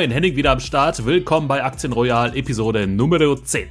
moin, 0.00 0.10
Henning 0.10 0.34
wieder 0.34 0.52
am 0.52 0.60
Start. 0.60 1.04
Willkommen 1.04 1.46
bei 1.46 1.62
Aktien 1.62 1.92
Royal 1.92 2.34
Episode 2.34 2.86
Nummer 2.86 3.18
10. 3.44 3.68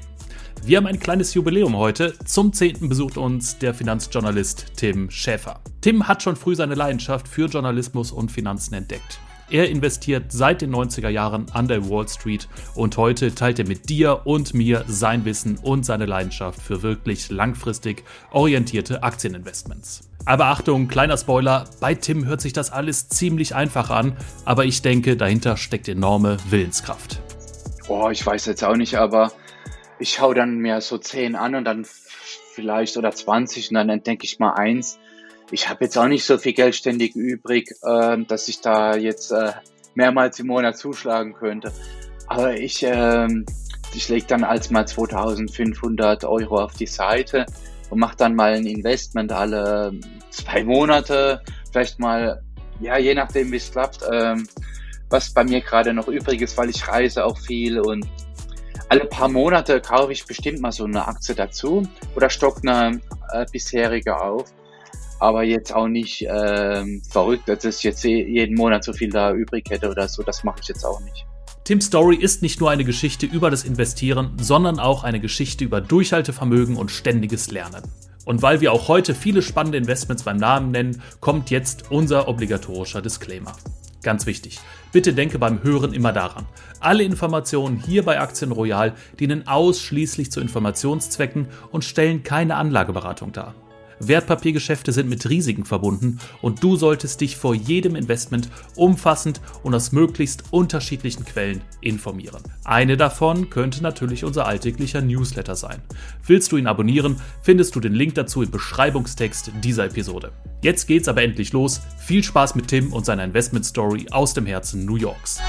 Wir 0.64 0.78
haben 0.78 0.86
ein 0.86 1.00
kleines 1.00 1.34
Jubiläum 1.34 1.76
heute. 1.76 2.14
Zum 2.24 2.54
10. 2.54 2.88
besucht 2.88 3.18
uns 3.18 3.58
der 3.58 3.74
Finanzjournalist 3.74 4.74
Tim 4.76 5.10
Schäfer. 5.10 5.60
Tim 5.82 6.08
hat 6.08 6.22
schon 6.22 6.36
früh 6.36 6.54
seine 6.54 6.76
Leidenschaft 6.76 7.28
für 7.28 7.48
Journalismus 7.48 8.12
und 8.12 8.32
Finanzen 8.32 8.76
entdeckt. 8.76 9.20
Er 9.52 9.68
investiert 9.68 10.32
seit 10.32 10.62
den 10.62 10.76
90er 10.76 11.10
Jahren 11.10 11.48
an 11.54 11.68
der 11.68 11.90
Wall 11.90 12.08
Street 12.08 12.48
und 12.76 12.98
heute 12.98 13.34
teilt 13.34 13.58
er 13.58 13.68
mit 13.68 13.90
dir 13.90 14.22
und 14.26 14.54
mir 14.54 14.84
sein 14.88 15.26
Wissen 15.26 15.58
und 15.58 15.86
seine 15.86 16.06
Leidenschaft 16.06 16.62
für 16.62 16.84
wirklich 16.84 17.32
langfristig 17.32 18.04
orientierte 18.32 19.02
Aktieninvestments. 19.02 20.08
Aber 20.26 20.46
Achtung, 20.46 20.88
kleiner 20.88 21.18
Spoiler, 21.18 21.66
bei 21.80 21.96
Tim 21.96 22.26
hört 22.26 22.42
sich 22.42 22.54
das 22.54 22.72
alles 22.72 23.10
ziemlich 23.10 23.56
einfach 23.56 23.90
an, 23.90 24.16
aber 24.46 24.66
ich 24.66 24.84
denke, 24.84 25.18
dahinter 25.18 25.58
steckt 25.58 25.88
enorme 25.88 26.38
Willenskraft. 26.50 27.20
Oh, 27.88 28.10
ich 28.12 28.24
weiß 28.24 28.46
jetzt 28.46 28.64
auch 28.64 28.76
nicht, 28.76 29.00
aber 29.00 29.32
ich 29.98 30.22
hau 30.22 30.36
dann 30.36 30.60
mir 30.60 30.80
so 30.82 31.00
10 31.00 31.36
an 31.36 31.56
und 31.56 31.66
dann 31.66 31.88
vielleicht 32.54 32.98
oder 32.98 33.10
20 33.12 33.72
und 33.72 33.76
dann 33.76 33.90
entdecke 33.90 34.26
ich 34.26 34.38
mal 34.38 34.54
eins 34.54 35.00
ich 35.52 35.70
habe 35.70 35.86
jetzt 35.86 35.98
auch 35.98 36.08
nicht 36.08 36.24
so 36.24 36.38
viel 36.38 36.54
Geld 36.54 36.76
ständig 36.76 37.16
übrig, 37.16 37.72
äh, 37.84 38.18
dass 38.28 38.48
ich 38.48 38.62
da 38.62 38.96
jetzt 38.96 39.32
äh, 39.32 39.52
mehrmals 39.96 40.40
im 40.40 40.48
Monat 40.48 40.78
zuschlagen 40.78 41.34
könnte. 41.34 41.72
Aber 42.28 42.54
ich, 42.56 42.84
äh, 42.84 43.28
ich 43.94 44.10
lege 44.10 44.26
dann 44.28 44.44
als 44.44 44.70
mal 44.70 44.88
2500 44.88 46.24
Euro 46.26 46.64
auf 46.64 46.74
die 46.74 46.88
Seite 46.88 47.46
und 47.90 48.00
mache 48.00 48.18
dann 48.18 48.36
mal 48.36 48.54
ein 48.54 48.66
Investment 48.66 49.32
alle 49.32 49.94
zwei 50.30 50.64
Monate, 50.64 51.42
vielleicht 51.72 52.00
mal, 52.00 52.44
ja, 52.80 52.98
je 52.98 53.16
nachdem, 53.16 53.52
wie 53.52 53.58
es 53.58 53.72
klappt, 53.72 54.02
ähm, 54.12 54.48
was 55.10 55.32
bei 55.32 55.44
mir 55.44 55.62
gerade 55.62 55.94
noch 55.94 56.08
übrig 56.08 56.42
ist, 56.42 56.56
weil 56.58 56.70
ich 56.70 56.88
reise 56.88 57.26
auch 57.26 57.38
viel 57.38 57.80
und 57.80 58.08
alle 58.90 59.06
paar 59.06 59.28
Monate 59.28 59.82
kaufe 59.82 60.12
ich 60.12 60.26
bestimmt 60.26 60.62
mal 60.62 60.72
so 60.72 60.86
eine 60.86 61.08
Aktie 61.08 61.36
dazu 61.36 61.88
oder 62.16 62.30
stock 62.30 62.60
eine 62.64 63.02
äh, 63.32 63.46
bisherige 63.52 64.20
auf 64.20 64.46
aber 65.20 65.44
jetzt 65.44 65.74
auch 65.74 65.88
nicht 65.88 66.26
ähm, 66.30 67.02
verrückt, 67.10 67.48
dass 67.48 67.64
ich 67.66 67.84
jetzt 67.84 68.04
jeden 68.04 68.56
Monat 68.56 68.84
so 68.84 68.94
viel 68.94 69.10
da 69.10 69.34
übrig 69.34 69.70
hätte 69.70 69.90
oder 69.90 70.08
so. 70.08 70.24
Das 70.24 70.44
mache 70.44 70.60
ich 70.62 70.68
jetzt 70.68 70.86
auch 70.86 71.00
nicht. 71.02 71.26
Tim 71.66 71.82
Story 71.82 72.16
ist 72.16 72.42
nicht 72.42 72.60
nur 72.60 72.72
eine 72.72 72.84
Geschichte 72.84 73.28
über 73.28 73.52
das 73.52 73.64
Investieren, 73.64 74.32
sondern 74.42 74.80
auch 74.80 75.04
eine 75.04 75.20
Geschichte 75.20 75.64
über 75.64 75.82
Durchhaltevermögen 75.82 76.78
und 76.78 76.90
ständiges 76.90 77.52
Lernen. 77.52 77.84
Und 78.26 78.42
weil 78.42 78.62
wir 78.62 78.74
auch 78.74 78.88
heute 78.88 79.14
viele 79.14 79.42
spannende 79.42 79.78
Investments 79.78 80.24
beim 80.24 80.38
Namen 80.38 80.72
nennen, 80.72 81.02
kommt 81.20 81.52
jetzt 81.52 81.92
unser 81.92 82.28
obligatorischer 82.28 83.02
Disclaimer. 83.02 83.54
Ganz 84.02 84.26
wichtig, 84.26 84.60
bitte 84.92 85.14
denke 85.14 85.40
beim 85.40 85.62
Hören 85.62 85.94
immer 85.94 86.14
daran. 86.14 86.46
Alle 86.80 87.04
Informationen 87.04 87.78
hier 87.78 88.04
bei 88.04 88.20
Aktien 88.20 88.52
Royal 88.52 88.94
dienen 89.20 89.48
ausschließlich 89.48 90.32
zu 90.32 90.40
Informationszwecken 90.40 91.50
und 91.72 91.84
stellen 91.84 92.24
keine 92.24 92.56
Anlageberatung 92.56 93.32
dar. 93.32 93.54
Wertpapiergeschäfte 94.00 94.92
sind 94.92 95.10
mit 95.10 95.30
Risiken 95.30 95.66
verbunden 95.66 96.20
und 96.42 96.64
du 96.64 96.76
solltest 96.76 97.22
dich 97.22 97.38
vor 97.38 97.54
jedem 97.54 97.96
Investment 97.96 98.50
umfassend 98.76 99.42
und 99.64 99.76
aus 99.76 99.92
möglichst 99.92 100.46
unterschiedlichen 100.52 101.26
Quellen 101.26 101.62
informieren. 101.82 102.42
Eine 102.64 102.98
davon 102.98 103.50
könnte 103.50 103.84
natürlich 103.84 104.24
unser 104.24 104.46
alltäglicher 104.46 105.02
Newsletter 105.02 105.56
sein. 105.56 105.82
Willst 106.26 106.52
du 106.52 106.58
ihn 106.58 106.68
abonnieren, 106.68 107.22
findest 107.42 107.76
du 107.76 107.80
den 107.80 107.94
Link 107.94 108.16
dazu 108.16 108.42
im 108.42 108.52
Beschreibungstext 108.52 109.52
dieser 109.64 109.86
Episode. 109.86 110.32
Jetzt 110.62 110.88
geht's 110.88 111.08
aber 111.08 111.24
endlich 111.24 111.54
los. 111.54 111.82
Viel 112.00 112.24
Spaß 112.24 112.56
mit 112.56 112.68
Tim 112.68 112.94
und 112.94 113.06
seiner 113.06 113.24
Investment 113.24 113.66
Story 113.66 114.08
aus 114.12 114.34
dem 114.34 114.46
Herzen 114.46 114.86
New 114.86 114.96
Yorks. 114.98 115.40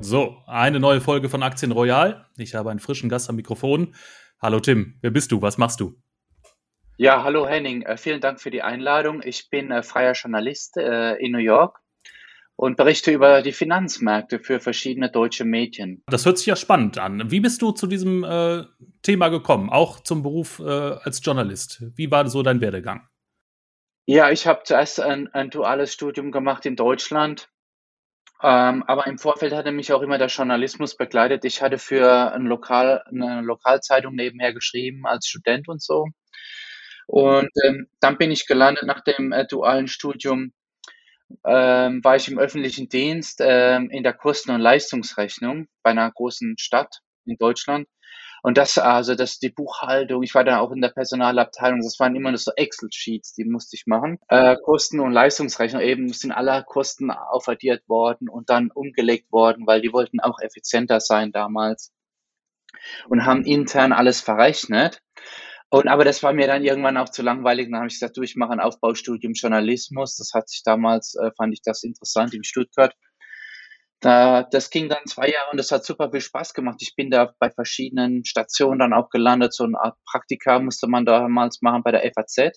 So, 0.00 0.38
eine 0.46 0.80
neue 0.80 1.02
Folge 1.02 1.28
von 1.28 1.42
Aktien 1.42 1.70
Royal. 1.70 2.24
Ich 2.38 2.54
habe 2.54 2.70
einen 2.70 2.80
frischen 2.80 3.10
Gast 3.10 3.28
am 3.28 3.36
Mikrofon. 3.36 3.94
Hallo 4.40 4.60
Tim, 4.60 4.94
wer 5.00 5.10
bist 5.10 5.32
du? 5.32 5.42
Was 5.42 5.58
machst 5.58 5.80
du? 5.80 6.00
Ja, 6.96 7.24
hallo 7.24 7.48
Henning, 7.48 7.82
äh, 7.82 7.96
vielen 7.96 8.20
Dank 8.20 8.40
für 8.40 8.50
die 8.50 8.62
Einladung. 8.62 9.20
Ich 9.24 9.50
bin 9.50 9.72
äh, 9.72 9.82
freier 9.82 10.12
Journalist 10.12 10.76
äh, 10.76 11.14
in 11.14 11.32
New 11.32 11.38
York 11.38 11.80
und 12.54 12.76
berichte 12.76 13.10
über 13.10 13.42
die 13.42 13.52
Finanzmärkte 13.52 14.38
für 14.38 14.60
verschiedene 14.60 15.10
deutsche 15.10 15.44
Medien. 15.44 16.04
Das 16.06 16.24
hört 16.24 16.38
sich 16.38 16.46
ja 16.46 16.54
spannend 16.54 16.98
an. 16.98 17.32
Wie 17.32 17.40
bist 17.40 17.62
du 17.62 17.72
zu 17.72 17.88
diesem 17.88 18.22
äh, 18.22 18.62
Thema 19.02 19.28
gekommen, 19.28 19.70
auch 19.70 20.00
zum 20.00 20.22
Beruf 20.22 20.60
äh, 20.60 20.64
als 20.64 21.20
Journalist? 21.24 21.82
Wie 21.96 22.10
war 22.10 22.28
so 22.28 22.44
dein 22.44 22.60
Werdegang? 22.60 23.08
Ja, 24.06 24.30
ich 24.30 24.46
habe 24.46 24.62
zuerst 24.62 25.00
ein, 25.00 25.26
ein 25.34 25.50
duales 25.50 25.92
Studium 25.92 26.30
gemacht 26.30 26.64
in 26.64 26.76
Deutschland 26.76 27.50
ähm, 28.42 28.84
aber 28.86 29.06
im 29.06 29.18
Vorfeld 29.18 29.52
hatte 29.52 29.72
mich 29.72 29.92
auch 29.92 30.02
immer 30.02 30.18
der 30.18 30.28
Journalismus 30.28 30.96
begleitet. 30.96 31.44
Ich 31.44 31.60
hatte 31.62 31.78
für 31.78 32.32
ein 32.32 32.46
Lokal, 32.46 33.02
eine 33.06 33.40
Lokalzeitung 33.42 34.14
nebenher 34.14 34.52
geschrieben 34.52 35.06
als 35.06 35.26
Student 35.26 35.68
und 35.68 35.82
so. 35.82 36.06
Und 37.06 37.50
ähm, 37.64 37.88
dann 38.00 38.18
bin 38.18 38.30
ich 38.30 38.46
gelandet 38.46 38.84
nach 38.84 39.02
dem 39.02 39.32
äh, 39.32 39.46
dualen 39.46 39.88
Studium, 39.88 40.52
ähm, 41.44 42.04
war 42.04 42.16
ich 42.16 42.28
im 42.28 42.38
öffentlichen 42.38 42.88
Dienst 42.88 43.40
ähm, 43.42 43.90
in 43.90 44.02
der 44.02 44.12
Kosten- 44.12 44.50
und 44.50 44.60
Leistungsrechnung 44.60 45.68
bei 45.82 45.90
einer 45.90 46.10
großen 46.10 46.56
Stadt 46.58 47.00
in 47.24 47.36
Deutschland. 47.38 47.88
Und 48.42 48.58
das, 48.58 48.78
also 48.78 49.14
das 49.14 49.38
die 49.38 49.50
Buchhaltung, 49.50 50.22
ich 50.22 50.34
war 50.34 50.44
dann 50.44 50.58
auch 50.58 50.70
in 50.70 50.80
der 50.80 50.90
Personalabteilung, 50.90 51.80
das 51.80 51.98
waren 51.98 52.14
immer 52.16 52.30
nur 52.30 52.38
so 52.38 52.52
Excel-Sheets, 52.54 53.34
die 53.34 53.44
musste 53.44 53.76
ich 53.76 53.86
machen. 53.86 54.18
Äh, 54.28 54.56
Kosten- 54.62 55.00
und 55.00 55.12
Leistungsrechnung, 55.12 55.82
eben 55.82 56.12
sind 56.12 56.32
alle 56.32 56.64
Kosten 56.64 57.10
aufaddiert 57.10 57.88
worden 57.88 58.28
und 58.28 58.50
dann 58.50 58.70
umgelegt 58.70 59.32
worden, 59.32 59.66
weil 59.66 59.80
die 59.80 59.92
wollten 59.92 60.20
auch 60.20 60.40
effizienter 60.40 61.00
sein 61.00 61.32
damals 61.32 61.92
und 63.08 63.26
haben 63.26 63.44
intern 63.44 63.92
alles 63.92 64.20
verrechnet. 64.20 65.02
Und 65.70 65.86
aber 65.88 66.04
das 66.04 66.22
war 66.22 66.32
mir 66.32 66.46
dann 66.46 66.64
irgendwann 66.64 66.96
auch 66.96 67.10
zu 67.10 67.22
langweilig. 67.22 67.66
Dann 67.66 67.76
habe 67.76 67.88
ich 67.88 67.94
gesagt, 67.94 68.16
du, 68.16 68.22
ich 68.22 68.36
mache 68.36 68.52
ein 68.52 68.60
Aufbaustudium 68.60 69.34
Journalismus. 69.34 70.16
Das 70.16 70.32
hat 70.32 70.48
sich 70.48 70.62
damals, 70.62 71.14
äh, 71.16 71.30
fand 71.36 71.52
ich 71.52 71.60
das 71.62 71.82
interessant 71.82 72.32
in 72.32 72.42
Stuttgart. 72.42 72.94
Da, 74.00 74.44
das 74.44 74.70
ging 74.70 74.88
dann 74.88 75.06
zwei 75.06 75.28
Jahre 75.28 75.50
und 75.50 75.56
das 75.56 75.72
hat 75.72 75.84
super 75.84 76.10
viel 76.10 76.20
Spaß 76.20 76.54
gemacht. 76.54 76.78
Ich 76.80 76.94
bin 76.94 77.10
da 77.10 77.32
bei 77.40 77.50
verschiedenen 77.50 78.24
Stationen 78.24 78.78
dann 78.78 78.92
auch 78.92 79.10
gelandet. 79.10 79.52
So 79.52 79.64
eine 79.64 79.78
Art 79.78 79.96
Praktika 80.04 80.60
musste 80.60 80.86
man 80.86 81.04
damals 81.04 81.62
machen 81.62 81.82
bei 81.82 81.90
der 81.90 82.08
FAZ. 82.12 82.52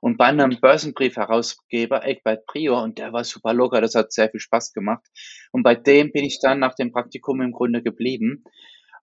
Und 0.00 0.16
bei 0.18 0.26
einem 0.26 0.58
Börsenbriefherausgeber, 0.60 2.06
Egbert 2.06 2.46
Prior, 2.46 2.82
und 2.82 2.98
der 2.98 3.12
war 3.12 3.24
super 3.24 3.52
locker, 3.54 3.80
das 3.80 3.94
hat 3.94 4.12
sehr 4.12 4.30
viel 4.30 4.40
Spaß 4.40 4.72
gemacht. 4.72 5.04
Und 5.52 5.62
bei 5.62 5.74
dem 5.74 6.12
bin 6.12 6.24
ich 6.24 6.38
dann 6.40 6.58
nach 6.58 6.74
dem 6.74 6.92
Praktikum 6.92 7.40
im 7.40 7.52
Grunde 7.52 7.82
geblieben, 7.82 8.44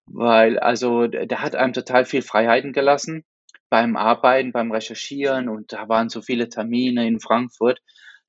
weil 0.05 0.59
also 0.59 1.07
der 1.07 1.41
hat 1.41 1.55
einem 1.55 1.73
total 1.73 2.05
viel 2.05 2.21
Freiheiten 2.21 2.73
gelassen 2.73 3.25
beim 3.69 3.95
Arbeiten, 3.95 4.51
beim 4.51 4.71
Recherchieren 4.71 5.49
und 5.49 5.73
da 5.73 5.89
waren 5.89 6.09
so 6.09 6.21
viele 6.21 6.49
Termine 6.49 7.07
in 7.07 7.19
Frankfurt 7.19 7.79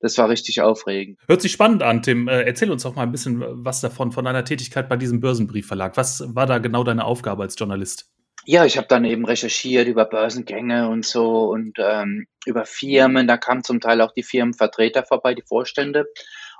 das 0.05 0.19
war 0.19 0.29
richtig 0.29 0.61
aufregend. 0.61 1.19
Hört 1.27 1.41
sich 1.41 1.51
spannend 1.51 1.81
an, 1.81 2.03
Tim. 2.03 2.27
Äh, 2.27 2.43
erzähl 2.43 2.69
uns 2.69 2.85
auch 2.85 2.93
mal 2.93 3.01
ein 3.01 3.11
bisschen 3.11 3.43
was 3.65 3.81
davon, 3.81 4.11
von 4.11 4.23
deiner 4.23 4.45
Tätigkeit 4.45 4.87
bei 4.87 4.97
diesem 4.97 5.19
Börsenbriefverlag. 5.19 5.97
Was 5.97 6.23
war 6.35 6.45
da 6.45 6.59
genau 6.59 6.83
deine 6.83 7.05
Aufgabe 7.05 7.41
als 7.41 7.55
Journalist? 7.57 8.11
Ja, 8.45 8.65
ich 8.65 8.77
habe 8.77 8.85
dann 8.87 9.03
eben 9.03 9.25
recherchiert 9.25 9.87
über 9.87 10.05
Börsengänge 10.05 10.89
und 10.89 11.07
so 11.07 11.49
und 11.49 11.79
ähm, 11.79 12.27
über 12.45 12.65
Firmen. 12.65 13.25
Da 13.25 13.37
kamen 13.37 13.63
zum 13.63 13.81
Teil 13.81 13.99
auch 14.01 14.11
die 14.11 14.21
Firmenvertreter 14.21 15.03
vorbei, 15.03 15.33
die 15.33 15.41
Vorstände, 15.41 16.05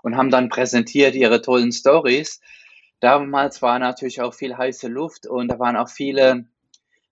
und 0.01 0.17
haben 0.17 0.31
dann 0.31 0.49
präsentiert 0.49 1.13
ihre 1.13 1.43
tollen 1.43 1.71
Stories. 1.71 2.41
Damals 2.99 3.61
war 3.61 3.77
natürlich 3.77 4.21
auch 4.21 4.33
viel 4.33 4.57
heiße 4.57 4.87
Luft 4.87 5.27
und 5.27 5.49
da 5.49 5.59
waren 5.59 5.77
auch 5.77 5.89
viele 5.89 6.45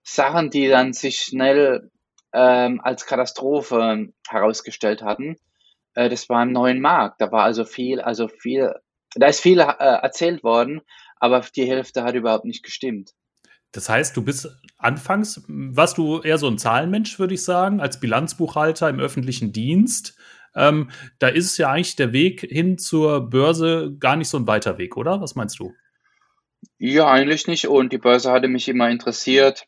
Sachen, 0.02 0.50
die 0.50 0.68
dann 0.68 0.94
sich 0.94 1.18
schnell 1.18 1.92
ähm, 2.34 2.81
als 2.81 3.06
Katastrophe 3.06 4.10
herausgestellt 4.28 5.04
hatten. 5.04 5.38
Äh, 5.95 6.10
das 6.10 6.30
war 6.30 6.44
im 6.44 6.51
neuen 6.51 6.81
Markt. 6.81 7.22
Da 7.22 7.31
war 7.31 7.44
also 7.44 7.66
viel, 7.66 8.01
also 8.01 8.28
viel, 8.28 8.74
da 9.16 9.28
ist 9.28 9.42
viel 9.42 9.60
äh, 9.60 9.66
erzählt 9.66 10.44
worden, 10.44 10.81
aber 11.18 11.45
die 11.56 11.66
Hälfte 11.66 12.04
hat 12.04 12.16
überhaupt 12.16 12.45
nicht 12.45 12.63
gestimmt. 12.63 13.12
Das 13.72 13.90
heißt, 13.90 14.16
du 14.16 14.22
bist 14.22 14.50
anfangs, 14.78 15.44
warst 15.48 15.98
du 15.98 16.22
eher 16.22 16.38
so 16.38 16.48
ein 16.48 16.60
Zahlenmensch, 16.60 17.18
würde 17.18 17.34
ich 17.34 17.44
sagen, 17.44 17.80
als 17.81 18.00
Bilanzbuchhalter 18.00 18.90
im 18.90 19.00
öffentlichen 19.00 19.51
Dienst. 19.51 20.16
Ähm, 20.56 20.92
da 21.18 21.30
ist 21.30 21.45
es 21.45 21.57
ja 21.57 21.72
eigentlich 21.72 21.96
der 21.96 22.13
Weg 22.13 22.42
hin 22.42 22.78
zur 22.78 23.30
Börse 23.30 23.96
gar 24.00 24.16
nicht 24.16 24.30
so 24.30 24.38
ein 24.38 24.46
weiter 24.46 24.78
Weg, 24.78 24.96
oder? 24.96 25.22
Was 25.22 25.34
meinst 25.34 25.57
du? 25.57 25.74
Ja, 26.78 27.10
eigentlich 27.10 27.48
nicht. 27.48 27.68
Und 27.68 27.92
die 27.92 27.98
Börse 27.98 28.31
hatte 28.31 28.48
mich 28.48 28.69
immer 28.69 28.89
interessiert 28.89 29.66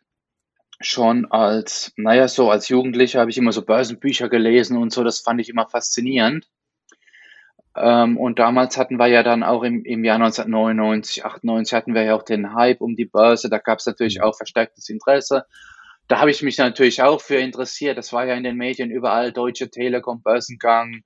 schon 0.79 1.31
als, 1.31 1.93
naja, 1.95 2.27
so 2.27 2.49
als 2.51 2.69
Jugendlicher 2.69 3.19
habe 3.19 3.31
ich 3.31 3.37
immer 3.37 3.51
so 3.51 3.63
Börsenbücher 3.63 4.29
gelesen 4.29 4.77
und 4.77 4.91
so, 4.91 5.03
das 5.03 5.19
fand 5.19 5.41
ich 5.41 5.49
immer 5.49 5.67
faszinierend. 5.69 6.47
Ähm, 7.77 8.17
und 8.17 8.39
damals 8.39 8.77
hatten 8.77 8.97
wir 8.97 9.07
ja 9.07 9.23
dann 9.23 9.43
auch 9.43 9.63
im, 9.63 9.83
im 9.83 10.03
Jahr 10.03 10.15
1999, 10.15 11.25
98 11.25 11.73
hatten 11.73 11.93
wir 11.93 12.03
ja 12.03 12.15
auch 12.15 12.23
den 12.23 12.53
Hype 12.53 12.81
um 12.81 12.95
die 12.95 13.05
Börse, 13.05 13.49
da 13.49 13.57
gab 13.57 13.79
es 13.79 13.85
natürlich 13.85 14.17
mhm. 14.17 14.23
auch 14.23 14.37
verstärktes 14.37 14.89
Interesse. 14.89 15.45
Da 16.07 16.19
habe 16.19 16.31
ich 16.31 16.43
mich 16.43 16.57
natürlich 16.57 17.01
auch 17.01 17.19
für 17.19 17.37
interessiert. 17.37 17.97
Das 17.97 18.13
war 18.13 18.25
ja 18.25 18.35
in 18.35 18.43
den 18.43 18.57
Medien 18.57 18.91
überall 18.91 19.31
Deutsche 19.31 19.71
Telekom, 19.71 20.21
Börsengang 20.21 21.01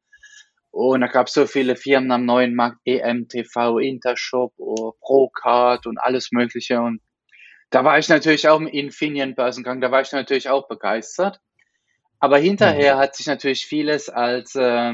Und 0.71 1.01
da 1.01 1.07
gab 1.07 1.27
es 1.27 1.33
so 1.33 1.47
viele 1.47 1.75
Firmen 1.77 2.11
am 2.11 2.25
neuen 2.25 2.53
Markt, 2.53 2.79
EMTV, 2.85 3.79
Intershop, 3.79 4.53
oh, 4.57 4.93
Procard 4.99 5.87
und 5.87 5.97
alles 5.99 6.31
Mögliche. 6.31 6.81
Und 6.81 7.01
da 7.69 7.83
war 7.83 7.99
ich 7.99 8.09
natürlich 8.09 8.47
auch 8.47 8.59
im 8.59 8.67
Infineon-Börsengang, 8.67 9.81
da 9.81 9.91
war 9.91 10.01
ich 10.01 10.11
natürlich 10.11 10.49
auch 10.49 10.67
begeistert. 10.67 11.39
Aber 12.19 12.37
hinterher 12.37 12.95
mhm. 12.95 12.99
hat 12.99 13.15
sich 13.15 13.27
natürlich 13.27 13.65
vieles 13.65 14.09
als, 14.09 14.55
äh, 14.55 14.93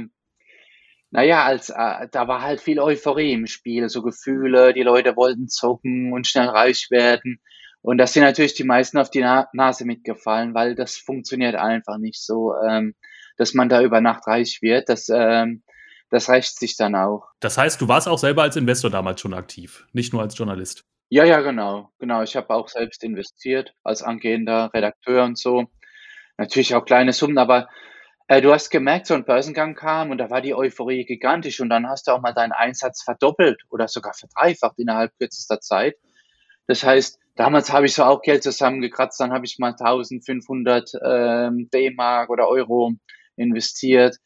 naja, 1.09 1.43
als, 1.43 1.69
äh, 1.69 2.07
da 2.11 2.27
war 2.27 2.41
halt 2.41 2.61
viel 2.61 2.79
Euphorie 2.79 3.33
im 3.33 3.47
Spiel, 3.47 3.89
so 3.89 4.01
Gefühle, 4.03 4.73
die 4.73 4.83
Leute 4.83 5.15
wollten 5.15 5.47
zocken 5.47 6.13
und 6.13 6.27
schnell 6.27 6.49
reich 6.49 6.87
werden. 6.91 7.39
Und 7.81 7.97
das 7.97 8.13
sind 8.13 8.23
natürlich 8.23 8.53
die 8.53 8.63
meisten 8.63 8.97
auf 8.97 9.09
die 9.09 9.21
Na 9.21 9.47
Nase 9.53 9.85
mitgefallen, 9.85 10.53
weil 10.53 10.75
das 10.75 10.97
funktioniert 10.97 11.55
einfach 11.55 11.97
nicht 11.97 12.21
so, 12.21 12.53
ähm, 12.67 12.95
dass 13.37 13.53
man 13.53 13.69
da 13.69 13.81
über 13.81 14.01
Nacht 14.01 14.27
reich 14.27 14.61
wird. 14.61 14.89
Das, 14.89 15.07
ähm, 15.09 15.63
das 16.09 16.29
rächt 16.29 16.57
sich 16.59 16.77
dann 16.77 16.95
auch. 16.95 17.27
Das 17.39 17.57
heißt, 17.57 17.81
du 17.81 17.87
warst 17.87 18.07
auch 18.07 18.17
selber 18.17 18.43
als 18.43 18.55
Investor 18.55 18.91
damals 18.91 19.21
schon 19.21 19.33
aktiv, 19.33 19.85
nicht 19.93 20.13
nur 20.13 20.21
als 20.21 20.37
Journalist. 20.37 20.85
Ja, 21.11 21.23
ja, 21.23 21.41
genau. 21.41 21.91
Genau. 21.99 22.23
Ich 22.23 22.35
habe 22.35 22.49
auch 22.53 22.67
selbst 22.67 23.03
investiert 23.03 23.73
als 23.83 24.01
angehender 24.01 24.71
Redakteur 24.73 25.23
und 25.23 25.37
so. 25.37 25.65
Natürlich 26.37 26.75
auch 26.75 26.85
kleine 26.85 27.13
Summen, 27.13 27.37
aber 27.37 27.69
äh, 28.27 28.41
du 28.41 28.53
hast 28.53 28.69
gemerkt, 28.71 29.07
so 29.07 29.13
ein 29.15 29.25
Börsengang 29.25 29.75
kam 29.75 30.11
und 30.11 30.17
da 30.19 30.29
war 30.31 30.41
die 30.41 30.55
Euphorie 30.55 31.05
gigantisch 31.05 31.61
und 31.61 31.69
dann 31.69 31.87
hast 31.89 32.07
du 32.07 32.11
auch 32.11 32.21
mal 32.21 32.33
deinen 32.33 32.53
Einsatz 32.53 33.03
verdoppelt 33.03 33.61
oder 33.69 33.87
sogar 33.87 34.13
verdreifacht 34.13 34.79
innerhalb 34.79 35.13
kürzester 35.19 35.61
Zeit. 35.61 35.95
Das 36.67 36.83
heißt, 36.83 37.19
damals 37.35 37.71
habe 37.73 37.85
ich 37.87 37.93
so 37.95 38.03
auch 38.03 38.21
Geld 38.21 38.43
zusammengekratzt, 38.43 39.19
dann 39.19 39.33
habe 39.33 39.45
ich 39.45 39.59
mal 39.59 39.75
1500 39.75 40.91
ähm, 41.05 41.69
D-Mark 41.73 42.29
oder 42.29 42.47
Euro 42.49 42.93
investiert. 43.37 44.17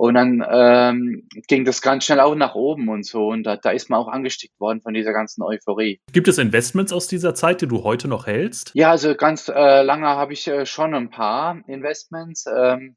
Und 0.00 0.14
dann 0.14 0.42
ähm, 0.50 1.28
ging 1.46 1.66
das 1.66 1.82
ganz 1.82 2.06
schnell 2.06 2.20
auch 2.20 2.34
nach 2.34 2.54
oben 2.54 2.88
und 2.88 3.04
so. 3.04 3.26
Und 3.26 3.42
da, 3.42 3.58
da 3.58 3.68
ist 3.68 3.90
man 3.90 4.00
auch 4.00 4.08
angestickt 4.08 4.58
worden 4.58 4.80
von 4.80 4.94
dieser 4.94 5.12
ganzen 5.12 5.42
Euphorie. 5.42 6.00
Gibt 6.10 6.26
es 6.26 6.38
Investments 6.38 6.90
aus 6.90 7.06
dieser 7.06 7.34
Zeit, 7.34 7.60
die 7.60 7.66
du 7.66 7.84
heute 7.84 8.08
noch 8.08 8.26
hältst? 8.26 8.70
Ja, 8.72 8.92
also 8.92 9.14
ganz 9.14 9.48
äh, 9.48 9.82
lange 9.82 10.06
habe 10.06 10.32
ich 10.32 10.46
äh, 10.46 10.64
schon 10.64 10.94
ein 10.94 11.10
paar 11.10 11.60
Investments. 11.66 12.46
Ähm, 12.46 12.96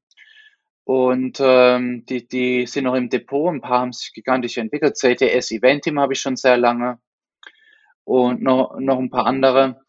und 0.86 1.40
ähm, 1.42 2.06
die, 2.06 2.26
die 2.26 2.68
sind 2.68 2.86
noch 2.86 2.96
im 2.96 3.10
Depot. 3.10 3.54
Ein 3.54 3.60
paar 3.60 3.82
haben 3.82 3.92
sich 3.92 4.14
gigantisch 4.14 4.58
entwickelt. 4.58 4.96
CTS 4.96 5.52
Eventim 5.52 6.00
habe 6.00 6.14
ich 6.14 6.22
schon 6.22 6.38
sehr 6.38 6.56
lange. 6.56 7.00
Und 8.06 8.42
noch, 8.42 8.80
noch 8.80 9.00
ein 9.00 9.10
paar 9.10 9.26
andere. 9.26 9.82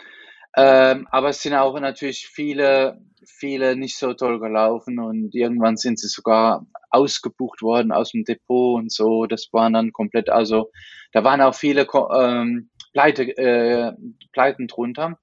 Ähm, 0.57 1.07
aber 1.13 1.29
es 1.29 1.43
sind 1.43 1.55
auch 1.55 1.79
natürlich 1.79 2.27
viele, 2.27 3.01
viele 3.27 3.77
nicht 3.77 3.97
so 3.99 4.15
toll 4.15 4.41
gelaufen 4.41 4.99
und 4.99 5.35
irgendwann 5.35 5.77
sind 5.77 5.99
sie 5.99 6.09
sogar 6.09 6.67
ausgebucht 6.91 7.63
worden 7.63 7.93
aus 7.93 8.13
dem 8.13 8.25
Depot 8.25 8.79
und 8.79 8.93
so. 8.93 9.27
Das 9.27 9.49
waren 9.53 9.73
dann 9.73 9.93
komplett, 9.93 10.31
also 10.31 10.71
da 11.13 11.25
waren 11.25 11.41
auch 11.41 11.55
viele 11.55 11.87
ähm, 12.15 12.71
Pleite, 12.93 13.37
äh, 13.37 13.93
Pleiten 14.33 14.67
drunter. 14.67 15.19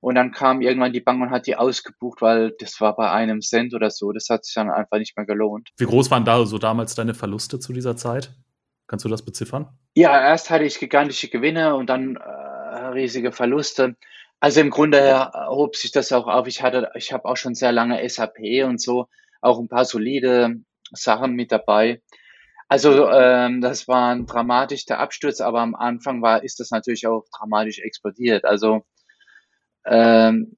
Und 0.00 0.14
dann 0.14 0.30
kam 0.30 0.60
irgendwann 0.60 0.92
die 0.92 1.00
Bank 1.00 1.20
und 1.22 1.30
hat 1.30 1.46
die 1.46 1.56
ausgebucht, 1.56 2.20
weil 2.20 2.52
das 2.60 2.80
war 2.80 2.94
bei 2.94 3.10
einem 3.10 3.40
Cent 3.40 3.74
oder 3.74 3.90
so. 3.90 4.12
Das 4.12 4.28
hat 4.28 4.44
sich 4.44 4.54
dann 4.54 4.70
einfach 4.70 4.98
nicht 4.98 5.16
mehr 5.16 5.26
gelohnt. 5.26 5.70
Wie 5.78 5.86
groß 5.86 6.10
waren 6.10 6.24
da 6.24 6.44
so 6.44 6.58
damals 6.58 6.94
deine 6.94 7.14
Verluste 7.14 7.58
zu 7.58 7.72
dieser 7.72 7.96
Zeit? 7.96 8.30
Kannst 8.86 9.04
du 9.04 9.08
das 9.08 9.24
beziffern? 9.24 9.68
Ja, 9.94 10.20
erst 10.20 10.50
hatte 10.50 10.64
ich 10.64 10.78
gigantische 10.78 11.28
Gewinne 11.28 11.74
und 11.74 11.88
dann 11.90 12.16
äh, 12.16 12.86
riesige 12.88 13.32
Verluste. 13.32 13.96
Also 14.40 14.60
im 14.60 14.70
Grunde 14.70 14.98
erhob 14.98 15.76
sich 15.76 15.92
das 15.92 16.12
auch 16.12 16.26
auf. 16.26 16.46
Ich 16.46 16.62
hatte, 16.62 16.90
ich 16.94 17.12
habe 17.12 17.24
auch 17.24 17.36
schon 17.36 17.54
sehr 17.54 17.72
lange 17.72 18.06
SAP 18.08 18.64
und 18.64 18.80
so, 18.80 19.08
auch 19.40 19.58
ein 19.58 19.68
paar 19.68 19.84
solide 19.84 20.56
Sachen 20.92 21.32
mit 21.34 21.52
dabei. 21.52 22.02
Also 22.68 23.08
ähm, 23.10 23.60
das 23.60 23.86
war 23.88 24.12
ein 24.12 24.26
dramatischer 24.26 24.98
Absturz, 24.98 25.40
aber 25.40 25.60
am 25.60 25.74
Anfang 25.74 26.20
war, 26.20 26.42
ist 26.42 26.58
das 26.60 26.70
natürlich 26.70 27.06
auch 27.06 27.24
dramatisch 27.36 27.78
explodiert. 27.78 28.44
Also 28.44 28.84
ähm, 29.84 30.56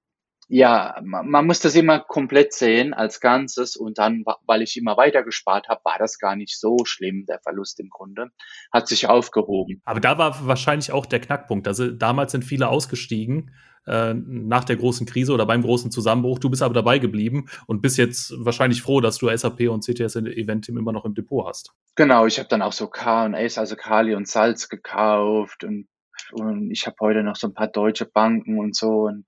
ja, 0.48 0.98
man 1.02 1.46
muss 1.46 1.60
das 1.60 1.74
immer 1.74 2.00
komplett 2.00 2.54
sehen 2.54 2.94
als 2.94 3.20
Ganzes 3.20 3.76
und 3.76 3.98
dann, 3.98 4.24
weil 4.46 4.62
ich 4.62 4.78
immer 4.78 4.96
weiter 4.96 5.22
gespart 5.22 5.68
habe, 5.68 5.82
war 5.84 5.96
das 5.98 6.18
gar 6.18 6.36
nicht 6.36 6.58
so 6.58 6.78
schlimm, 6.84 7.26
der 7.26 7.38
Verlust 7.40 7.78
im 7.80 7.90
Grunde. 7.90 8.30
Hat 8.72 8.88
sich 8.88 9.08
aufgehoben. 9.08 9.82
Aber 9.84 10.00
da 10.00 10.16
war 10.16 10.46
wahrscheinlich 10.46 10.90
auch 10.90 11.04
der 11.04 11.20
Knackpunkt. 11.20 11.68
Also 11.68 11.90
damals 11.90 12.32
sind 12.32 12.46
viele 12.46 12.68
ausgestiegen 12.68 13.54
äh, 13.86 14.14
nach 14.14 14.64
der 14.64 14.76
großen 14.76 15.06
Krise 15.06 15.34
oder 15.34 15.44
beim 15.44 15.60
großen 15.60 15.90
Zusammenbruch. 15.90 16.38
Du 16.38 16.48
bist 16.48 16.62
aber 16.62 16.74
dabei 16.74 16.98
geblieben 16.98 17.50
und 17.66 17.82
bist 17.82 17.98
jetzt 17.98 18.32
wahrscheinlich 18.38 18.80
froh, 18.80 19.02
dass 19.02 19.18
du 19.18 19.28
SAP 19.28 19.68
und 19.68 19.84
CTS 19.84 20.16
Eventim 20.16 20.78
immer 20.78 20.92
noch 20.92 21.04
im 21.04 21.14
Depot 21.14 21.46
hast. 21.46 21.74
Genau, 21.94 22.24
ich 22.24 22.38
habe 22.38 22.48
dann 22.48 22.62
auch 22.62 22.72
so 22.72 22.86
K&S, 22.86 23.58
also 23.58 23.76
Kali 23.76 24.14
und 24.14 24.26
Salz 24.26 24.70
gekauft 24.70 25.64
und, 25.64 25.88
und 26.32 26.70
ich 26.70 26.86
habe 26.86 26.96
heute 27.00 27.22
noch 27.22 27.36
so 27.36 27.48
ein 27.48 27.54
paar 27.54 27.68
deutsche 27.68 28.06
Banken 28.06 28.58
und 28.58 28.74
so 28.74 29.06
und 29.08 29.26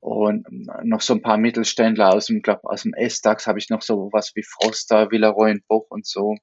und 0.00 0.46
noch 0.82 1.02
so 1.02 1.14
ein 1.14 1.22
paar 1.22 1.36
Mittelständler 1.36 2.14
aus 2.14 2.26
dem, 2.26 2.42
glaub, 2.42 2.64
aus 2.64 2.82
dem 2.82 2.94
S-DAX 2.94 3.46
habe 3.46 3.58
ich 3.58 3.68
noch 3.70 3.82
so 3.82 4.08
was 4.12 4.32
wie 4.34 4.42
Froster, 4.42 5.10
Villeroy 5.10 5.60
Buch 5.68 5.86
und 5.90 6.06
so. 6.06 6.36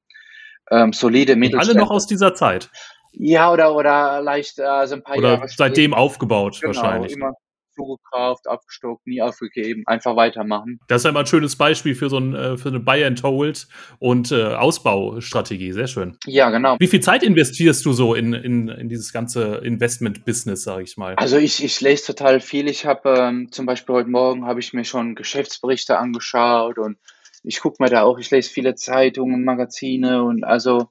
Ähm, 0.69 0.93
solide 0.93 1.35
Mittelständler. 1.35 1.75
Alle 1.75 1.79
noch 1.79 1.91
aus 1.91 2.07
dieser 2.07 2.35
Zeit? 2.35 2.69
Ja, 3.13 3.51
oder, 3.51 3.73
oder 3.75 4.21
leicht, 4.21 4.59
also 4.59 4.95
ein 4.95 5.03
paar 5.03 5.17
oder 5.17 5.33
Jahre. 5.33 5.47
seitdem 5.47 5.91
später. 5.91 5.97
aufgebaut 5.97 6.59
genau, 6.61 6.75
wahrscheinlich. 6.75 7.13
Immer 7.13 7.33
zugekauft, 7.77 8.47
abgestockt, 8.47 9.05
nie 9.05 9.21
aufgegeben, 9.21 9.83
einfach 9.85 10.15
weitermachen. 10.15 10.79
Das 10.87 11.01
ist 11.01 11.03
ja 11.05 11.11
immer 11.11 11.21
ein 11.21 11.27
schönes 11.27 11.55
Beispiel 11.55 11.95
für 11.95 12.09
so 12.09 12.17
ein, 12.17 12.33
äh, 12.33 12.57
für 12.57 12.69
eine 12.69 12.79
Buy 12.79 13.03
and 13.05 13.21
Hold 13.23 13.67
und 13.99 14.31
äh, 14.31 14.53
Ausbaustrategie. 14.55 15.71
Sehr 15.71 15.87
schön. 15.87 16.17
Ja, 16.25 16.49
genau. 16.49 16.77
Wie 16.79 16.87
viel 16.87 17.01
Zeit 17.01 17.23
investierst 17.23 17.85
du 17.85 17.93
so 17.93 18.15
in, 18.15 18.33
in, 18.33 18.67
in 18.67 18.89
dieses 18.89 19.13
ganze 19.13 19.57
Investment-Business, 19.57 20.63
sage 20.63 20.83
ich 20.83 20.97
mal? 20.97 21.15
Also 21.15 21.37
ich, 21.37 21.63
ich 21.63 21.79
lese 21.81 22.05
total 22.07 22.39
viel. 22.39 22.67
Ich 22.67 22.85
habe 22.85 23.09
ähm, 23.17 23.51
zum 23.51 23.65
Beispiel 23.65 23.95
heute 23.95 24.09
Morgen 24.09 24.45
habe 24.45 24.59
ich 24.59 24.73
mir 24.73 24.83
schon 24.83 25.15
Geschäftsberichte 25.15 25.97
angeschaut 25.97 26.79
und 26.79 26.97
ich 27.43 27.61
gucke 27.61 27.81
mir 27.81 27.89
da 27.89 28.01
auch, 28.01 28.17
ich 28.17 28.31
lese 28.31 28.49
viele 28.49 28.75
Zeitungen, 28.75 29.45
Magazine 29.45 30.23
und 30.23 30.43
also 30.43 30.89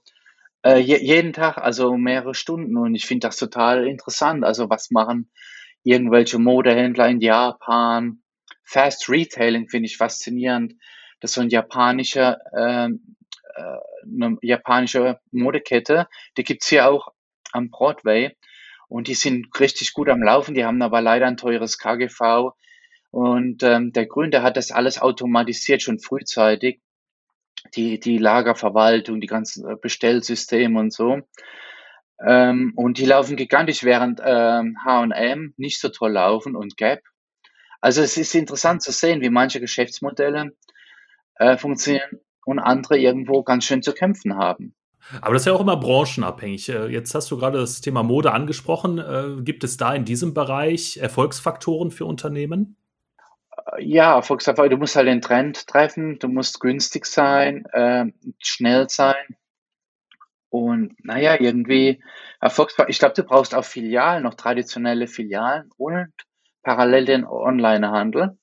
äh, 0.64 0.78
jeden 0.78 1.32
Tag, 1.32 1.58
also 1.58 1.96
mehrere 1.96 2.34
Stunden 2.34 2.76
und 2.76 2.94
ich 2.94 3.06
finde 3.06 3.26
das 3.26 3.36
total 3.36 3.86
interessant. 3.86 4.44
Also 4.44 4.70
was 4.70 4.90
machen 4.90 5.28
irgendwelche 5.86 6.40
Modehändler 6.40 7.08
in 7.08 7.20
Japan. 7.20 8.18
Fast 8.64 9.08
Retailing 9.08 9.68
finde 9.68 9.86
ich 9.86 9.96
faszinierend. 9.96 10.74
Das 11.20 11.30
ist 11.30 11.34
so 11.36 11.42
ein 11.42 11.48
japanischer, 11.48 12.38
ähm, 12.58 13.16
äh, 13.54 13.78
eine 14.04 14.36
japanische 14.42 15.20
Modekette. 15.30 16.08
Die 16.36 16.42
gibt's 16.42 16.68
hier 16.68 16.90
auch 16.90 17.12
am 17.52 17.70
Broadway. 17.70 18.36
Und 18.88 19.06
die 19.06 19.14
sind 19.14 19.48
richtig 19.60 19.92
gut 19.92 20.08
am 20.08 20.22
Laufen. 20.22 20.54
Die 20.54 20.64
haben 20.64 20.82
aber 20.82 21.00
leider 21.00 21.26
ein 21.26 21.36
teures 21.36 21.78
KGV. 21.78 22.50
Und 23.12 23.62
ähm, 23.62 23.92
der 23.92 24.06
Gründer 24.06 24.42
hat 24.42 24.56
das 24.56 24.72
alles 24.72 25.00
automatisiert, 25.00 25.82
schon 25.82 26.00
frühzeitig. 26.00 26.80
Die, 27.76 28.00
die 28.00 28.18
Lagerverwaltung, 28.18 29.20
die 29.20 29.26
ganzen 29.28 29.80
Bestellsysteme 29.80 30.78
und 30.78 30.92
so. 30.92 31.20
Ähm, 32.24 32.72
und 32.76 32.98
die 32.98 33.04
laufen 33.04 33.36
gigantisch, 33.36 33.84
während 33.84 34.20
ähm, 34.24 34.78
H&M 34.84 35.54
nicht 35.56 35.80
so 35.80 35.88
toll 35.88 36.12
laufen 36.12 36.56
und 36.56 36.76
Gap. 36.76 37.00
Also 37.80 38.02
es 38.02 38.16
ist 38.16 38.34
interessant 38.34 38.82
zu 38.82 38.92
sehen, 38.92 39.20
wie 39.20 39.30
manche 39.30 39.60
Geschäftsmodelle 39.60 40.52
äh, 41.36 41.56
funktionieren 41.56 42.20
und 42.44 42.58
andere 42.58 42.98
irgendwo 42.98 43.42
ganz 43.42 43.64
schön 43.64 43.82
zu 43.82 43.92
kämpfen 43.92 44.36
haben. 44.36 44.74
Aber 45.20 45.34
das 45.34 45.42
ist 45.42 45.46
ja 45.46 45.52
auch 45.52 45.60
immer 45.60 45.76
branchenabhängig. 45.76 46.68
Äh, 46.68 46.86
jetzt 46.86 47.14
hast 47.14 47.30
du 47.30 47.36
gerade 47.36 47.58
das 47.58 47.80
Thema 47.80 48.02
Mode 48.02 48.32
angesprochen. 48.32 48.98
Äh, 48.98 49.42
gibt 49.42 49.62
es 49.62 49.76
da 49.76 49.94
in 49.94 50.04
diesem 50.04 50.34
Bereich 50.34 50.96
Erfolgsfaktoren 50.96 51.90
für 51.90 52.06
Unternehmen? 52.06 52.76
Äh, 53.76 53.84
ja, 53.84 54.16
Erfolgsfaktoren. 54.16 54.70
Du 54.70 54.78
musst 54.78 54.96
halt 54.96 55.06
den 55.06 55.20
Trend 55.20 55.66
treffen, 55.66 56.18
du 56.18 56.28
musst 56.28 56.60
günstig 56.60 57.06
sein, 57.06 57.66
äh, 57.72 58.06
schnell 58.38 58.88
sein 58.88 59.36
und 60.64 60.96
naja, 61.04 61.36
irgendwie 61.40 62.02
Erfolgsfaktor. 62.40 62.90
Ich 62.90 62.98
glaube, 62.98 63.14
du 63.14 63.24
brauchst 63.24 63.54
auch 63.54 63.64
Filialen, 63.64 64.22
noch 64.22 64.34
traditionelle 64.34 65.06
Filialen 65.06 65.70
und 65.76 66.12
parallel 66.62 67.04
den 67.04 67.24
Onlinehandel. 67.24 68.36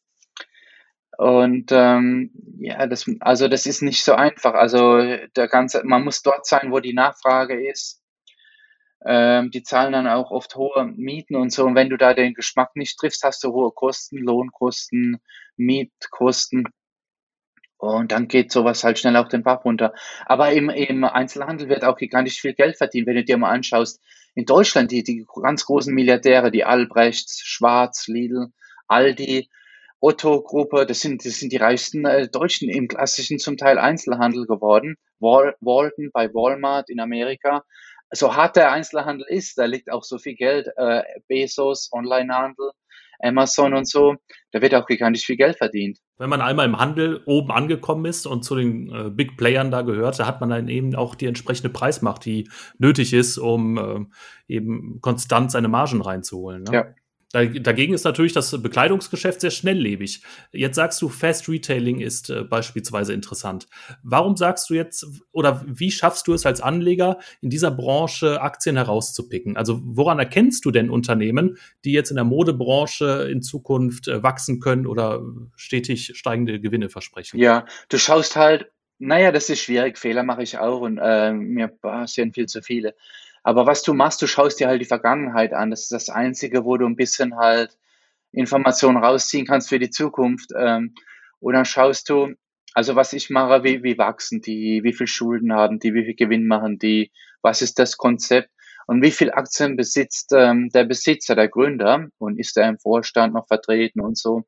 Und 1.17 1.71
ähm, 1.71 2.31
ja, 2.59 2.87
das, 2.87 3.09
also 3.19 3.47
das 3.47 3.65
ist 3.65 3.81
nicht 3.81 4.03
so 4.03 4.13
einfach. 4.13 4.53
Also 4.53 4.97
der 5.35 5.47
ganze, 5.47 5.83
man 5.83 6.03
muss 6.03 6.21
dort 6.21 6.45
sein, 6.45 6.71
wo 6.71 6.79
die 6.79 6.93
Nachfrage 6.93 7.69
ist. 7.69 8.01
Ähm, 9.05 9.51
die 9.51 9.63
zahlen 9.63 9.91
dann 9.91 10.07
auch 10.07 10.31
oft 10.31 10.55
hohe 10.55 10.85
Mieten 10.95 11.35
und 11.35 11.51
so. 11.51 11.65
Und 11.65 11.75
wenn 11.75 11.89
du 11.89 11.97
da 11.97 12.13
den 12.13 12.33
Geschmack 12.33 12.75
nicht 12.75 12.97
triffst, 12.97 13.23
hast 13.23 13.43
du 13.43 13.51
hohe 13.51 13.71
Kosten, 13.71 14.17
Lohnkosten, 14.17 15.17
Mietkosten. 15.57 16.65
Und 17.83 18.13
dann 18.13 18.29
geht 18.29 18.49
sowas 18.49 18.85
halt 18.85 18.97
schnell 18.97 19.17
auch 19.17 19.27
den 19.27 19.43
Bach 19.43 19.65
runter. 19.65 19.93
Aber 20.25 20.53
im, 20.53 20.69
im 20.69 21.03
Einzelhandel 21.03 21.67
wird 21.67 21.83
auch 21.83 21.97
gigantisch 21.97 22.39
viel 22.39 22.53
Geld 22.53 22.77
verdient, 22.77 23.07
wenn 23.07 23.17
du 23.17 23.25
dir 23.25 23.37
mal 23.37 23.51
anschaust. 23.51 23.99
In 24.35 24.45
Deutschland, 24.45 24.89
die, 24.91 25.03
die 25.03 25.25
ganz 25.41 25.65
großen 25.65 25.93
Milliardäre, 25.93 26.49
die 26.49 26.63
Albrechts, 26.63 27.41
Schwarz, 27.43 28.07
Lidl, 28.07 28.47
Aldi 28.87 29.49
Otto-Gruppe, 29.99 30.85
das 30.85 31.01
sind, 31.01 31.25
das 31.25 31.39
sind 31.39 31.51
die 31.51 31.57
reichsten 31.57 32.05
äh, 32.05 32.29
Deutschen 32.29 32.69
im 32.69 32.87
klassischen 32.87 33.37
zum 33.37 33.57
Teil 33.57 33.77
Einzelhandel 33.77 34.45
geworden. 34.45 34.95
Wal 35.19 35.57
Walton 35.59 36.09
bei 36.13 36.33
Walmart 36.33 36.89
in 36.89 37.01
Amerika. 37.01 37.65
So 38.11 38.33
hart 38.33 38.55
der 38.55 38.71
Einzelhandel 38.71 39.25
ist, 39.27 39.57
da 39.57 39.65
liegt 39.65 39.91
auch 39.91 40.05
so 40.05 40.19
viel 40.19 40.35
Geld. 40.35 40.69
Äh, 40.77 41.03
Bezos, 41.27 41.89
Onlinehandel, 41.91 42.71
Amazon 43.23 43.73
und 43.73 43.87
so, 43.87 44.15
da 44.51 44.61
wird 44.61 44.75
auch 44.75 44.85
gigantisch 44.85 45.25
viel 45.25 45.37
Geld 45.37 45.57
verdient. 45.57 45.99
Wenn 46.17 46.29
man 46.29 46.41
einmal 46.41 46.65
im 46.65 46.77
Handel 46.77 47.21
oben 47.25 47.51
angekommen 47.51 48.05
ist 48.05 48.25
und 48.25 48.43
zu 48.43 48.55
den 48.55 48.89
äh, 48.93 49.09
Big 49.09 49.37
Playern 49.37 49.71
da 49.71 49.81
gehört, 49.81 50.19
da 50.19 50.27
hat 50.27 50.41
man 50.41 50.49
dann 50.49 50.67
eben 50.67 50.95
auch 50.95 51.15
die 51.15 51.25
entsprechende 51.25 51.69
Preismacht, 51.69 52.25
die 52.25 52.49
nötig 52.77 53.13
ist, 53.13 53.37
um 53.37 53.77
äh, 53.77 54.53
eben 54.53 54.99
konstant 55.01 55.51
seine 55.51 55.69
Margen 55.69 56.01
reinzuholen. 56.01 56.63
Ne? 56.63 56.73
Ja. 56.73 56.85
Dagegen 57.33 57.95
ist 57.95 58.03
natürlich 58.03 58.33
das 58.33 58.61
Bekleidungsgeschäft 58.61 59.41
sehr 59.41 59.49
schnelllebig. 59.49 60.21
Jetzt 60.51 60.75
sagst 60.75 61.01
du, 61.01 61.09
Fast 61.09 61.49
Retailing 61.49 61.99
ist 61.99 62.29
äh, 62.29 62.43
beispielsweise 62.43 63.11
interessant. 63.11 63.67
Warum 64.03 64.37
sagst 64.37 64.69
du 64.69 64.75
jetzt 64.75 65.07
oder 65.31 65.65
wie 65.65 65.89
schaffst 65.89 66.27
du 66.27 66.33
es 66.33 66.45
als 66.45 66.61
Anleger 66.61 67.17
in 67.41 67.49
dieser 67.49 67.71
Branche 67.71 68.39
Aktien 68.39 68.75
herauszupicken? 68.75 69.57
Also 69.57 69.81
woran 69.83 70.19
erkennst 70.19 70.63
du 70.63 70.69
denn 70.69 70.91
Unternehmen, 70.91 71.57
die 71.85 71.93
jetzt 71.93 72.11
in 72.11 72.17
der 72.17 72.23
Modebranche 72.23 73.27
in 73.31 73.41
Zukunft 73.41 74.07
äh, 74.07 74.21
wachsen 74.21 74.59
können 74.59 74.85
oder 74.85 75.23
stetig 75.55 76.11
steigende 76.15 76.59
Gewinne 76.59 76.89
versprechen? 76.89 77.39
Ja, 77.39 77.65
du 77.89 77.97
schaust 77.97 78.35
halt, 78.35 78.69
naja, 78.99 79.31
das 79.31 79.49
ist 79.49 79.59
schwierig, 79.59 79.97
Fehler 79.97 80.21
mache 80.21 80.43
ich 80.43 80.59
auch 80.59 80.81
und 80.81 80.99
äh, 80.99 81.33
mir 81.33 81.67
passieren 81.67 82.31
viel 82.31 82.45
zu 82.45 82.61
viele. 82.61 82.93
Aber 83.43 83.65
was 83.65 83.83
du 83.83 83.93
machst, 83.93 84.21
du 84.21 84.27
schaust 84.27 84.59
dir 84.59 84.67
halt 84.67 84.81
die 84.81 84.85
Vergangenheit 84.85 85.53
an. 85.53 85.69
Das 85.69 85.81
ist 85.81 85.91
das 85.91 86.09
Einzige, 86.09 86.63
wo 86.63 86.77
du 86.77 86.85
ein 86.85 86.95
bisschen 86.95 87.35
halt 87.35 87.77
Informationen 88.31 88.97
rausziehen 88.97 89.45
kannst 89.45 89.69
für 89.69 89.79
die 89.79 89.89
Zukunft. 89.89 90.51
Ähm, 90.57 90.95
und 91.39 91.53
dann 91.53 91.65
schaust 91.65 92.09
du, 92.09 92.33
also 92.73 92.95
was 92.95 93.13
ich 93.13 93.29
mache, 93.29 93.63
wie, 93.63 93.83
wie 93.83 93.97
wachsen 93.97 94.41
die, 94.41 94.81
wie 94.83 94.93
viel 94.93 95.07
Schulden 95.07 95.53
haben 95.53 95.79
die, 95.79 95.93
wie 95.93 96.05
viel 96.05 96.15
Gewinn 96.15 96.47
machen 96.47 96.79
die, 96.79 97.11
was 97.41 97.61
ist 97.61 97.77
das 97.79 97.97
Konzept 97.97 98.49
und 98.87 99.01
wie 99.03 99.11
viel 99.11 99.31
Aktien 99.31 99.75
besitzt 99.75 100.31
ähm, 100.33 100.69
der 100.69 100.85
Besitzer, 100.85 101.35
der 101.35 101.49
Gründer 101.49 102.07
und 102.17 102.39
ist 102.39 102.57
er 102.57 102.69
im 102.69 102.79
Vorstand 102.79 103.33
noch 103.33 103.47
vertreten 103.47 104.01
und 104.01 104.17
so. 104.17 104.43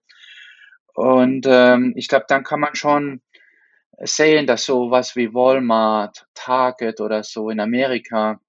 Und 0.94 1.46
ähm, 1.48 1.94
ich 1.98 2.08
glaube, 2.08 2.26
dann 2.30 2.44
kann 2.44 2.62
man 2.62 2.76
schon 2.76 3.22
sehen, 4.00 4.48
dass 4.48 4.66
sowas 4.66 5.16
wie 5.16 5.34
Walmart, 5.34 6.26
Target 6.34 7.02
oder 7.02 7.24
so 7.24 7.50
in 7.50 7.60
Amerika 7.60 8.40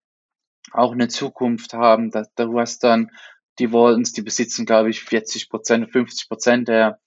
auch 0.72 0.92
eine 0.92 1.08
Zukunft 1.08 1.74
haben. 1.74 2.10
Da, 2.10 2.24
du 2.36 2.58
hast 2.58 2.84
dann 2.84 3.10
die 3.58 3.72
Wallens, 3.72 4.12
die 4.12 4.22
besitzen, 4.22 4.66
glaube 4.66 4.90
ich, 4.90 5.02
40 5.02 5.48
Prozent, 5.48 5.90
50 5.90 6.28
Prozent 6.28 6.68
der, 6.68 7.00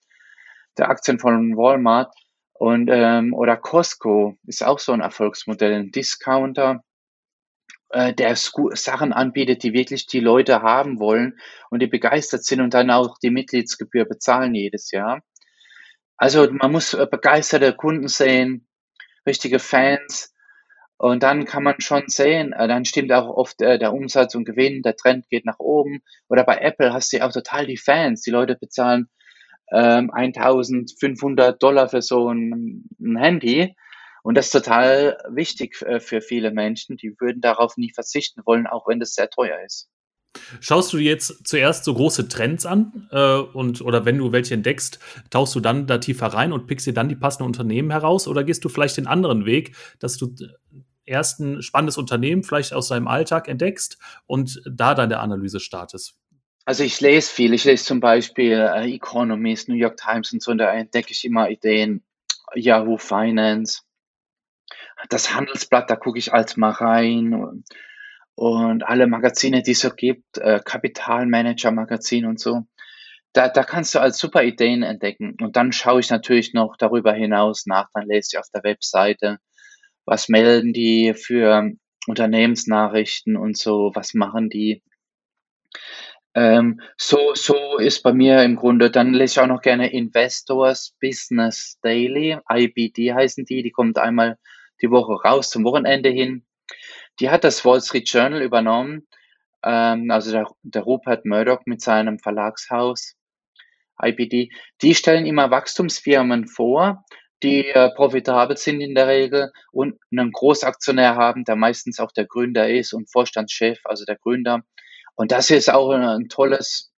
der 0.78 0.90
Aktien 0.90 1.20
von 1.20 1.56
Walmart. 1.56 2.14
Und, 2.54 2.90
ähm, 2.92 3.34
oder 3.34 3.56
Costco 3.56 4.38
ist 4.46 4.66
auch 4.66 4.80
so 4.80 4.92
ein 4.92 5.02
Erfolgsmodell, 5.02 5.74
ein 5.74 5.92
Discounter, 5.92 6.84
äh, 7.90 8.14
der 8.14 8.36
Sachen 8.36 9.14
anbietet, 9.14 9.64
die 9.64 9.74
wirklich 9.74 10.08
die 10.08 10.20
Leute 10.20 10.62
haben 10.62 11.00
wollen 11.00 11.40
und 11.70 11.82
die 11.82 11.88
begeistert 11.88 12.44
sind 12.44 12.62
und 12.62 12.74
dann 12.74 12.92
auch 12.92 13.18
die 13.18 13.32
Mitgliedsgebühr 13.32 14.06
bezahlen 14.06 14.54
jedes 14.56 14.92
Jahr. 14.92 15.22
Also 16.18 16.52
man 16.52 16.72
muss 16.72 16.94
äh, 16.94 17.08
begeisterte 17.10 17.74
Kunden 17.74 18.10
sehen, 18.10 18.68
richtige 19.26 19.60
Fans, 19.60 20.34
und 21.00 21.24
dann 21.24 21.46
kann 21.46 21.64
man 21.64 21.80
schon 21.80 22.04
sehen, 22.08 22.52
äh, 22.52 22.68
dann 22.68 22.84
stimmt 22.84 23.14
auch 23.14 23.30
oft 23.30 23.62
äh, 23.62 23.80
der 23.80 23.94
Umsatz 23.94 24.36
und 24.36 24.44
Gewinn, 24.44 24.82
der 24.82 24.98
Trend 24.98 25.30
geht 25.30 25.46
nach 25.46 25.58
oben. 25.58 26.02
Oder 26.28 26.44
bei 26.44 26.58
Apple 26.58 26.92
hast 26.92 27.14
du 27.14 27.18
ja 27.18 27.28
auch 27.28 27.32
total 27.32 27.66
die 27.66 27.78
Fans. 27.78 28.22
Die 28.22 28.32
Leute 28.32 28.58
bezahlen 28.58 29.08
ähm, 29.72 30.12
1500 30.12 31.64
Dollar 31.64 31.88
für 31.88 32.02
so 32.02 32.30
ein, 32.30 32.84
ein 33.00 33.16
Handy. 33.16 33.74
Und 34.24 34.36
das 34.36 34.48
ist 34.48 34.52
total 34.52 35.18
wichtig 35.30 35.82
äh, 35.84 36.02
für 36.02 36.20
viele 36.20 36.52
Menschen. 36.52 36.98
Die 36.98 37.16
würden 37.18 37.40
darauf 37.40 37.78
nie 37.78 37.94
verzichten 37.94 38.42
wollen, 38.46 38.68
auch 38.68 38.86
wenn 38.86 39.00
das 39.00 39.14
sehr 39.14 39.30
teuer 39.30 39.58
ist. 39.66 39.90
Schaust 40.60 40.92
du 40.92 40.98
jetzt 40.98 41.48
zuerst 41.48 41.86
so 41.86 41.94
große 41.94 42.28
Trends 42.28 42.66
an 42.66 43.08
äh, 43.12 43.38
und 43.38 43.82
oder 43.82 44.04
wenn 44.04 44.18
du 44.18 44.34
welche 44.34 44.54
entdeckst, 44.54 45.00
tauchst 45.30 45.56
du 45.56 45.62
dann 45.62 45.88
da 45.88 45.98
tiefer 45.98 46.28
rein 46.28 46.52
und 46.52 46.68
pickst 46.68 46.86
dir 46.86 46.94
dann 46.94 47.08
die 47.08 47.16
passenden 47.16 47.48
Unternehmen 47.48 47.90
heraus 47.90 48.28
oder 48.28 48.44
gehst 48.44 48.66
du 48.66 48.70
vielleicht 48.70 48.98
den 48.98 49.08
anderen 49.08 49.46
Weg, 49.46 49.76
dass 50.00 50.18
du 50.18 50.36
erst 51.10 51.40
ein 51.40 51.62
spannendes 51.62 51.98
Unternehmen 51.98 52.44
vielleicht 52.44 52.74
aus 52.74 52.88
seinem 52.88 53.08
Alltag 53.08 53.48
entdeckst 53.48 53.98
und 54.26 54.62
da 54.70 54.96
deine 54.96 55.20
Analyse 55.20 55.60
startest? 55.60 56.16
Also 56.66 56.84
ich 56.84 57.02
lese 57.02 57.32
viel. 57.32 57.54
Ich 57.54 57.66
lese 57.66 57.84
zum 57.84 58.00
Beispiel 58.00 58.54
äh, 58.54 58.94
Economist, 58.94 59.70
New 59.70 59.76
York 59.76 59.98
Times 59.98 60.32
und 60.32 60.42
so, 60.42 60.52
und 60.52 60.60
da 60.60 60.72
entdecke 60.72 61.12
ich 61.12 61.26
immer 61.26 61.50
Ideen. 61.50 62.04
Yahoo 62.56 62.98
Finance, 62.98 63.82
das 65.10 65.34
Handelsblatt, 65.34 65.90
da 65.90 65.96
gucke 65.96 66.20
ich 66.20 66.34
als 66.34 66.58
mal 66.58 66.72
rein 66.72 67.34
und, 67.34 67.64
und 68.36 68.84
alle 68.84 69.08
Magazine, 69.08 69.62
die 69.62 69.72
es 69.72 69.82
so 69.82 69.92
gibt, 69.92 70.38
äh, 70.38 70.60
Kapitalmanager 70.64 71.72
Magazin 71.72 72.26
und 72.26 72.40
so. 72.40 72.64
Da, 73.34 73.48
da 73.48 73.64
kannst 73.64 73.94
du 73.94 74.00
als 74.00 74.18
super 74.18 74.44
Ideen 74.44 74.82
entdecken. 74.82 75.38
Und 75.40 75.56
dann 75.56 75.72
schaue 75.72 76.00
ich 76.00 76.10
natürlich 76.10 76.54
noch 76.54 76.76
darüber 76.78 77.14
hinaus 77.14 77.66
nach, 77.66 77.88
dann 77.94 78.08
lese 78.08 78.30
ich 78.34 78.40
auf 78.40 78.48
der 78.54 78.64
Webseite, 78.64 79.38
was 80.10 80.28
melden 80.28 80.74
die 80.74 81.14
für 81.14 81.72
Unternehmensnachrichten 82.08 83.38
und 83.38 83.58
so, 83.58 83.92
was 83.94 84.16
machen 84.16 84.50
die. 84.50 84.82
Ähm, 86.34 86.82
so, 86.98 87.36
so 87.36 87.78
ist 87.78 88.02
bei 88.02 88.12
mir 88.12 88.44
im 88.44 88.56
Grunde, 88.56 88.90
dann 88.90 89.14
lese 89.14 89.34
ich 89.34 89.40
auch 89.40 89.48
noch 89.48 89.62
gerne 89.62 89.92
Investors 89.92 90.96
Business 91.00 91.78
Daily, 91.84 92.38
IBD 92.52 93.14
heißen 93.14 93.46
die, 93.46 93.62
die 93.62 93.72
kommt 93.72 94.00
einmal 94.00 94.38
die 94.82 94.90
Woche 94.90 95.14
raus 95.14 95.52
zum 95.52 95.64
Wochenende 95.64 96.10
hin. 96.10 96.46
Die 97.20 97.30
hat 97.30 97.44
das 97.44 97.64
Wall 97.64 97.82
Street 97.82 98.10
Journal 98.10 98.42
übernommen, 98.42 99.08
ähm, 99.64 100.10
also 100.10 100.32
der, 100.32 100.50
der 100.64 100.82
Rupert 100.84 101.26
Murdoch 101.26 101.62
mit 101.66 101.82
seinem 101.82 102.18
Verlagshaus 102.18 103.16
IBD. 104.02 104.50
Die 104.82 104.96
stellen 104.96 105.26
immer 105.26 105.52
Wachstumsfirmen 105.52 106.48
vor, 106.48 107.04
die 107.44 107.68
äh, 107.68 107.90
profitabel 107.96 108.58
sind 108.58 108.82
in 108.82 108.96
der 108.96 109.08
Regel 109.08 109.52
und 109.72 110.00
einen 110.12 110.32
Großaktionär 110.32 111.16
haben, 111.16 111.46
der 111.46 111.56
meistens 111.56 112.00
auch 112.00 112.12
der 112.12 112.26
Gründer 112.26 112.70
ist 112.70 112.94
und 112.94 113.12
Vorstandschef, 113.12 113.80
also 113.86 114.06
der 114.06 114.18
Gründer. 114.18 114.62
Und 115.16 115.32
das 115.32 115.50
ist 115.50 115.70
auch 115.70 115.92
ein, 115.92 116.04
ein 116.04 116.30
tolles 116.30 116.92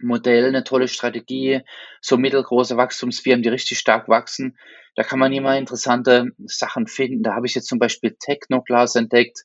Modell, 0.00 0.46
eine 0.46 0.64
tolle 0.64 0.88
Strategie. 0.88 1.60
So 2.00 2.16
mittelgroße 2.16 2.76
Wachstumsfirmen, 2.76 3.42
die 3.42 3.48
richtig 3.48 3.78
stark 3.78 4.08
wachsen, 4.08 4.56
da 4.94 5.02
kann 5.02 5.18
man 5.18 5.32
immer 5.32 5.56
interessante 5.56 6.32
Sachen 6.44 6.86
finden. 6.86 7.22
Da 7.22 7.34
habe 7.34 7.46
ich 7.46 7.54
jetzt 7.54 7.68
zum 7.68 7.78
Beispiel 7.78 8.16
Technoglas 8.18 8.94
entdeckt 8.94 9.44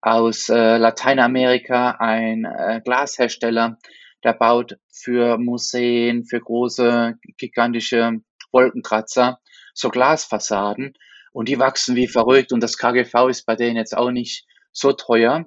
aus 0.00 0.48
äh, 0.48 0.76
Lateinamerika, 0.76 1.96
ein 1.98 2.44
äh, 2.44 2.80
Glashersteller, 2.84 3.78
der 4.22 4.32
baut 4.34 4.78
für 4.92 5.38
Museen, 5.38 6.24
für 6.24 6.40
große, 6.40 7.14
gigantische 7.36 8.20
Wolkenkratzer 8.52 9.40
so 9.76 9.90
Glasfassaden 9.90 10.94
und 11.32 11.48
die 11.48 11.58
wachsen 11.58 11.96
wie 11.96 12.08
verrückt 12.08 12.52
und 12.52 12.62
das 12.62 12.78
KGV 12.78 13.28
ist 13.28 13.44
bei 13.46 13.56
denen 13.56 13.76
jetzt 13.76 13.96
auch 13.96 14.10
nicht 14.10 14.46
so 14.72 14.92
teuer. 14.92 15.46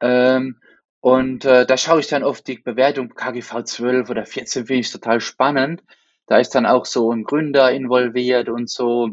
Ähm, 0.00 0.60
und 1.00 1.44
äh, 1.44 1.66
da 1.66 1.76
schaue 1.76 2.00
ich 2.00 2.08
dann 2.08 2.24
oft 2.24 2.46
die 2.46 2.58
Bewertung 2.58 3.10
KGV 3.10 3.64
12 3.64 4.10
oder 4.10 4.24
14 4.26 4.66
finde 4.66 4.80
ich 4.80 4.90
total 4.90 5.20
spannend. 5.20 5.82
Da 6.26 6.38
ist 6.38 6.54
dann 6.54 6.66
auch 6.66 6.84
so 6.84 7.12
ein 7.12 7.24
Gründer 7.24 7.70
involviert 7.70 8.48
und 8.48 8.68
so. 8.68 9.10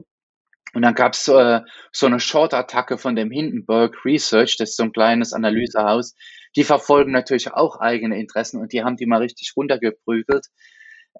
Und 0.74 0.82
dann 0.82 0.96
gab 0.96 1.14
es 1.14 1.28
äh, 1.28 1.62
so 1.92 2.06
eine 2.06 2.20
Short-Attacke 2.20 2.98
von 2.98 3.16
dem 3.16 3.32
Hindenburg 3.32 4.04
Research, 4.04 4.58
das 4.58 4.72
ist 4.72 4.78
so 4.78 4.84
ein 4.84 4.92
kleines 4.92 5.32
Analysehaus. 5.32 6.16
Die 6.56 6.64
verfolgen 6.64 7.12
natürlich 7.12 7.54
auch 7.54 7.80
eigene 7.80 8.20
Interessen 8.20 8.60
und 8.60 8.74
die 8.74 8.84
haben 8.84 8.98
die 8.98 9.06
mal 9.06 9.22
richtig 9.22 9.54
runtergeprügelt 9.56 10.48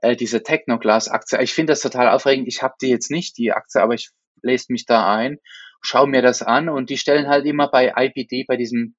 äh, 0.02 0.16
diese 0.16 0.44
Technoglass-Aktie. 0.44 1.42
Ich 1.42 1.54
finde 1.54 1.72
das 1.72 1.82
total 1.82 2.10
aufregend. 2.10 2.48
Ich 2.48 2.62
habe 2.62 2.76
die 2.82 2.90
jetzt 2.90 3.12
nicht, 3.12 3.38
die 3.38 3.52
Aktie, 3.52 3.82
aber 3.82 3.94
ich 3.94 4.10
lese 4.42 4.72
mich 4.72 4.86
da 4.86 5.14
ein, 5.14 5.38
schaue 5.82 6.08
mir 6.08 6.22
das 6.22 6.42
an 6.42 6.70
und 6.70 6.90
die 6.90 6.98
stellen 6.98 7.28
halt 7.28 7.46
immer 7.46 7.70
bei 7.70 7.94
IPD, 7.96 8.46
bei 8.48 8.58
diesem 8.58 8.96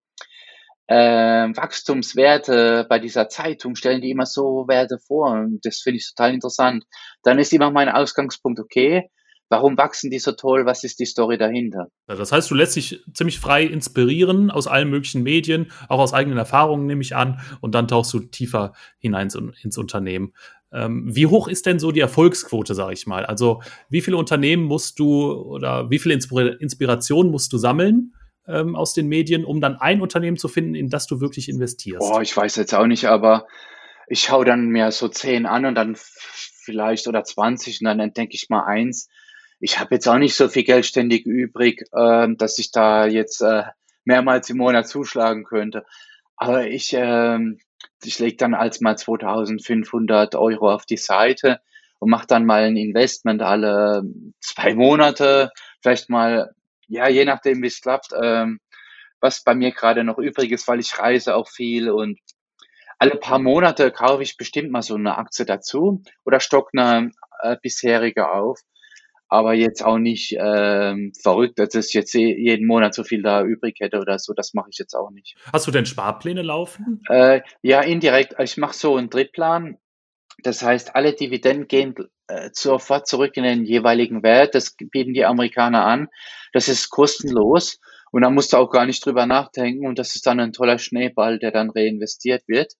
äh, 0.88 0.94
Wachstumswerte 0.94 2.86
bei 2.88 2.98
dieser 2.98 3.28
Zeitung 3.28 3.74
stellen 3.74 4.00
die 4.00 4.10
immer 4.10 4.26
so 4.26 4.66
Werte 4.68 4.98
vor 5.04 5.32
und 5.32 5.60
das 5.64 5.80
finde 5.80 5.98
ich 5.98 6.12
total 6.14 6.34
interessant. 6.34 6.84
Dann 7.22 7.38
ist 7.38 7.52
immer 7.52 7.70
mein 7.70 7.88
Ausgangspunkt, 7.88 8.60
okay, 8.60 9.10
warum 9.48 9.76
wachsen 9.76 10.10
die 10.10 10.18
so 10.18 10.32
toll? 10.32 10.66
Was 10.66 10.84
ist 10.84 10.98
die 10.98 11.06
Story 11.06 11.38
dahinter? 11.38 11.88
Das 12.06 12.32
heißt, 12.32 12.50
du 12.50 12.54
lässt 12.54 12.76
dich 12.76 13.02
ziemlich 13.14 13.38
frei 13.38 13.64
inspirieren 13.64 14.50
aus 14.50 14.66
allen 14.66 14.90
möglichen 14.90 15.22
Medien, 15.22 15.70
auch 15.88 15.98
aus 15.98 16.12
eigenen 16.12 16.38
Erfahrungen 16.38 16.86
nehme 16.86 17.02
ich 17.02 17.14
an, 17.14 17.40
und 17.60 17.74
dann 17.74 17.88
tauchst 17.88 18.12
du 18.12 18.20
tiefer 18.20 18.72
hinein 18.98 19.28
ins 19.62 19.78
Unternehmen. 19.78 20.32
Ähm, 20.72 21.04
wie 21.06 21.26
hoch 21.26 21.48
ist 21.48 21.66
denn 21.66 21.78
so 21.78 21.92
die 21.92 22.00
Erfolgsquote, 22.00 22.74
sage 22.74 22.92
ich 22.92 23.06
mal? 23.06 23.24
Also 23.24 23.62
wie 23.88 24.00
viele 24.00 24.16
Unternehmen 24.16 24.64
musst 24.64 24.98
du 24.98 25.32
oder 25.32 25.90
wie 25.90 25.98
viel 25.98 26.12
Inspiration 26.12 27.30
musst 27.30 27.52
du 27.52 27.58
sammeln? 27.58 28.14
Ähm, 28.48 28.76
aus 28.76 28.94
den 28.94 29.08
Medien, 29.08 29.44
um 29.44 29.60
dann 29.60 29.74
ein 29.74 30.00
Unternehmen 30.00 30.36
zu 30.36 30.46
finden, 30.46 30.76
in 30.76 30.88
das 30.88 31.08
du 31.08 31.20
wirklich 31.20 31.48
investierst? 31.48 31.98
Boah, 31.98 32.22
ich 32.22 32.36
weiß 32.36 32.54
jetzt 32.56 32.74
auch 32.74 32.86
nicht, 32.86 33.06
aber 33.06 33.46
ich 34.06 34.20
schaue 34.20 34.44
dann 34.44 34.68
mir 34.68 34.92
so 34.92 35.08
zehn 35.08 35.46
an 35.46 35.66
und 35.66 35.74
dann 35.74 35.96
vielleicht 35.96 37.08
oder 37.08 37.24
20 37.24 37.80
und 37.80 37.86
dann 37.86 37.98
entdecke 37.98 38.34
ich 38.34 38.48
mal 38.48 38.64
eins. 38.64 39.08
Ich 39.58 39.78
habe 39.80 39.94
jetzt 39.94 40.06
auch 40.08 40.18
nicht 40.18 40.36
so 40.36 40.48
viel 40.48 40.64
Geld 40.64 40.86
ständig 40.86 41.26
übrig, 41.26 41.84
ähm, 41.96 42.36
dass 42.36 42.58
ich 42.58 42.72
da 42.72 43.06
jetzt 43.06 43.40
äh, 43.40 43.64
mehrmals 44.04 44.50
im 44.50 44.58
Monat 44.58 44.88
zuschlagen 44.88 45.44
könnte. 45.44 45.84
Aber 46.36 46.66
ich, 46.66 46.92
ähm, 46.92 47.58
ich 48.02 48.18
lege 48.18 48.36
dann 48.36 48.54
als 48.54 48.80
mal 48.80 48.96
2500 48.96 50.34
Euro 50.34 50.72
auf 50.72 50.84
die 50.86 50.98
Seite 50.98 51.60
und 51.98 52.10
mache 52.10 52.26
dann 52.26 52.44
mal 52.44 52.64
ein 52.64 52.76
Investment 52.76 53.42
alle 53.42 54.02
zwei 54.40 54.74
Monate, 54.74 55.50
vielleicht 55.80 56.10
mal, 56.10 56.54
ja, 56.88 57.08
je 57.08 57.24
nachdem, 57.24 57.62
wie 57.62 57.68
es 57.68 57.80
klappt, 57.80 58.10
ähm, 58.22 58.60
was 59.20 59.42
bei 59.42 59.54
mir 59.54 59.72
gerade 59.72 60.04
noch 60.04 60.18
übrig 60.18 60.52
ist, 60.52 60.68
weil 60.68 60.80
ich 60.80 60.98
reise 60.98 61.34
auch 61.34 61.48
viel 61.48 61.90
und 61.90 62.18
alle 62.98 63.16
paar 63.16 63.38
Monate 63.38 63.90
kaufe 63.90 64.22
ich 64.22 64.36
bestimmt 64.36 64.70
mal 64.70 64.82
so 64.82 64.94
eine 64.94 65.18
Aktie 65.18 65.44
dazu 65.44 66.02
oder 66.24 66.40
stock 66.40 66.70
eine 66.72 67.10
äh, 67.42 67.56
bisherige 67.60 68.30
auf. 68.30 68.60
Aber 69.28 69.54
jetzt 69.54 69.84
auch 69.84 69.98
nicht 69.98 70.36
ähm, 70.38 71.12
verrückt, 71.20 71.58
dass 71.58 71.74
ich 71.74 71.92
jetzt 71.92 72.14
jeden 72.14 72.66
Monat 72.66 72.94
so 72.94 73.02
viel 73.02 73.22
da 73.22 73.42
übrig 73.42 73.80
hätte 73.80 73.98
oder 73.98 74.18
so. 74.18 74.32
Das 74.34 74.54
mache 74.54 74.68
ich 74.70 74.78
jetzt 74.78 74.94
auch 74.94 75.10
nicht. 75.10 75.36
Hast 75.52 75.66
du 75.66 75.72
denn 75.72 75.86
Sparpläne 75.86 76.42
laufen? 76.42 77.02
Äh, 77.08 77.40
ja, 77.62 77.80
indirekt. 77.80 78.36
Ich 78.38 78.56
mache 78.56 78.74
so 78.74 78.96
einen 78.96 79.10
Drittplan. 79.10 79.78
Das 80.42 80.62
heißt, 80.62 80.94
alle 80.94 81.12
Dividenden 81.12 81.66
gehen 81.66 81.94
äh, 82.28 82.50
sofort 82.52 83.08
zurück 83.08 83.36
in 83.36 83.42
den 83.42 83.64
jeweiligen 83.64 84.22
Wert. 84.22 84.54
Das 84.54 84.76
bieten 84.76 85.14
die 85.14 85.24
Amerikaner 85.24 85.84
an. 85.84 86.08
Das 86.52 86.68
ist 86.68 86.90
kostenlos. 86.90 87.80
Und 88.12 88.22
da 88.22 88.30
musst 88.30 88.52
du 88.52 88.58
auch 88.58 88.70
gar 88.70 88.86
nicht 88.86 89.04
drüber 89.04 89.26
nachdenken. 89.26 89.86
Und 89.86 89.98
das 89.98 90.14
ist 90.14 90.26
dann 90.26 90.38
ein 90.38 90.52
toller 90.52 90.78
Schneeball, 90.78 91.38
der 91.38 91.50
dann 91.50 91.70
reinvestiert 91.70 92.46
wird. 92.46 92.74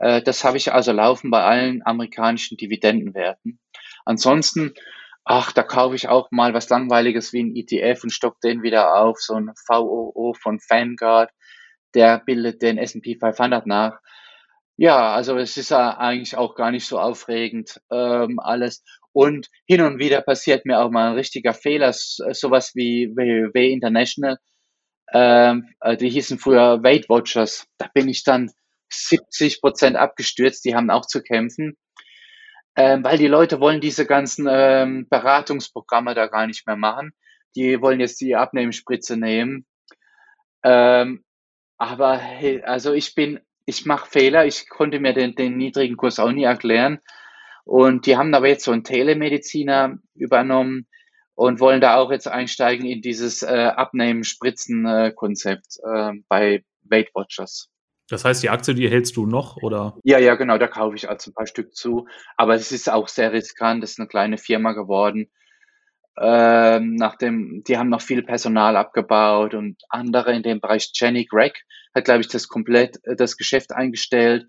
Äh, 0.00 0.22
das 0.22 0.44
habe 0.44 0.56
ich 0.56 0.72
also 0.72 0.92
laufen 0.92 1.30
bei 1.30 1.42
allen 1.42 1.86
amerikanischen 1.86 2.56
Dividendenwerten. 2.56 3.60
Ansonsten, 4.04 4.74
ach, 5.24 5.52
da 5.52 5.62
kaufe 5.62 5.94
ich 5.94 6.08
auch 6.08 6.30
mal 6.30 6.54
was 6.54 6.68
Langweiliges 6.68 7.32
wie 7.32 7.42
ein 7.42 7.54
ETF 7.54 8.04
und 8.04 8.10
stock 8.10 8.40
den 8.40 8.62
wieder 8.62 8.96
auf, 8.96 9.18
so 9.20 9.34
ein 9.34 9.52
VOO 9.68 10.34
von 10.34 10.58
Vanguard, 10.68 11.30
der 11.94 12.22
bildet 12.24 12.62
den 12.62 12.78
S&P 12.78 13.16
500 13.18 13.66
nach. 13.66 13.98
Ja, 14.76 15.12
also 15.14 15.36
es 15.36 15.56
ist 15.56 15.70
ja 15.70 15.96
eigentlich 15.98 16.36
auch 16.36 16.54
gar 16.54 16.70
nicht 16.70 16.86
so 16.86 16.98
aufregend 16.98 17.80
ähm, 17.90 18.38
alles. 18.40 18.82
Und 19.12 19.48
hin 19.66 19.82
und 19.82 19.98
wieder 19.98 20.22
passiert 20.22 20.64
mir 20.64 20.80
auch 20.80 20.90
mal 20.90 21.10
ein 21.10 21.14
richtiger 21.14 21.52
Fehler, 21.52 21.92
sowas 21.92 22.72
wie 22.74 23.12
WW 23.14 23.70
International. 23.70 24.38
Ähm, 25.12 25.68
äh, 25.80 25.96
die 25.96 26.08
hießen 26.08 26.38
früher 26.38 26.82
Weight 26.82 27.08
Watchers. 27.10 27.66
Da 27.78 27.88
bin 27.92 28.08
ich 28.08 28.24
dann 28.24 28.50
70 28.90 29.60
Prozent 29.60 29.96
abgestürzt, 29.96 30.64
die 30.64 30.74
haben 30.74 30.90
auch 30.90 31.06
zu 31.06 31.22
kämpfen, 31.22 31.76
ähm, 32.76 33.04
weil 33.04 33.18
die 33.18 33.28
Leute 33.28 33.60
wollen 33.60 33.80
diese 33.80 34.06
ganzen 34.06 34.46
ähm, 34.48 35.06
Beratungsprogramme 35.08 36.14
da 36.14 36.26
gar 36.26 36.46
nicht 36.46 36.66
mehr 36.66 36.76
machen. 36.76 37.12
Die 37.54 37.80
wollen 37.80 38.00
jetzt 38.00 38.20
die 38.20 38.34
Abnehmspritze 38.34 39.16
nehmen. 39.16 39.66
Ähm, 40.62 41.24
aber 41.76 42.16
hey, 42.16 42.62
also 42.62 42.92
ich 42.92 43.14
bin, 43.14 43.40
ich 43.66 43.84
mache 43.84 44.08
Fehler. 44.08 44.46
Ich 44.46 44.68
konnte 44.68 45.00
mir 45.00 45.12
den, 45.12 45.34
den 45.34 45.56
niedrigen 45.56 45.96
Kurs 45.96 46.18
auch 46.18 46.32
nie 46.32 46.44
erklären. 46.44 47.00
Und 47.64 48.06
die 48.06 48.16
haben 48.16 48.34
aber 48.34 48.48
jetzt 48.48 48.64
so 48.64 48.72
einen 48.72 48.84
Telemediziner 48.84 49.98
übernommen 50.14 50.86
und 51.34 51.60
wollen 51.60 51.80
da 51.80 51.96
auch 51.96 52.10
jetzt 52.10 52.28
einsteigen 52.28 52.86
in 52.86 53.02
dieses 53.02 53.42
äh, 53.42 53.72
Abnehmen-Spritzen-Konzept 53.76 55.78
äh, 55.84 56.12
bei 56.28 56.64
Weight 56.82 57.10
Watchers. 57.14 57.71
Das 58.12 58.26
heißt, 58.26 58.42
die 58.42 58.50
Aktie, 58.50 58.74
die 58.74 58.90
hältst 58.90 59.16
du 59.16 59.24
noch, 59.24 59.56
oder? 59.62 59.96
Ja, 60.04 60.18
ja, 60.18 60.34
genau, 60.34 60.58
da 60.58 60.68
kaufe 60.68 60.94
ich 60.94 61.08
also 61.08 61.30
ein 61.30 61.34
paar 61.34 61.46
Stück 61.46 61.74
zu. 61.74 62.06
Aber 62.36 62.54
es 62.54 62.70
ist 62.70 62.90
auch 62.90 63.08
sehr 63.08 63.32
riskant, 63.32 63.82
das 63.82 63.92
ist 63.92 64.00
eine 64.00 64.06
kleine 64.06 64.36
Firma 64.36 64.72
geworden. 64.72 65.30
Ähm, 66.20 66.94
nachdem, 66.96 67.64
die 67.66 67.78
haben 67.78 67.88
noch 67.88 68.02
viel 68.02 68.22
Personal 68.22 68.76
abgebaut 68.76 69.54
und 69.54 69.80
andere 69.88 70.34
in 70.34 70.42
dem 70.42 70.60
Bereich, 70.60 70.90
Jenny 70.92 71.24
Gregg 71.24 71.54
hat, 71.94 72.04
glaube 72.04 72.20
ich, 72.20 72.28
das 72.28 72.48
komplett, 72.48 72.98
äh, 73.04 73.16
das 73.16 73.38
Geschäft 73.38 73.72
eingestellt. 73.72 74.44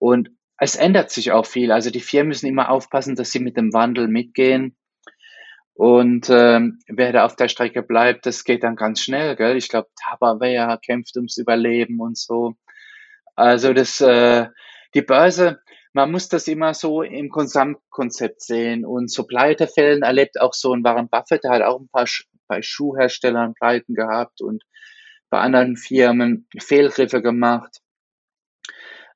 Und 0.00 0.30
es 0.56 0.74
ändert 0.74 1.10
sich 1.10 1.32
auch 1.32 1.44
viel. 1.44 1.70
Also 1.70 1.90
die 1.90 2.00
Firmen 2.00 2.28
müssen 2.28 2.46
immer 2.46 2.70
aufpassen, 2.70 3.14
dass 3.14 3.30
sie 3.30 3.40
mit 3.40 3.58
dem 3.58 3.74
Wandel 3.74 4.08
mitgehen. 4.08 4.74
Und 5.74 6.30
ähm, 6.30 6.78
wer 6.88 7.12
da 7.12 7.26
auf 7.26 7.36
der 7.36 7.48
Strecke 7.48 7.82
bleibt, 7.82 8.24
das 8.24 8.44
geht 8.44 8.62
dann 8.62 8.76
ganz 8.76 9.00
schnell, 9.00 9.36
gell? 9.36 9.58
Ich 9.58 9.68
glaube, 9.68 9.88
Tabawehr 10.02 10.78
kämpft 10.82 11.14
ums 11.16 11.36
Überleben 11.36 12.00
und 12.00 12.16
so. 12.16 12.54
Also 13.36 13.72
das, 13.72 14.00
äh, 14.00 14.46
die 14.94 15.02
Börse, 15.02 15.60
man 15.92 16.10
muss 16.10 16.28
das 16.28 16.48
immer 16.48 16.74
so 16.74 17.02
im 17.02 17.28
Gesamtkonzept 17.28 18.42
sehen. 18.42 18.84
Und 18.84 19.10
so 19.10 19.24
Pleitefällen 19.24 20.02
erlebt 20.02 20.40
auch 20.40 20.54
so 20.54 20.72
ein 20.72 20.84
Warren 20.84 21.08
Buffett, 21.08 21.44
der 21.44 21.52
hat 21.52 21.62
auch 21.62 21.80
ein 21.80 21.88
paar 21.88 22.06
Sch 22.06 22.26
bei 22.48 22.60
Schuhherstellern 22.60 23.54
Pleiten 23.54 23.94
gehabt 23.94 24.42
und 24.42 24.62
bei 25.30 25.40
anderen 25.40 25.76
Firmen 25.76 26.46
Fehlgriffe 26.58 27.22
gemacht. 27.22 27.78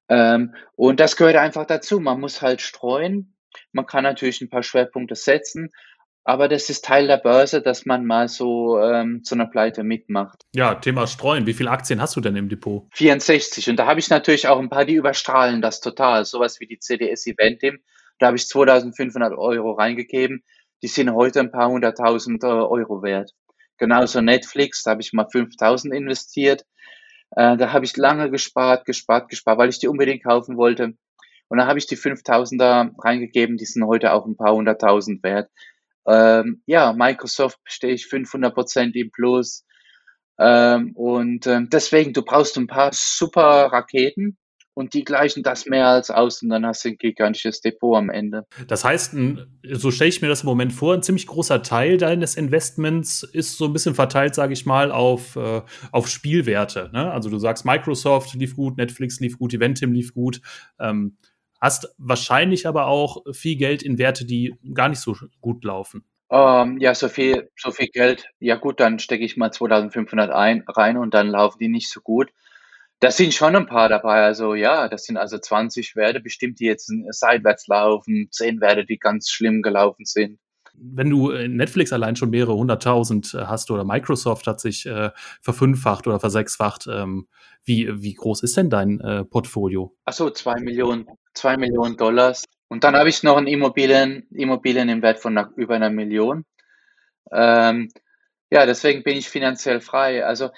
Ähm, 0.08 0.54
und 0.74 1.00
das 1.00 1.16
gehört 1.16 1.36
einfach 1.36 1.66
dazu. 1.66 2.00
Man 2.00 2.20
muss 2.20 2.40
halt 2.40 2.62
streuen. 2.62 3.36
Man 3.72 3.86
kann 3.86 4.04
natürlich 4.04 4.40
ein 4.40 4.48
paar 4.48 4.62
Schwerpunkte 4.62 5.16
setzen, 5.16 5.72
aber 6.26 6.48
das 6.48 6.68
ist 6.70 6.84
Teil 6.84 7.06
der 7.06 7.18
Börse, 7.18 7.62
dass 7.62 7.86
man 7.86 8.04
mal 8.04 8.26
so 8.26 8.80
ähm, 8.80 9.22
zu 9.22 9.36
einer 9.36 9.46
Pleite 9.46 9.84
mitmacht. 9.84 10.44
Ja, 10.52 10.74
Thema 10.74 11.06
Streuen. 11.06 11.46
Wie 11.46 11.54
viele 11.54 11.70
Aktien 11.70 12.00
hast 12.00 12.16
du 12.16 12.20
denn 12.20 12.34
im 12.34 12.48
Depot? 12.48 12.88
64. 12.94 13.70
Und 13.70 13.76
da 13.76 13.86
habe 13.86 14.00
ich 14.00 14.10
natürlich 14.10 14.48
auch 14.48 14.58
ein 14.58 14.68
paar, 14.68 14.84
die 14.84 14.94
überstrahlen 14.94 15.62
das 15.62 15.80
total. 15.80 16.24
Sowas 16.24 16.58
wie 16.58 16.66
die 16.66 16.80
CDS 16.80 17.28
Eventim. 17.28 17.78
Da 18.18 18.26
habe 18.26 18.36
ich 18.36 18.48
2500 18.48 19.38
Euro 19.38 19.70
reingegeben. 19.74 20.42
Die 20.82 20.88
sind 20.88 21.14
heute 21.14 21.38
ein 21.38 21.52
paar 21.52 21.68
hunderttausend 21.68 22.42
äh, 22.42 22.48
Euro 22.48 23.04
wert. 23.04 23.30
Genauso 23.78 24.20
Netflix, 24.20 24.82
da 24.82 24.90
habe 24.92 25.02
ich 25.02 25.12
mal 25.12 25.28
5000 25.30 25.94
investiert. 25.94 26.64
Äh, 27.36 27.56
da 27.56 27.72
habe 27.72 27.84
ich 27.84 27.96
lange 27.96 28.32
gespart, 28.32 28.84
gespart, 28.84 29.28
gespart, 29.28 29.58
weil 29.58 29.68
ich 29.68 29.78
die 29.78 29.86
unbedingt 29.86 30.24
kaufen 30.24 30.56
wollte. 30.56 30.94
Und 31.46 31.58
dann 31.58 31.68
habe 31.68 31.78
ich 31.78 31.86
die 31.86 31.96
5000er 31.96 32.90
reingegeben, 32.98 33.58
die 33.58 33.64
sind 33.64 33.86
heute 33.86 34.12
auch 34.12 34.26
ein 34.26 34.36
paar 34.36 34.54
hunderttausend 34.54 35.22
wert. 35.22 35.48
Ähm, 36.06 36.62
ja, 36.66 36.92
Microsoft 36.92 37.58
stehe 37.64 37.94
ich 37.94 38.06
500 38.06 38.54
Prozent 38.54 38.96
im 38.96 39.10
Plus. 39.10 39.64
Ähm, 40.38 40.92
und 40.94 41.46
ähm, 41.46 41.68
deswegen, 41.70 42.12
du 42.12 42.22
brauchst 42.22 42.56
ein 42.56 42.66
paar 42.66 42.90
super 42.92 43.72
Raketen 43.72 44.36
und 44.76 44.92
die 44.92 45.04
gleichen 45.04 45.42
das 45.42 45.64
mehr 45.64 45.88
als 45.88 46.10
aus 46.10 46.42
und 46.42 46.50
dann 46.50 46.66
hast 46.66 46.84
du 46.84 46.90
ein 46.90 46.98
gigantisches 46.98 47.62
Depot 47.62 47.96
am 47.96 48.10
Ende. 48.10 48.44
Das 48.68 48.84
heißt, 48.84 49.16
so 49.72 49.90
stelle 49.90 50.10
ich 50.10 50.20
mir 50.20 50.28
das 50.28 50.42
im 50.42 50.48
Moment 50.48 50.74
vor, 50.74 50.92
ein 50.92 51.02
ziemlich 51.02 51.26
großer 51.26 51.62
Teil 51.62 51.96
deines 51.96 52.36
Investments 52.36 53.22
ist 53.22 53.56
so 53.56 53.64
ein 53.64 53.72
bisschen 53.72 53.94
verteilt, 53.94 54.34
sage 54.34 54.52
ich 54.52 54.66
mal, 54.66 54.92
auf, 54.92 55.36
äh, 55.36 55.62
auf 55.92 56.08
Spielwerte. 56.08 56.90
Ne? 56.92 57.10
Also 57.10 57.30
du 57.30 57.38
sagst, 57.38 57.64
Microsoft 57.64 58.34
lief 58.34 58.54
gut, 58.54 58.76
Netflix 58.76 59.18
lief 59.18 59.38
gut, 59.38 59.54
Eventim 59.54 59.92
lief 59.92 60.12
gut. 60.12 60.42
Ähm, 60.78 61.16
hast 61.60 61.94
wahrscheinlich 61.98 62.66
aber 62.66 62.86
auch 62.86 63.22
viel 63.32 63.56
Geld 63.56 63.82
in 63.82 63.98
Werte, 63.98 64.24
die 64.24 64.54
gar 64.74 64.88
nicht 64.88 65.00
so 65.00 65.16
gut 65.40 65.64
laufen. 65.64 66.04
Ähm, 66.30 66.78
ja, 66.78 66.94
so 66.94 67.08
viel, 67.08 67.50
so 67.56 67.70
viel 67.70 67.88
Geld. 67.88 68.28
Ja 68.40 68.56
gut, 68.56 68.80
dann 68.80 68.98
stecke 68.98 69.24
ich 69.24 69.36
mal 69.36 69.52
2500 69.52 70.30
ein, 70.30 70.64
rein 70.66 70.96
und 70.96 71.14
dann 71.14 71.28
laufen 71.28 71.58
die 71.60 71.68
nicht 71.68 71.90
so 71.90 72.00
gut. 72.00 72.30
Das 73.00 73.16
sind 73.16 73.34
schon 73.34 73.54
ein 73.54 73.66
paar 73.66 73.88
dabei. 73.88 74.22
Also 74.24 74.54
ja, 74.54 74.88
das 74.88 75.04
sind 75.04 75.16
also 75.18 75.38
20 75.38 75.96
Werte 75.96 76.20
bestimmt, 76.20 76.60
die 76.60 76.64
jetzt 76.64 76.90
seitwärts 77.10 77.66
laufen, 77.68 78.28
10 78.30 78.60
Werte, 78.60 78.84
die 78.84 78.98
ganz 78.98 79.30
schlimm 79.30 79.62
gelaufen 79.62 80.04
sind 80.04 80.38
wenn 80.78 81.10
du 81.10 81.32
Netflix 81.32 81.92
allein 81.92 82.16
schon 82.16 82.30
mehrere 82.30 82.54
hunderttausend 82.54 83.34
äh, 83.34 83.46
hast 83.46 83.70
oder 83.70 83.84
Microsoft 83.84 84.46
hat 84.46 84.60
sich 84.60 84.86
äh, 84.86 85.10
verfünffacht 85.42 86.06
oder 86.06 86.20
versechsfacht, 86.20 86.86
ähm, 86.86 87.28
wie, 87.64 88.02
wie 88.02 88.14
groß 88.14 88.42
ist 88.42 88.56
denn 88.56 88.70
dein 88.70 89.00
äh, 89.00 89.24
Portfolio? 89.24 89.96
Achso, 90.04 90.30
zwei 90.30 90.60
Millionen, 90.60 91.06
zwei 91.34 91.56
Millionen 91.56 91.96
Dollars. 91.96 92.44
Und 92.68 92.84
dann 92.84 92.96
habe 92.96 93.08
ich 93.08 93.22
noch 93.22 93.36
ein 93.36 93.46
Immobilien, 93.46 94.26
Immobilien 94.30 94.88
im 94.88 95.02
Wert 95.02 95.20
von 95.20 95.38
über 95.56 95.74
einer 95.74 95.90
Million. 95.90 96.44
Ähm, 97.32 97.88
ja, 98.50 98.66
deswegen 98.66 99.02
bin 99.02 99.16
ich 99.16 99.28
finanziell 99.28 99.80
frei. 99.80 100.24
Also 100.24 100.50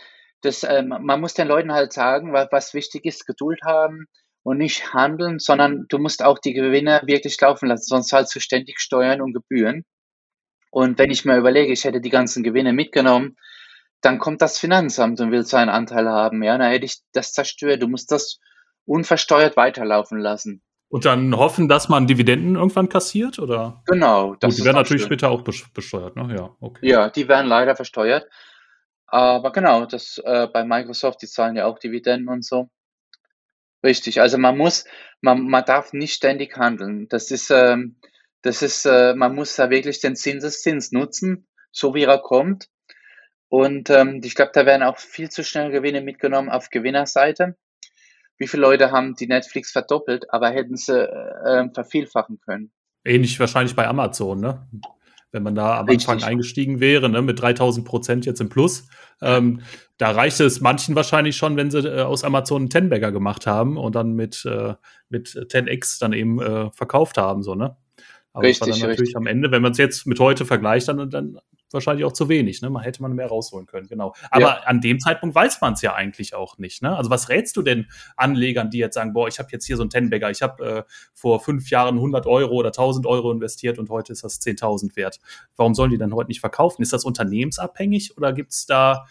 das, 0.43 0.63
äh, 0.63 0.83
man 0.83 1.21
muss 1.21 1.35
den 1.35 1.49
Leuten 1.49 1.73
halt 1.73 1.93
sagen, 1.93 2.33
was, 2.33 2.49
was 2.51 2.75
wichtig 2.75 3.05
ist, 3.05 3.27
Geduld 3.27 3.61
haben 3.65 4.07
und 4.43 4.59
nicht 4.59 4.95
handeln, 4.95 5.39
sondern 5.39 5.87
du 5.89 5.99
musst 5.99 6.25
auch 6.25 6.39
die 6.39 6.55
Gewinne 6.55 7.03
wirklich 7.05 7.41
laufen 7.41 7.69
lassen, 7.69 7.85
sonst 7.85 8.09
zahlst 8.09 8.35
du 8.35 8.41
ständig 8.41 8.81
Steuern 8.81 9.21
und 9.21 9.33
Gebühren. 9.33 9.85
Und 10.71 10.99
wenn 10.99 11.11
ich 11.11 11.25
mir 11.25 11.37
überlege, 11.37 11.73
ich 11.73 11.85
hätte 11.85 12.01
die 12.01 12.11
ganzen 12.11 12.43
Gewinne 12.43 12.73
mitgenommen, 12.73 13.37
dann 14.01 14.19
kommt 14.19 14.43
das 14.43 14.59
Finanzamt 14.59 15.21
und 15.21 15.31
will 15.31 15.45
seinen 15.45 15.71
Anteil 15.71 16.09
haben. 16.09 16.43
Ja, 16.43 16.57
dann 16.59 16.71
hätte 16.71 16.85
ich 16.85 16.99
das 17.13 17.33
zerstört. 17.33 17.83
Du 17.83 17.89
musst 17.89 18.13
das 18.13 18.39
unversteuert 18.85 19.57
weiterlaufen 19.57 20.19
lassen. 20.19 20.63
Und 20.91 21.05
dann 21.05 21.37
hoffen, 21.37 21.69
dass 21.69 21.89
man 21.89 22.07
Dividenden 22.07 22.57
irgendwann 22.57 22.89
kassiert, 22.89 23.39
oder? 23.39 23.83
Genau. 23.87 24.37
Das 24.37 24.55
Gut, 24.55 24.61
die 24.61 24.65
werden 24.65 24.77
natürlich 24.77 25.03
schön. 25.03 25.09
später 25.09 25.31
auch 25.31 25.43
besteuert, 25.43 26.17
ne? 26.17 26.35
Ja, 26.35 26.57
okay. 26.61 26.89
Ja, 26.89 27.11
die 27.11 27.29
werden 27.29 27.47
leider 27.47 27.77
versteuert. 27.77 28.27
Aber 29.07 29.53
genau, 29.53 29.85
das 29.85 30.19
äh, 30.25 30.47
bei 30.53 30.65
Microsoft, 30.65 31.21
die 31.23 31.27
zahlen 31.27 31.57
ja 31.57 31.67
auch 31.67 31.79
Dividenden 31.79 32.29
und 32.29 32.45
so. 32.45 32.71
Richtig. 33.85 34.21
Also 34.21 34.39
man 34.39 34.57
muss, 34.57 34.85
man, 35.21 35.47
man 35.49 35.65
darf 35.65 35.93
nicht 35.93 36.15
ständig 36.15 36.57
handeln. 36.57 37.09
Das 37.09 37.31
ist, 37.31 37.51
ähm, 37.51 37.97
Das 38.43 38.63
ist, 38.63 38.85
äh, 38.87 39.15
man 39.15 39.35
muss 39.35 39.57
da 39.57 39.71
wirklich 39.71 40.01
den 40.01 40.17
Zinseszins 40.17 40.93
nutzen, 40.93 41.47
so 41.73 41.95
wie 41.95 42.05
er 42.05 42.19
kommt. 42.19 42.69
Und 43.49 43.91
ähm, 43.91 44.21
ich 44.23 44.35
glaube, 44.35 44.53
da 44.55 44.67
werden 44.67 44.83
auch 44.83 44.99
viel 44.99 45.31
zu 45.31 45.43
schnell 45.43 45.71
Gewinne 45.71 46.03
mitgenommen 46.03 46.51
auf 46.51 46.71
Gewinnerseite. 46.71 47.57
Wie 48.37 48.47
viele 48.47 48.63
Leute 48.63 48.93
haben 48.93 49.15
die 49.15 49.27
Netflix 49.27 49.73
verdoppelt, 49.73 50.33
aber 50.33 50.51
hätten 50.51 50.77
sie 50.77 51.01
äh, 51.01 51.61
ähm, 51.61 51.73
vervielfachen 51.75 52.39
können? 52.41 52.71
Ähnlich 53.05 53.41
wahrscheinlich 53.41 53.75
bei 53.75 53.87
Amazon, 53.87 54.41
ne? 54.41 54.69
Wenn 55.31 55.43
man 55.43 55.55
da 55.55 55.81
am 55.81 55.87
Richtig. 55.87 56.09
Anfang 56.09 56.29
eingestiegen 56.29 56.81
wäre, 56.81 57.09
ne, 57.11 57.21
mit 57.21 57.41
3000 57.41 57.87
Prozent 57.87 58.25
jetzt 58.25 58.41
im 58.41 58.49
Plus, 58.49 58.89
ähm, 59.21 59.61
da 59.99 60.13
reichte 60.13 60.45
es 60.45 60.61
manchen 60.61 60.95
wahrscheinlich 60.95 61.37
schon, 61.37 61.57
wenn 61.57 61.71
sie 61.71 61.81
äh, 61.81 62.01
aus 62.01 62.25
Amazon 62.25 62.63
einen 62.63 62.71
Ten-Bagger 62.71 63.13
gemacht 63.13 63.47
haben 63.47 63.77
und 63.77 63.95
dann 63.95 64.15
mit, 64.15 64.45
äh, 64.47 64.75
mit 65.11 65.29
10x 65.29 66.01
dann 66.01 66.15
eben 66.15 66.41
äh, 66.41 66.71
verkauft 66.71 67.19
haben, 67.19 67.43
so, 67.43 67.55
ne? 67.55 67.77
Aber 68.33 68.45
richtig, 68.45 68.61
das 68.61 68.69
war 68.69 68.73
dann 68.73 68.81
natürlich 68.91 69.01
richtig. 69.01 69.17
am 69.17 69.27
Ende, 69.27 69.51
wenn 69.51 69.63
man 69.63 69.73
es 69.73 69.79
jetzt 69.79 70.07
mit 70.07 70.21
heute 70.21 70.45
vergleicht, 70.45 70.89
dann, 70.89 71.11
dann 71.11 71.41
wahrscheinlich 71.71 72.05
auch 72.05 72.13
zu 72.13 72.29
wenig. 72.29 72.63
Ne? 72.63 72.71
Man 72.71 72.83
hätte 72.83 73.03
man 73.03 73.13
mehr 73.13 73.27
rausholen 73.27 73.67
können, 73.67 73.89
genau. 73.89 74.15
Aber 74.31 74.41
ja. 74.41 74.61
an 74.65 74.81
dem 74.81 75.01
Zeitpunkt 75.01 75.35
weiß 75.35 75.61
man 75.61 75.75
es 75.75 75.83
ja 75.83 75.95
eigentlich 75.95 76.35
auch 76.35 76.59
nicht. 76.59 76.83
Ne? 76.83 76.97
Also 76.97 77.11
was 77.11 77.29
rätst 77.29 77.57
du 77.57 77.63
denn 77.63 77.87
Anlegern, 78.17 78.71
die 78.71 78.79
jetzt 78.79 78.95
sagen, 78.95 79.13
boah, 79.13 79.29
ich 79.29 79.39
habe 79.39 79.49
jetzt 79.53 79.67
hier 79.67 79.77
so 79.77 79.83
einen 79.83 79.91
Tenbagger, 79.91 80.31
ich 80.31 80.43
habe 80.43 80.65
äh, 80.65 80.83
vor 81.15 81.41
fünf 81.41 81.71
Jahren 81.71 81.97
100 81.97 82.27
Euro 82.27 82.55
oder 82.55 82.69
1000 82.69 83.07
Euro 83.07 83.33
investiert 83.33 83.79
und 83.79 83.91
heute 83.91 84.13
ist 84.13 84.25
das 84.25 84.41
10.000 84.41 84.97
wert. 84.97 85.21
Warum 85.57 85.75
sollen 85.75 85.91
die 85.91 85.99
dann 85.99 86.15
heute 86.15 86.29
nicht 86.29 86.41
verkaufen? 86.41 86.83
Ist 86.83 86.93
das 86.93 87.05
unternehmensabhängig 87.05 88.17
oder 88.17 88.33
gibt 88.33 88.53
es 88.53 88.67
da 88.67 89.07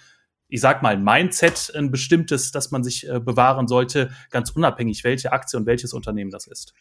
ich 0.49 0.61
sag 0.61 0.81
mal, 0.81 0.97
Mindset, 0.97 1.73
ein 1.75 1.91
bestimmtes, 1.91 2.51
das 2.51 2.71
man 2.71 2.81
sich 2.81 3.05
äh, 3.09 3.19
bewahren 3.19 3.67
sollte, 3.67 4.11
ganz 4.29 4.49
unabhängig, 4.49 5.03
welche 5.03 5.33
Aktie 5.33 5.59
und 5.59 5.65
welches 5.65 5.91
Unternehmen 5.91 6.31
das 6.31 6.47
ist? 6.47 6.73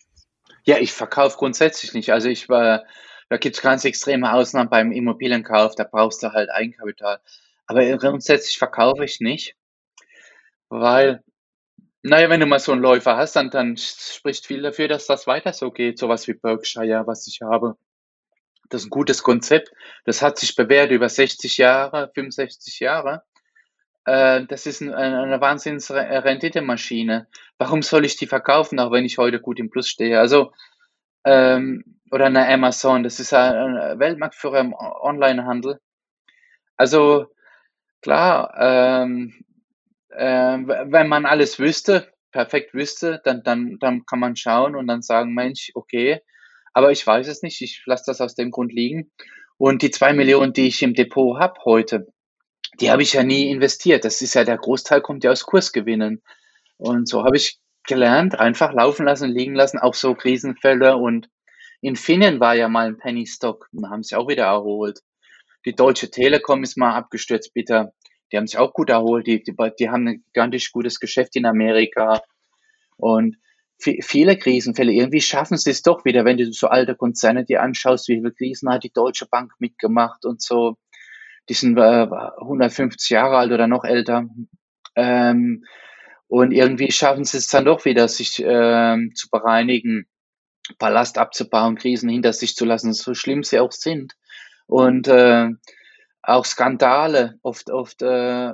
Ja, 0.67 0.79
ich 0.79 0.93
verkaufe 0.93 1.37
grundsätzlich 1.39 1.95
nicht. 1.95 2.13
Also 2.13 2.29
ich 2.29 2.49
war 2.49 2.85
da 3.29 3.39
gibt 3.39 3.57
es 3.57 3.63
ganz 3.63 3.85
extreme 3.85 4.33
Ausnahmen 4.33 4.71
beim 4.71 4.93
Immobilienkauf, 4.93 5.75
da 5.75 5.85
brauchst 5.85 6.23
du 6.23 6.33
halt 6.33 6.49
Eigenkapital. 6.51 7.21
Aber 7.67 7.85
grundsätzlich 7.99 8.59
verkaufe 8.59 9.05
ich 9.05 9.21
nicht, 9.21 9.57
weil, 10.69 11.23
naja, 12.03 12.31
wenn 12.31 12.41
du 12.41 12.47
mal 12.47 12.61
so 12.61 12.73
einen 12.73 12.83
Läufer 12.83 13.17
hast, 13.17 13.37
dann, 13.37 13.51
dann 13.51 13.77
spricht 13.79 14.47
viel 14.47 14.63
dafür, 14.63 14.89
dass 14.89 15.07
das 15.07 15.27
weiter 15.27 15.53
so 15.53 15.73
geht. 15.73 15.99
Sowas 15.99 16.29
wie 16.29 16.35
Berkshire, 16.35 17.07
was 17.07 17.27
ich 17.29 17.43
habe. 17.43 17.77
Das 18.71 18.83
ist 18.83 18.89
ein 18.89 18.91
gutes 18.91 19.23
Konzept. 19.23 19.71
Das 20.05 20.23
hat 20.23 20.39
sich 20.39 20.57
bewährt 20.57 20.93
über 20.93 21.09
60 21.09 21.59
Jahre, 21.59 22.11
65 22.15 22.81
Jahre. 22.81 23.25
Äh, 24.07 24.47
das 24.47 24.67
ist 24.67 24.81
eine, 24.83 24.97
eine 24.97 25.41
Wahnsinns-Renditemaschine. 25.41 27.27
Warum 27.59 27.83
soll 27.83 28.05
ich 28.05 28.17
die 28.17 28.27
verkaufen, 28.27 28.79
auch 28.81 28.93
wenn 28.93 29.05
ich 29.05 29.19
heute 29.19 29.41
gut 29.41 29.59
im 29.59 29.69
Plus 29.71 29.89
stehe? 29.89 30.19
Also, 30.19 30.53
ähm, 31.25 31.85
oder 32.11 32.27
eine 32.27 32.49
Amazon, 32.49 33.03
das 33.03 33.19
ist 33.21 33.35
ein 33.35 33.99
Weltmarktführer 33.99 34.61
im 34.61 34.75
Onlinehandel. 34.75 35.81
Also 36.77 37.27
klar, 38.01 38.55
ähm, 38.59 39.35
äh, 40.11 40.59
wenn 40.59 41.09
man 41.09 41.27
alles 41.27 41.59
wüsste, 41.59 42.13
perfekt 42.31 42.75
wüsste, 42.75 43.21
dann, 43.25 43.43
dann, 43.43 43.79
dann 43.81 44.07
kann 44.07 44.21
man 44.21 44.37
schauen 44.37 44.77
und 44.77 44.87
dann 44.87 45.03
sagen, 45.03 45.35
Mensch, 45.35 45.73
okay, 45.75 46.21
aber 46.75 46.93
ich 46.93 47.05
weiß 47.05 47.27
es 47.27 47.43
nicht, 47.43 47.61
ich 47.63 47.83
lasse 47.87 48.05
das 48.07 48.21
aus 48.21 48.35
dem 48.37 48.51
Grund 48.51 48.73
liegen. 48.73 49.11
Und 49.57 49.83
die 49.83 49.91
zwei 49.91 50.13
Millionen, 50.13 50.53
die 50.53 50.69
ich 50.69 50.83
im 50.83 50.95
Depot 50.95 51.41
habe 51.41 51.59
heute, 51.65 52.07
die 52.81 52.91
habe 52.91 53.03
ich 53.03 53.13
ja 53.13 53.23
nie 53.23 53.51
investiert. 53.51 54.05
Das 54.05 54.23
ist 54.23 54.35
ja 54.35 54.45
der 54.45 54.59
Großteil 54.59 55.01
kommt 55.01 55.25
ja 55.25 55.31
aus 55.31 55.45
Kursgewinnen. 55.45 56.23
Und 56.77 57.09
so 57.09 57.25
habe 57.25 57.37
ich 57.37 57.59
gelernt, 57.85 58.39
einfach 58.39 58.73
laufen 58.73 59.07
lassen, 59.07 59.31
liegen 59.31 59.55
lassen, 59.55 59.79
auch 59.79 59.95
so 59.95 60.15
Krisenfälle 60.15 60.97
und 60.97 61.29
Infineon 61.81 62.41
war 62.41 62.55
ja 62.55 62.69
mal 62.69 62.87
ein 62.87 62.99
Penny 62.99 63.27
Stock 63.27 63.69
und 63.73 63.89
haben 63.89 64.03
sich 64.03 64.17
auch 64.17 64.29
wieder 64.29 64.45
erholt. 64.45 65.01
Die 65.65 65.75
Deutsche 65.75 66.11
Telekom 66.11 66.63
ist 66.63 66.77
mal 66.77 66.95
abgestürzt, 66.95 67.55
bitter. 67.55 67.93
Die 68.33 68.37
haben 68.37 68.47
sich 68.47 68.59
auch 68.59 68.73
gut 68.73 68.91
erholt. 68.91 69.27
Die, 69.27 69.43
die, 69.43 69.55
die 69.79 69.89
haben 69.89 70.09
ein 70.09 70.25
gigantisch 70.27 70.73
gutes 70.73 70.99
Geschäft 71.01 71.37
in 71.37 71.47
Amerika. 71.47 72.23
Und 72.97 73.37
viele 73.79 74.39
Krisenfälle, 74.39 74.93
irgendwie 74.93 75.21
schaffen 75.21 75.57
sie 75.57 75.71
es 75.71 75.83
doch 75.83 76.05
wieder, 76.05 76.25
wenn 76.25 76.39
du 76.39 76.53
so 76.53 76.69
alte 76.69 76.97
Konzerne 76.97 77.45
dir 77.45 77.63
anschaust, 77.63 78.09
wie 78.09 78.17
viele 78.17 78.33
Krisen 78.33 78.71
hat 78.71 78.85
die 78.85 78.93
Deutsche 78.93 79.27
Bank 79.27 79.53
mitgemacht 79.59 80.25
und 80.25 80.41
so. 80.41 80.77
Die 81.49 81.55
sind 81.55 81.79
äh, 81.79 81.81
150 81.81 83.11
Jahre 83.11 83.37
alt 83.39 83.53
oder 83.53 83.67
noch 83.67 83.85
älter. 83.85 84.27
Ähm, 84.95 85.65
und 86.29 86.53
irgendwie 86.53 86.91
schaffen 86.91 87.25
sie 87.25 87.39
es 87.39 87.49
dann 87.49 87.65
doch 87.65 87.85
wieder, 87.85 88.09
sich 88.09 88.43
ähm, 88.45 89.13
zu 89.15 89.29
bereinigen. 89.31 90.07
Ballast 90.79 91.19
abzubauen, 91.19 91.77
Krisen 91.77 92.09
hinter 92.09 92.33
sich 92.33 92.57
zu 92.57 92.65
lassen, 92.65 92.93
so 92.93 93.15
schlimm 93.15 93.45
sie 93.45 93.61
auch 93.61 93.73
sind. 93.73 94.15
Und 94.67 95.07
äh, 95.07 95.49
auch 96.23 96.45
Skandale, 96.45 97.39
oft, 97.43 97.71
oft 97.71 98.03
äh, 98.03 98.53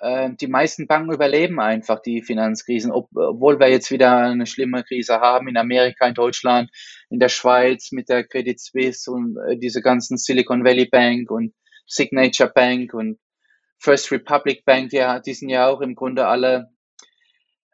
äh, 0.00 0.30
die 0.40 0.46
meisten 0.46 0.86
Banken 0.86 1.12
überleben 1.12 1.60
einfach 1.60 2.00
die 2.00 2.22
Finanzkrisen, 2.22 2.90
ob, 2.92 3.10
obwohl 3.14 3.60
wir 3.60 3.68
jetzt 3.68 3.90
wieder 3.90 4.16
eine 4.16 4.46
schlimme 4.46 4.84
Krise 4.84 5.20
haben 5.20 5.48
in 5.48 5.56
Amerika, 5.56 6.06
in 6.06 6.14
Deutschland, 6.14 6.70
in 7.10 7.18
der 7.18 7.28
Schweiz 7.28 7.92
mit 7.92 8.08
der 8.08 8.24
Credit 8.24 8.58
Suisse 8.58 9.10
und 9.10 9.36
äh, 9.48 9.58
diese 9.58 9.82
ganzen 9.82 10.16
Silicon 10.16 10.64
Valley 10.64 10.86
Bank 10.86 11.30
und 11.30 11.52
Signature 11.88 12.50
Bank 12.50 12.94
und 12.94 13.18
First 13.78 14.12
Republic 14.12 14.64
Bank, 14.64 14.92
ja, 14.92 15.18
die 15.20 15.34
sind 15.34 15.48
ja 15.48 15.68
auch 15.68 15.80
im 15.80 15.94
Grunde 15.94 16.26
alle 16.26 16.70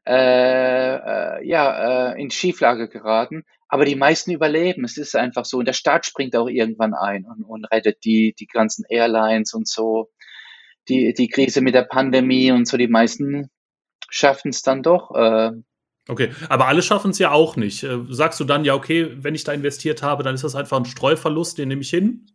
äh, 0.07 0.96
äh, 0.96 1.46
ja, 1.48 2.12
äh, 2.12 2.20
in 2.20 2.31
Schieflage 2.31 2.88
geraten. 2.88 3.44
Aber 3.68 3.87
die 3.87 3.96
meisten 3.96 4.31
überleben. 4.31 4.85
Es 4.85 4.98
ist 4.98 5.16
einfach 5.16 5.46
so. 5.46 5.59
Und 5.59 5.66
der 5.66 5.72
Staat 5.72 6.05
springt 6.05 6.37
auch 6.37 6.48
irgendwann 6.48 6.94
ein 6.94 7.24
und, 7.24 7.42
und 7.42 7.64
rettet 7.64 8.05
die, 8.05 8.35
die 8.38 8.46
ganzen 8.46 8.85
Airlines 8.88 9.55
und 9.55 9.66
so. 9.66 10.11
Die, 10.88 11.14
die 11.14 11.29
Krise 11.29 11.62
mit 11.62 11.74
der 11.74 11.85
Pandemie 11.85 12.53
und 12.53 12.68
so. 12.68 12.77
Die 12.77 12.87
meisten 12.87 13.50
schaffen 14.11 14.50
es 14.50 14.62
dann 14.62 14.83
doch. 14.83 15.14
Äh, 15.14 15.53
Okay, 16.07 16.33
aber 16.50 16.66
alle 16.66 16.83
schaffen 16.83 17.12
es 17.12 17.18
ja 17.18 17.31
auch 17.31 17.57
nicht. 17.57 17.83
Äh, 17.83 18.00
sagst 18.11 18.38
du 18.38 18.44
dann, 18.44 18.66
ja, 18.66 18.74
okay, 18.74 19.09
wenn 19.22 19.35
ich 19.35 19.44
da 19.44 19.53
investiert 19.53 20.03
habe, 20.03 20.22
dann 20.22 20.35
ist 20.35 20.44
das 20.44 20.55
einfach 20.55 20.77
ein 20.77 20.85
Streuverlust, 20.85 21.57
den 21.57 21.68
nehme 21.68 21.81
ich 21.81 21.88
hin? 21.88 22.27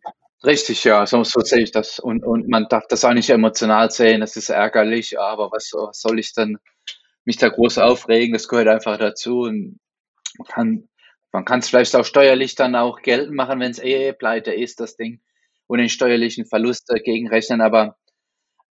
Richtig, 0.44 0.84
ja, 0.84 1.04
so, 1.06 1.22
so 1.22 1.40
sehe 1.40 1.62
ich 1.62 1.70
das. 1.70 1.98
Und, 1.98 2.24
und 2.24 2.48
man 2.48 2.66
darf 2.70 2.86
das 2.88 3.04
auch 3.04 3.12
nicht 3.12 3.28
emotional 3.30 3.90
sehen, 3.90 4.20
das 4.22 4.36
ist 4.36 4.48
ärgerlich, 4.48 5.18
aber 5.20 5.50
was, 5.52 5.70
was 5.74 6.00
soll 6.00 6.18
ich 6.18 6.32
denn 6.32 6.56
mich 7.24 7.36
da 7.36 7.48
groß 7.50 7.78
aufregen, 7.78 8.32
das 8.32 8.48
gehört 8.48 8.68
einfach 8.68 8.96
dazu. 8.98 9.40
Und 9.42 9.80
man 10.38 10.46
kann 10.48 10.88
man 11.32 11.44
kann 11.46 11.60
es 11.60 11.68
vielleicht 11.70 11.96
auch 11.96 12.04
steuerlich 12.04 12.56
dann 12.56 12.76
auch 12.76 13.02
geltend 13.02 13.34
machen, 13.36 13.60
wenn 13.60 13.70
es 13.72 13.78
eh 13.80 14.12
pleite 14.14 14.52
ist, 14.54 14.80
das 14.80 14.96
Ding, 14.96 15.20
und 15.68 15.78
den 15.80 15.88
steuerlichen 15.90 16.46
Verlust 16.46 16.90
dagegen 16.90 17.28
rechnen. 17.28 17.60
Aber 17.62 17.96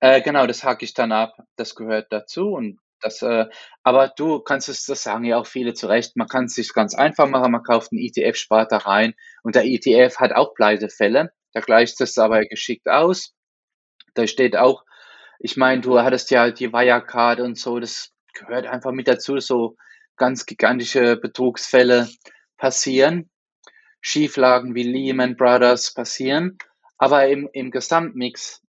äh, 0.00 0.22
genau, 0.22 0.46
das 0.46 0.64
hake 0.64 0.84
ich 0.84 0.94
dann 0.94 1.12
ab. 1.12 1.36
Das 1.56 1.74
gehört 1.76 2.12
dazu. 2.12 2.48
Und 2.50 2.80
das, 3.02 3.22
äh, 3.22 3.46
aber 3.84 4.08
du 4.08 4.40
kannst 4.40 4.68
es, 4.68 4.86
das 4.86 5.02
sagen 5.04 5.24
ja 5.24 5.38
auch 5.38 5.46
viele 5.46 5.74
zu 5.74 5.88
Recht, 5.88 6.16
man 6.16 6.28
kann 6.28 6.46
es 6.46 6.54
sich 6.54 6.72
ganz 6.74 6.94
einfach 6.94 7.28
machen, 7.28 7.52
man 7.52 7.62
kauft 7.64 7.92
einen 7.92 8.00
ETF, 8.02 8.36
spart 8.36 8.72
da 8.72 8.78
rein 8.78 9.14
und 9.42 9.54
der 9.56 9.64
ETF 9.66 10.18
hat 10.18 10.32
auch 10.32 10.54
Pleitefälle. 10.54 11.32
Da 11.54 11.60
gleicht 11.60 12.00
es 12.00 12.18
aber 12.18 12.44
geschickt 12.44 12.88
aus. 12.88 13.32
Da 14.14 14.26
steht 14.26 14.56
auch, 14.56 14.84
ich 15.38 15.56
meine, 15.56 15.80
du 15.80 16.00
hattest 16.00 16.30
ja 16.30 16.50
die 16.50 16.72
Wirecard 16.72 17.40
und 17.40 17.58
so, 17.58 17.78
das 17.80 18.12
gehört 18.34 18.66
einfach 18.66 18.92
mit 18.92 19.08
dazu, 19.08 19.38
so 19.38 19.76
ganz 20.16 20.46
gigantische 20.46 21.16
Betrugsfälle 21.16 22.08
passieren, 22.56 23.30
Schieflagen 24.00 24.74
wie 24.74 24.82
Lehman 24.82 25.36
Brothers 25.36 25.94
passieren, 25.94 26.58
aber 26.98 27.28
im, 27.28 27.48
im 27.52 27.70
Gesamtmix 27.70 28.62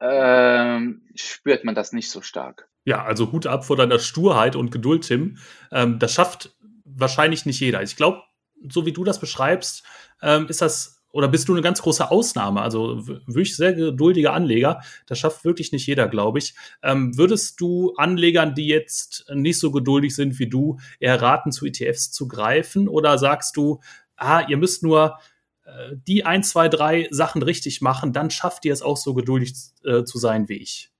äh, 0.00 0.80
spürt 1.14 1.64
man 1.64 1.74
das 1.74 1.92
nicht 1.92 2.10
so 2.10 2.22
stark. 2.22 2.68
Ja, 2.84 3.04
also 3.04 3.30
Hut 3.30 3.46
ab 3.46 3.64
vor 3.64 3.76
deiner 3.76 4.00
Sturheit 4.00 4.56
und 4.56 4.70
Geduld, 4.70 5.06
Tim. 5.06 5.38
Ähm, 5.70 5.98
das 6.00 6.12
schafft 6.12 6.56
wahrscheinlich 6.84 7.46
nicht 7.46 7.60
jeder. 7.60 7.82
Ich 7.82 7.96
glaube, 7.96 8.22
so 8.68 8.86
wie 8.86 8.92
du 8.92 9.04
das 9.04 9.20
beschreibst, 9.20 9.84
ähm, 10.20 10.46
ist 10.48 10.62
das 10.62 11.01
oder 11.12 11.28
bist 11.28 11.48
du 11.48 11.52
eine 11.52 11.62
ganz 11.62 11.82
große 11.82 12.10
Ausnahme? 12.10 12.62
Also 12.62 13.06
wirklich 13.06 13.54
sehr 13.54 13.74
geduldiger 13.74 14.32
Anleger. 14.32 14.80
Das 15.06 15.18
schafft 15.18 15.44
wirklich 15.44 15.70
nicht 15.70 15.86
jeder, 15.86 16.08
glaube 16.08 16.38
ich. 16.38 16.54
Ähm, 16.82 17.16
würdest 17.16 17.60
du 17.60 17.94
Anlegern, 17.96 18.54
die 18.54 18.66
jetzt 18.66 19.26
nicht 19.32 19.60
so 19.60 19.70
geduldig 19.70 20.14
sind 20.14 20.38
wie 20.38 20.48
du, 20.48 20.78
eher 20.98 21.20
raten, 21.20 21.52
zu 21.52 21.66
ETFs 21.66 22.10
zu 22.10 22.26
greifen? 22.26 22.88
Oder 22.88 23.18
sagst 23.18 23.56
du, 23.56 23.80
ah, 24.16 24.44
ihr 24.48 24.56
müsst 24.56 24.82
nur 24.82 25.18
äh, 25.64 25.96
die 26.06 26.24
ein, 26.24 26.42
zwei, 26.42 26.68
drei 26.68 27.08
Sachen 27.10 27.42
richtig 27.42 27.80
machen, 27.80 28.12
dann 28.12 28.30
schafft 28.30 28.64
ihr 28.64 28.72
es 28.72 28.82
auch 28.82 28.96
so 28.96 29.14
geduldig 29.14 29.52
äh, 29.84 30.04
zu 30.04 30.18
sein 30.18 30.48
wie 30.48 30.56
ich? 30.56 30.90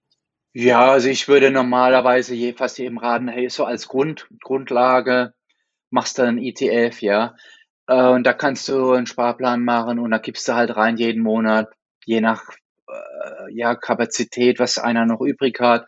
Ja, 0.54 0.90
also 0.90 1.08
ich 1.08 1.28
würde 1.28 1.50
normalerweise 1.50 2.34
je, 2.34 2.52
fast 2.52 2.78
jedem 2.78 2.98
raten, 2.98 3.28
hey, 3.28 3.48
so 3.48 3.64
als 3.64 3.88
Grund, 3.88 4.28
Grundlage 4.40 5.32
machst 5.90 6.18
du 6.18 6.22
einen 6.22 6.38
ETF, 6.38 7.00
ja. 7.00 7.34
Äh, 7.86 8.08
und 8.08 8.24
da 8.24 8.32
kannst 8.32 8.68
du 8.68 8.92
einen 8.92 9.06
Sparplan 9.06 9.64
machen 9.64 9.98
und 9.98 10.10
da 10.10 10.18
gibst 10.18 10.48
du 10.48 10.54
halt 10.54 10.76
rein 10.76 10.96
jeden 10.96 11.22
Monat, 11.22 11.68
je 12.04 12.20
nach 12.20 12.44
äh, 12.88 13.52
ja, 13.52 13.74
Kapazität, 13.76 14.58
was 14.58 14.78
einer 14.78 15.06
noch 15.06 15.20
übrig 15.20 15.60
hat. 15.60 15.86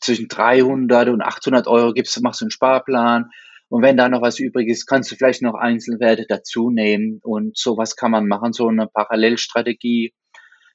Zwischen 0.00 0.28
300 0.28 1.08
und 1.08 1.22
800 1.22 1.66
Euro 1.68 1.92
gibst 1.92 2.16
du, 2.16 2.22
machst 2.22 2.40
du 2.40 2.46
einen 2.46 2.50
Sparplan 2.50 3.30
Und 3.68 3.82
wenn 3.82 3.96
da 3.96 4.08
noch 4.08 4.22
was 4.22 4.38
übrig 4.38 4.68
ist, 4.68 4.86
kannst 4.86 5.10
du 5.10 5.16
vielleicht 5.16 5.42
noch 5.42 5.54
Einzelwerte 5.54 6.26
dazu 6.28 6.70
nehmen. 6.70 7.20
Und 7.22 7.56
sowas 7.58 7.96
kann 7.96 8.10
man 8.12 8.26
machen, 8.28 8.52
so 8.52 8.68
eine 8.68 8.86
Parallelstrategie, 8.88 10.14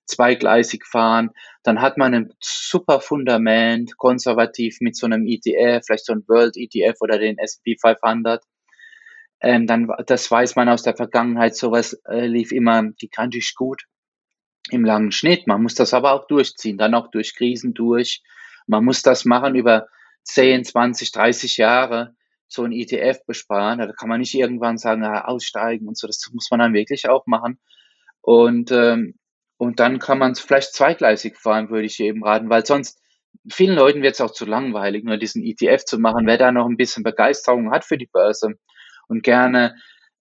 zweigleisig 0.06 0.86
fahren. 0.86 1.32
Dann 1.63 1.82
hat 1.82 1.98
man 1.98 2.13
ein 2.15 2.34
super 2.41 3.02
Fundament, 3.02 3.98
konservativ 3.98 4.78
mit 4.82 4.96
so 4.96 5.06
einem 5.08 5.26
ETF, 5.28 5.86
vielleicht 5.86 6.06
so 6.06 6.13
ein 6.13 6.24
World 6.28 6.56
ETF 6.58 6.98
oder 7.02 7.20
den 7.20 7.38
S&P 7.38 7.78
500. 7.80 8.43
Ähm, 9.39 9.67
dann, 9.67 9.88
das 10.06 10.30
weiß 10.30 10.56
man 10.56 10.69
aus 10.69 10.84
der 10.84 10.95
Vergangenheit, 10.95 11.56
sowas 11.56 11.93
äh, 12.10 12.26
lief 12.26 12.52
immer 12.52 12.84
gigantisch 12.97 13.54
gut 13.56 13.84
im 14.71 14.84
langen 14.84 15.12
Schnitt. 15.12 15.47
Man 15.47 15.62
muss 15.62 15.76
das 15.76 15.93
aber 15.93 16.13
auch 16.13 16.28
durchziehen, 16.28 16.78
dann 16.78 16.95
auch 16.95 17.10
durch 17.12 17.36
Krisen 17.36 17.73
durch. 17.73 18.23
Man 18.65 18.84
muss 18.84 19.02
das 19.02 19.26
machen 19.26 19.56
über 19.56 19.88
10, 20.23 20.65
20, 20.65 21.12
30 21.12 21.58
Jahre, 21.58 22.15
so 22.47 22.63
ein 22.63 22.71
ETF 22.71 23.26
besparen. 23.26 23.80
Da 23.80 23.91
kann 23.93 24.10
man 24.10 24.19
nicht 24.19 24.34
irgendwann 24.34 24.78
sagen, 24.78 25.04
ja, 25.04 25.26
aussteigen 25.26 25.88
und 25.88 25.97
so. 25.97 26.08
Das 26.08 26.30
muss 26.34 26.50
man 26.52 26.60
dann 26.60 26.73
wirklich 26.73 27.08
auch 27.08 27.26
machen. 27.28 27.60
Und, 28.21 28.71
ähm, 28.71 29.15
und 29.58 29.80
dann 29.80 30.00
kann 30.00 30.19
man 30.19 30.34
es 30.34 30.39
vielleicht 30.39 30.73
zweigleisig 30.73 31.38
fahren, 31.38 31.69
würde 31.69 31.86
ich 31.86 32.00
eben 32.00 32.23
raten, 32.23 32.50
weil 32.50 32.65
sonst 32.65 33.02
vielen 33.50 33.76
Leuten 33.76 34.02
wird 34.02 34.15
es 34.15 34.21
auch 34.21 34.32
zu 34.32 34.45
langweilig, 34.45 35.04
nur 35.04 35.17
diesen 35.17 35.43
ETF 35.43 35.86
zu 35.86 36.00
machen. 36.00 36.28
Wer 36.28 36.38
da 36.38 36.52
noch 36.52 36.67
ein 36.67 36.78
bisschen 36.78 37.04
Begeisterung 37.04 37.71
hat 37.71 37.86
für 37.86 37.97
die 37.97 38.08
Börse 38.08 38.58
und 39.08 39.24
gerne 39.24 39.76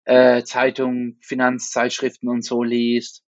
äh, 0.04 0.42
Zeitungen, 0.44 1.18
Finanzzeitschriften 1.20 2.28
und 2.28 2.44
so 2.44 2.62
liest, 2.62 3.22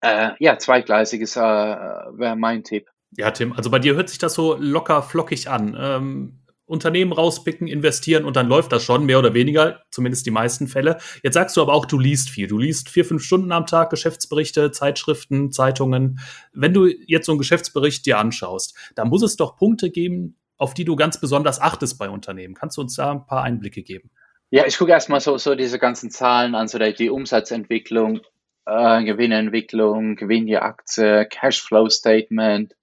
äh, 0.00 0.30
ja, 0.38 0.58
zweigleisiges 0.58 1.36
äh, 1.36 1.40
wäre 1.40 2.36
mein 2.36 2.64
Tipp. 2.64 2.88
Ja, 3.16 3.30
Tim, 3.30 3.52
also 3.52 3.70
bei 3.70 3.78
dir 3.78 3.94
hört 3.94 4.08
sich 4.08 4.18
das 4.18 4.34
so 4.34 4.56
locker 4.58 5.02
flockig 5.02 5.48
an. 5.48 5.76
Ähm, 5.78 6.40
Unternehmen 6.66 7.12
rauspicken, 7.12 7.68
investieren 7.68 8.24
und 8.24 8.34
dann 8.34 8.48
läuft 8.48 8.72
das 8.72 8.82
schon, 8.82 9.06
mehr 9.06 9.20
oder 9.20 9.34
weniger, 9.34 9.82
zumindest 9.92 10.26
die 10.26 10.32
meisten 10.32 10.66
Fälle. 10.66 10.98
Jetzt 11.22 11.34
sagst 11.34 11.56
du 11.56 11.62
aber 11.62 11.72
auch, 11.72 11.86
du 11.86 11.96
liest 11.96 12.28
viel. 12.28 12.48
Du 12.48 12.58
liest 12.58 12.90
vier, 12.90 13.04
fünf 13.04 13.22
Stunden 13.22 13.52
am 13.52 13.66
Tag 13.66 13.90
Geschäftsberichte, 13.90 14.72
Zeitschriften, 14.72 15.52
Zeitungen. 15.52 16.18
Wenn 16.52 16.74
du 16.74 16.86
jetzt 17.06 17.26
so 17.26 17.32
einen 17.32 17.38
Geschäftsbericht 17.38 18.04
dir 18.04 18.18
anschaust, 18.18 18.76
da 18.96 19.04
muss 19.04 19.22
es 19.22 19.36
doch 19.36 19.56
Punkte 19.56 19.90
geben, 19.90 20.36
auf 20.58 20.74
die 20.74 20.84
du 20.84 20.96
ganz 20.96 21.20
besonders 21.20 21.60
achtest 21.60 21.98
bei 21.98 22.10
Unternehmen. 22.10 22.54
Kannst 22.54 22.76
du 22.76 22.80
uns 22.80 22.96
da 22.96 23.12
ein 23.12 23.26
paar 23.26 23.44
Einblicke 23.44 23.84
geben? 23.84 24.10
Ja, 24.50 24.64
ich 24.64 24.78
gucke 24.78 24.92
erstmal 24.92 25.20
so, 25.20 25.38
so 25.38 25.54
diese 25.56 25.78
ganzen 25.78 26.10
Zahlen 26.10 26.54
an, 26.54 26.68
so 26.68 26.78
die 26.78 27.10
Umsatzentwicklung, 27.10 28.20
äh, 28.64 29.02
Gewinnentwicklung, 29.04 30.14
Gewinn 30.14 30.46
je 30.46 30.58
Aktie, 30.58 31.26
Cashflow 31.26 31.88
Statement, 31.88 32.74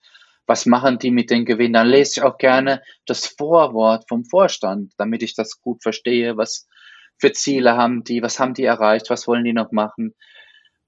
was 0.46 0.66
machen 0.66 1.00
die 1.00 1.12
mit 1.12 1.30
den 1.30 1.46
Gewinnen? 1.46 1.74
Dann 1.74 1.88
lese 1.88 2.20
ich 2.20 2.24
auch 2.24 2.38
gerne 2.38 2.82
das 3.06 3.28
Vorwort 3.28 4.10
vom 4.10 4.26
Vorstand, 4.26 4.92
damit 4.98 5.24
ich 5.24 5.36
das 5.36 5.62
gut 5.62 5.82
verstehe, 5.82 6.36
was 6.36 6.68
für 7.18 7.32
Ziele 7.32 7.78
haben 7.78 8.04
die, 8.04 8.22
was 8.22 8.40
haben 8.40 8.54
die 8.54 8.66
erreicht, 8.66 9.10
was 9.10 9.26
wollen 9.28 9.46
die 9.46 9.54
noch 9.54 9.72
machen. 9.72 10.14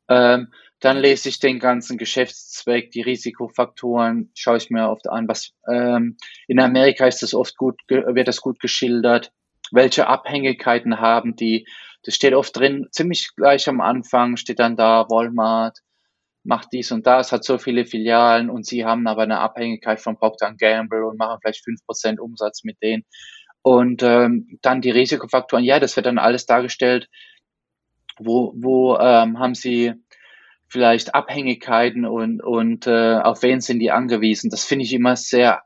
Ähm, 0.10 0.52
dann 0.82 0.98
lese 0.98 1.30
ich 1.30 1.40
den 1.40 1.60
ganzen 1.60 1.98
Geschäftszweck, 1.98 2.92
die 2.92 3.02
Risikofaktoren, 3.02 4.30
schaue 4.36 4.58
ich 4.58 4.70
mir 4.70 4.90
oft 4.90 5.10
an. 5.10 5.28
Was 5.30 5.54
ähm, 5.72 6.18
in 6.48 6.60
Amerika 6.60 7.08
ist 7.08 7.22
das 7.22 7.34
oft 7.34 7.56
gut, 7.56 7.80
wird 7.88 8.28
das 8.28 8.42
gut 8.42 8.60
geschildert. 8.60 9.32
Welche 9.76 10.08
Abhängigkeiten 10.08 11.00
haben 11.00 11.36
die? 11.36 11.68
Das 12.04 12.16
steht 12.16 12.34
oft 12.34 12.56
drin, 12.56 12.88
ziemlich 12.92 13.36
gleich 13.36 13.68
am 13.68 13.82
Anfang 13.82 14.38
steht 14.38 14.60
dann 14.60 14.76
da 14.76 15.08
Walmart, 15.10 15.80
macht 16.44 16.70
dies 16.72 16.92
und 16.92 17.08
das, 17.08 17.32
hat 17.32 17.44
so 17.44 17.58
viele 17.58 17.86
Filialen 17.86 18.50
und 18.50 18.66
sie 18.66 18.86
haben 18.86 19.08
aber 19.08 19.24
eine 19.24 19.40
Abhängigkeit 19.40 20.00
von 20.00 20.18
Procter 20.18 20.54
Gamble 20.54 21.06
und 21.06 21.18
machen 21.18 21.40
vielleicht 21.42 21.64
fünf 21.64 21.84
Prozent 21.86 22.20
Umsatz 22.20 22.64
mit 22.64 22.82
denen. 22.82 23.04
Und 23.64 24.04
ähm, 24.04 24.60
dann 24.62 24.82
die 24.82 24.92
Risikofaktoren, 24.92 25.66
ja, 25.66 25.80
das 25.80 25.96
wird 25.96 26.06
dann 26.06 26.20
alles 26.20 26.46
dargestellt, 26.46 27.10
wo, 28.20 28.54
wo 28.56 28.98
ähm, 28.98 29.40
haben 29.40 29.56
sie 29.56 29.94
vielleicht 30.68 31.16
Abhängigkeiten 31.16 32.06
und, 32.06 32.42
und 32.42 32.86
äh, 32.86 33.16
auf 33.16 33.42
wen 33.42 33.62
sind 33.62 33.80
die 33.80 33.92
angewiesen. 33.92 34.50
Das 34.52 34.66
finde 34.66 34.86
ich 34.86 34.94
immer 34.94 35.16
sehr 35.16 35.64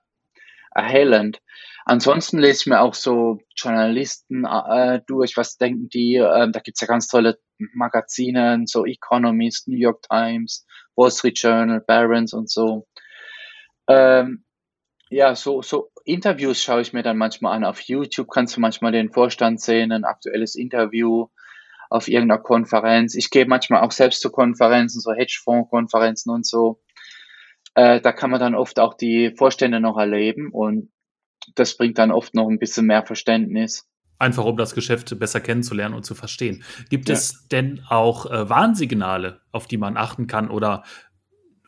erhellend. 0.73 1.41
Ansonsten 1.89 2.37
lese 2.37 2.61
ich 2.61 2.67
mir 2.67 2.81
auch 2.81 2.93
so 2.93 3.39
Journalisten 3.55 4.45
äh, 4.45 5.01
durch, 5.07 5.35
was 5.37 5.57
denken 5.57 5.89
die. 5.89 6.17
Äh, 6.17 6.51
da 6.51 6.59
gibt's 6.59 6.81
ja 6.81 6.87
ganz 6.87 7.07
tolle 7.07 7.39
Magazine, 7.73 8.61
so 8.67 8.85
Economist, 8.85 9.67
New 9.67 9.75
York 9.75 10.03
Times, 10.03 10.67
Wall 10.95 11.09
Street 11.09 11.39
Journal, 11.41 11.81
Barron's 11.81 12.31
und 12.31 12.47
so. 12.47 12.85
Ähm, 13.87 14.45
ja, 15.09 15.33
so, 15.33 15.63
so 15.63 15.89
Interviews 16.05 16.61
schaue 16.61 16.81
ich 16.81 16.93
mir 16.93 17.01
dann 17.01 17.17
manchmal 17.17 17.55
an. 17.55 17.65
Auf 17.65 17.81
YouTube 17.81 18.29
kannst 18.29 18.55
du 18.55 18.61
manchmal 18.61 18.91
den 18.91 19.11
Vorstand 19.11 19.59
sehen, 19.59 19.91
ein 19.91 20.03
aktuelles 20.03 20.53
Interview 20.53 21.29
auf 21.89 22.07
irgendeiner 22.07 22.39
Konferenz. 22.39 23.15
Ich 23.15 23.31
gehe 23.31 23.47
manchmal 23.47 23.81
auch 23.81 23.93
selbst 23.93 24.21
zu 24.21 24.29
Konferenzen, 24.29 25.01
so 25.01 25.11
Hedgefonds-Konferenzen 25.11 26.29
und 26.29 26.45
so. 26.45 26.83
Äh, 27.73 27.99
da 27.99 28.11
kann 28.11 28.29
man 28.29 28.39
dann 28.39 28.53
oft 28.53 28.79
auch 28.79 28.93
die 28.93 29.33
Vorstände 29.35 29.79
noch 29.79 29.97
erleben 29.97 30.51
und 30.51 30.91
das 31.55 31.77
bringt 31.77 31.97
dann 31.97 32.11
oft 32.11 32.33
noch 32.35 32.47
ein 32.47 32.59
bisschen 32.59 32.85
mehr 32.85 33.05
Verständnis. 33.05 33.87
Einfach 34.17 34.43
um 34.43 34.57
das 34.57 34.75
Geschäft 34.75 35.17
besser 35.17 35.39
kennenzulernen 35.39 35.95
und 35.95 36.03
zu 36.03 36.13
verstehen. 36.13 36.63
Gibt 36.89 37.07
ja. 37.07 37.15
es 37.15 37.47
denn 37.47 37.81
auch 37.87 38.25
äh, 38.25 38.49
Warnsignale, 38.49 39.39
auf 39.51 39.67
die 39.67 39.77
man 39.77 39.95
achten 39.95 40.27
kann? 40.27 40.49
Oder 40.49 40.83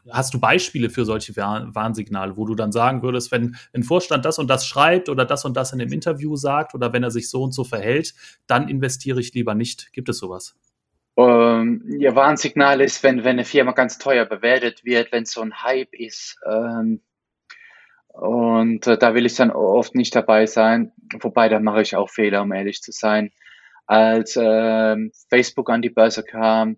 hast 0.09 0.33
du 0.33 0.39
Beispiele 0.39 0.89
für 0.89 1.05
solche 1.05 1.35
Warnsignale, 1.35 2.35
wo 2.35 2.45
du 2.45 2.55
dann 2.55 2.71
sagen 2.71 3.03
würdest, 3.03 3.31
wenn 3.31 3.55
ein 3.73 3.83
Vorstand 3.83 4.25
das 4.25 4.39
und 4.39 4.49
das 4.49 4.65
schreibt 4.65 5.09
oder 5.09 5.25
das 5.25 5.45
und 5.45 5.55
das 5.55 5.73
in 5.73 5.79
dem 5.79 5.91
Interview 5.91 6.35
sagt 6.35 6.73
oder 6.73 6.91
wenn 6.93 7.03
er 7.03 7.11
sich 7.11 7.29
so 7.29 7.43
und 7.43 7.53
so 7.53 7.63
verhält, 7.63 8.13
dann 8.47 8.67
investiere 8.67 9.19
ich 9.19 9.33
lieber 9.33 9.55
nicht. 9.55 9.93
Gibt 9.93 10.09
es 10.09 10.17
sowas? 10.17 10.55
Ähm, 11.17 11.83
ja, 11.99 12.15
Warnsignal 12.15 12.81
ist, 12.81 13.03
wenn, 13.03 13.19
wenn 13.19 13.31
eine 13.31 13.45
Firma 13.45 13.73
ganz 13.73 13.97
teuer 13.97 14.25
bewertet 14.25 14.83
wird, 14.85 15.11
wenn 15.11 15.23
es 15.23 15.31
so 15.31 15.41
ein 15.41 15.61
Hype 15.61 15.93
ist. 15.93 16.37
Ähm, 16.49 17.01
und 18.13 18.87
äh, 18.87 18.97
da 18.97 19.13
will 19.13 19.25
ich 19.25 19.35
dann 19.35 19.51
oft 19.51 19.95
nicht 19.95 20.15
dabei 20.15 20.45
sein, 20.45 20.91
wobei 21.19 21.49
da 21.49 21.59
mache 21.59 21.81
ich 21.81 21.95
auch 21.95 22.09
Fehler, 22.09 22.41
um 22.41 22.51
ehrlich 22.51 22.81
zu 22.81 22.91
sein. 22.91 23.31
Als 23.85 24.35
äh, 24.35 24.95
Facebook 25.29 25.69
an 25.69 25.81
die 25.81 25.89
Börse 25.89 26.23
kam, 26.23 26.77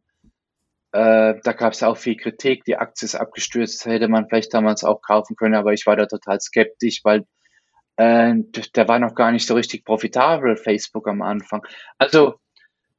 äh, 0.91 1.35
da 1.43 1.53
gab 1.53 1.73
es 1.73 1.83
auch 1.83 1.97
viel 1.97 2.17
Kritik, 2.17 2.65
die 2.65 2.77
Aktie 2.77 3.05
ist 3.05 3.15
abgestürzt, 3.15 3.85
hätte 3.85 4.07
man 4.07 4.27
vielleicht 4.27 4.53
damals 4.53 4.83
auch 4.83 5.01
kaufen 5.01 5.35
können, 5.35 5.55
aber 5.55 5.73
ich 5.73 5.85
war 5.85 5.95
da 5.95 6.05
total 6.05 6.39
skeptisch, 6.39 7.01
weil 7.03 7.25
äh, 7.97 8.35
der 8.75 8.87
war 8.87 8.99
noch 8.99 9.15
gar 9.15 9.31
nicht 9.31 9.47
so 9.47 9.55
richtig 9.55 9.85
profitabel, 9.85 10.55
Facebook 10.55 11.07
am 11.07 11.21
Anfang. 11.21 11.65
Also 11.97 12.35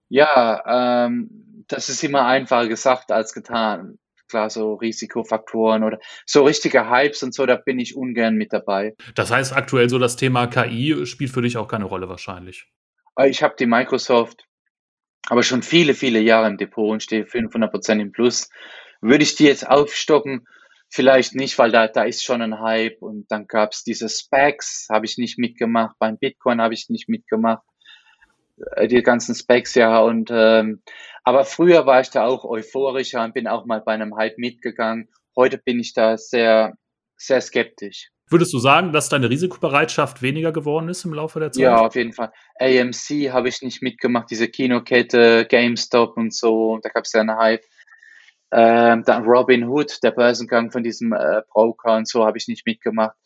ja, 0.09 1.07
ähm, 1.07 1.65
das 1.69 1.89
ist 1.89 2.05
immer 2.05 2.27
einfacher 2.27 2.69
gesagt 2.69 3.11
als 3.13 3.33
getan 3.33 3.99
klar, 4.35 4.51
so 4.51 4.75
Risikofaktoren 4.75 5.85
oder 5.85 5.99
so 6.27 6.45
richtige 6.45 6.91
Hypes 6.91 7.23
und 7.23 7.33
so, 7.33 7.47
da 7.47 7.55
bin 7.55 7.79
ich 7.79 7.95
ungern 7.97 8.35
mit 8.35 8.53
dabei. 8.53 8.95
Das 9.15 9.31
heißt, 9.31 9.55
aktuell 9.55 9.89
so 9.89 9.99
das 9.99 10.17
Thema 10.17 10.49
KI 10.49 11.07
spielt 11.07 11.31
für 11.31 11.43
dich 11.43 11.57
auch 11.57 11.69
keine 11.69 11.85
Rolle 11.85 12.09
wahrscheinlich. 12.09 12.67
Äh, 13.17 13.29
ich 13.29 13.43
habe 13.43 13.55
die 13.57 13.67
Microsoft 13.67 14.45
aber 15.29 15.43
schon 15.43 15.63
viele, 15.63 15.95
viele 15.95 16.21
Jahre 16.21 16.49
im 16.49 16.59
Depot 16.59 16.91
und 16.91 17.03
stehe 17.03 17.27
500 17.27 17.71
Prozent 17.71 18.03
im 18.03 18.13
Plus. 18.13 18.51
Würde 19.01 19.23
ich 19.23 19.37
die 19.37 19.45
jetzt 19.45 19.67
aufstocken? 19.67 20.45
Vielleicht 20.91 21.35
nicht, 21.35 21.57
weil 21.59 21.73
da, 21.73 21.89
da 21.89 22.03
ist 22.03 22.25
schon 22.25 22.43
ein 22.43 22.61
Hype 22.61 23.01
und 23.01 23.31
dann 23.31 23.47
gab 23.47 23.73
es 23.73 23.85
diese 23.85 24.09
Specs, 24.09 24.89
habe 24.91 25.07
ich 25.07 25.17
nicht 25.17 25.39
mitgemacht, 25.39 25.97
beim 25.99 26.19
Bitcoin 26.19 26.61
habe 26.61 26.75
ich 26.75 26.91
nicht 26.91 27.09
mitgemacht, 27.09 27.63
die 28.87 29.03
ganzen 29.03 29.35
Specs 29.35 29.75
ja 29.75 30.01
und 30.01 30.31
ähm, 30.33 30.83
aber 31.25 31.45
früher 31.45 31.87
war 31.87 32.01
ich 32.01 32.11
da 32.11 32.27
auch 32.27 32.45
euphorischer 32.45 33.25
und 33.25 33.33
bin 33.33 33.49
auch 33.49 33.65
mal 33.65 33.81
bei 33.81 33.93
einem 33.93 34.15
Hype 34.17 34.37
mitgegangen. 34.37 35.09
Heute 35.35 35.57
bin 35.57 35.81
ich 35.81 35.95
da 35.95 36.19
sehr, 36.19 36.75
sehr 37.17 37.41
skeptisch. 37.41 38.11
Würdest 38.29 38.53
du 38.53 38.59
sagen, 38.59 38.93
dass 38.93 39.09
deine 39.09 39.31
Risikobereitschaft 39.31 40.23
weniger 40.23 40.53
geworden 40.53 40.89
ist 40.89 41.05
im 41.05 41.15
Laufe 41.15 41.41
der 41.41 41.53
Zeit? 41.53 41.63
Ja, 41.63 41.77
auf 41.77 41.95
jeden 41.95 42.13
Fall. 42.13 42.33
AMC 42.59 43.33
habe 43.33 43.49
ich 43.49 43.63
nicht 43.63 43.83
mitgemacht, 43.83 44.31
diese 44.31 44.49
Kinokette, 44.49 45.47
GameStop 45.47 46.17
und 46.17 46.35
so, 46.35 46.79
da 46.83 46.91
gab 46.91 47.05
es 47.05 47.13
ja 47.13 47.21
einen 47.21 47.37
Hype. 47.37 47.65
Ähm, 48.53 49.03
dann 49.05 49.25
Robin 49.25 49.69
Hood, 49.69 50.03
der 50.03 50.13
Börsengang 50.13 50.71
von 50.71 50.83
diesem 50.83 51.13
äh, 51.13 51.43
Broker 51.53 51.97
und 51.97 52.07
so, 52.07 52.25
habe 52.25 52.39
ich 52.39 52.49
nicht 52.49 52.67
mitgemacht. 52.67 53.17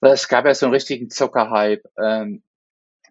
Aber 0.00 0.12
es 0.12 0.26
gab 0.26 0.44
ja 0.44 0.54
so 0.54 0.66
einen 0.66 0.74
richtigen 0.74 1.08
Zuckerhype. 1.08 1.82
Ähm, 2.02 2.42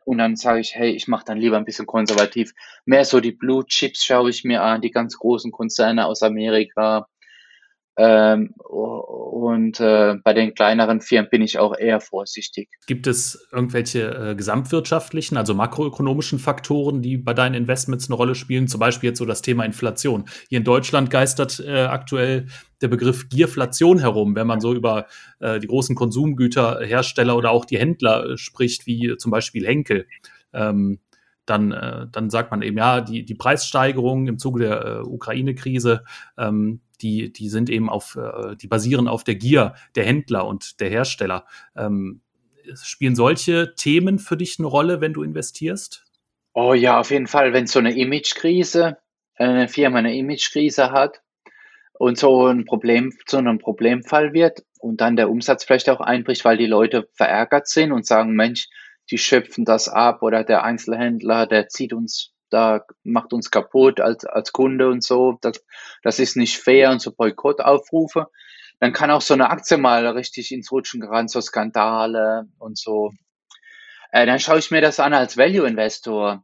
und 0.06 0.18
dann 0.18 0.36
sage 0.36 0.60
ich, 0.60 0.76
hey, 0.76 0.92
ich 0.92 1.08
mache 1.08 1.26
dann 1.26 1.38
lieber 1.38 1.58
ein 1.58 1.66
bisschen 1.66 1.86
konservativ. 1.86 2.54
Mehr 2.86 3.06
so 3.06 3.20
die 3.20 3.32
Blue 3.32 3.66
Chips 3.66 4.04
schaue 4.04 4.30
ich 4.30 4.44
mir 4.44 4.64
an, 4.64 4.82
die 4.82 4.92
ganz 4.92 5.18
großen 5.18 5.52
Konzerne 5.52 6.06
aus 6.06 6.24
Amerika. 6.24 7.08
Ähm, 7.98 8.54
und 8.58 9.80
äh, 9.80 10.16
bei 10.24 10.34
den 10.34 10.54
kleineren 10.54 11.02
Firmen 11.02 11.30
bin 11.30 11.42
ich 11.42 11.60
auch 11.60 11.78
eher 11.78 12.00
vorsichtig. 12.00 12.70
Gibt 12.88 13.08
es 13.08 13.48
irgendwelche 13.52 14.32
äh, 14.32 14.36
gesamtwirtschaftlichen, 14.36 15.36
also 15.38 15.54
makroökonomischen 15.54 16.40
Faktoren, 16.40 17.02
die 17.02 17.18
bei 17.18 17.34
deinen 17.34 17.56
Investments 17.56 18.08
eine 18.08 18.16
Rolle 18.16 18.36
spielen? 18.36 18.68
Zum 18.68 18.80
Beispiel 18.80 19.10
jetzt 19.10 19.20
so 19.20 19.26
das 19.26 19.42
Thema 19.42 19.66
Inflation. 19.66 20.26
Hier 20.50 20.60
in 20.60 20.64
Deutschland 20.64 21.10
geistert 21.10 21.60
äh, 21.60 21.84
aktuell 21.84 22.48
der 22.82 22.88
Begriff 22.88 23.30
Gierflation 23.30 24.00
herum, 24.00 24.36
wenn 24.36 24.48
man 24.48 24.62
so 24.62 24.74
über 24.74 25.08
äh, 25.40 25.60
die 25.60 25.68
großen 25.68 25.96
Konsumgüterhersteller 25.96 27.36
oder 27.36 27.52
auch 27.52 27.66
die 27.66 27.78
Händler 27.78 28.32
äh, 28.32 28.38
spricht, 28.38 28.88
wie 28.88 29.16
zum 29.18 29.32
Beispiel 29.32 29.66
Henkel. 29.66 30.08
ähm, 30.54 31.00
dann, 31.46 31.72
äh, 31.72 32.08
dann 32.12 32.30
sagt 32.30 32.52
man 32.52 32.62
eben, 32.62 32.78
ja, 32.78 33.02
die, 33.02 33.26
die 33.26 33.36
Preissteigerungen 33.36 34.28
im 34.28 34.38
Zuge 34.38 34.64
der 34.64 35.08
Ukraine-Krise, 35.08 36.04
ähm, 36.38 36.82
die, 37.02 37.32
die 37.32 37.50
sind 37.50 37.70
eben 37.70 37.90
auf, 37.90 38.16
äh, 38.16 38.56
die 38.56 38.68
basieren 38.68 39.08
auf 39.08 39.24
der 39.24 39.36
Gier 39.36 39.76
der 39.96 40.06
Händler 40.06 40.46
und 40.46 40.80
der 40.80 40.90
Hersteller. 40.90 41.46
Ähm, 41.76 42.22
spielen 42.84 43.16
solche 43.16 43.76
Themen 43.76 44.20
für 44.20 44.38
dich 44.38 44.58
eine 44.60 44.68
Rolle, 44.68 45.02
wenn 45.02 45.14
du 45.14 45.24
investierst? 45.24 46.06
Oh 46.54 46.74
ja, 46.74 47.00
auf 47.00 47.12
jeden 47.12 47.28
Fall, 47.28 47.54
wenn 47.54 47.68
so 47.68 47.80
eine 47.80 47.96
Imagekrise, 47.98 48.98
eine 49.36 49.68
Firma 49.68 50.00
eine 50.00 50.16
Imagekrise 50.16 50.92
hat 50.92 51.22
und 51.94 52.18
so 52.18 52.48
ein 52.48 52.66
Problem 52.66 53.14
zu 53.26 53.38
einem 53.38 53.58
Problemfall 53.58 54.34
wird 54.34 54.64
und 54.80 55.02
dann 55.02 55.16
der 55.16 55.30
Umsatz 55.30 55.64
vielleicht 55.64 55.90
auch 55.90 56.02
einbricht, 56.02 56.44
weil 56.44 56.58
die 56.58 56.66
Leute 56.66 57.08
verärgert 57.14 57.68
sind 57.68 57.92
und 57.92 58.06
sagen, 58.06 58.34
Mensch, 58.34 58.68
die 59.10 59.18
schöpfen 59.18 59.66
das 59.66 59.88
ab 59.88 60.22
oder 60.22 60.44
der 60.44 60.64
Einzelhändler, 60.64 61.48
der 61.48 61.70
zieht 61.70 61.94
uns 61.94 62.34
da, 62.52 62.86
macht 63.04 63.34
uns 63.34 63.52
kaputt 63.52 64.00
als, 64.00 64.26
als 64.26 64.52
Kunde 64.52 64.90
und 64.90 65.04
so, 65.04 65.38
das, 65.42 65.64
das 66.04 66.20
ist 66.20 66.38
nicht 66.38 66.58
fair 66.58 66.92
und 66.92 67.02
so 67.02 67.12
Boykottaufrufe. 67.12 68.28
Dann 68.80 68.94
kann 68.94 69.12
auch 69.12 69.22
so 69.22 69.34
eine 69.34 69.50
Aktie 69.50 69.78
mal 69.78 70.08
richtig 70.08 70.52
ins 70.52 70.72
Rutschen 70.72 71.02
geraten, 71.02 71.28
so 71.28 71.40
Skandale 71.42 72.48
und 72.58 72.78
so. 72.78 73.12
Äh, 74.12 74.26
dann 74.26 74.40
schaue 74.40 74.60
ich 74.60 74.72
mir 74.72 74.82
das 74.82 75.00
an 75.00 75.14
als 75.14 75.38
Value-Investor. 75.38 76.44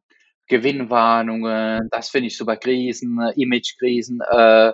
Gewinnwarnungen, 0.50 1.90
das 1.92 2.10
finde 2.10 2.28
ich 2.28 2.38
super, 2.38 2.56
Krisen, 2.56 3.20
Image-Krisen, 3.36 4.22
äh, 4.22 4.72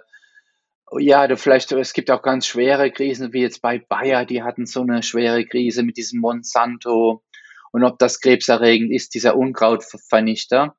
ja, 1.00 1.36
vielleicht, 1.36 1.72
es 1.72 1.94
gibt 1.94 2.12
auch 2.12 2.22
ganz 2.22 2.46
schwere 2.46 2.92
Krisen, 2.92 3.34
wie 3.34 3.42
jetzt 3.42 3.62
bei 3.62 3.80
Bayer, 3.80 4.26
die 4.26 4.44
hatten 4.44 4.66
so 4.66 4.82
eine 4.82 5.04
schwere 5.04 5.46
Krise 5.46 5.84
mit 5.84 5.98
diesem 5.98 6.20
Monsanto 6.20 7.24
und 7.72 7.84
ob 7.84 7.98
das 7.98 8.20
krebserregend 8.20 8.92
ist, 8.92 9.16
dieser 9.16 9.36
Unkrautvernichter, 9.36 10.76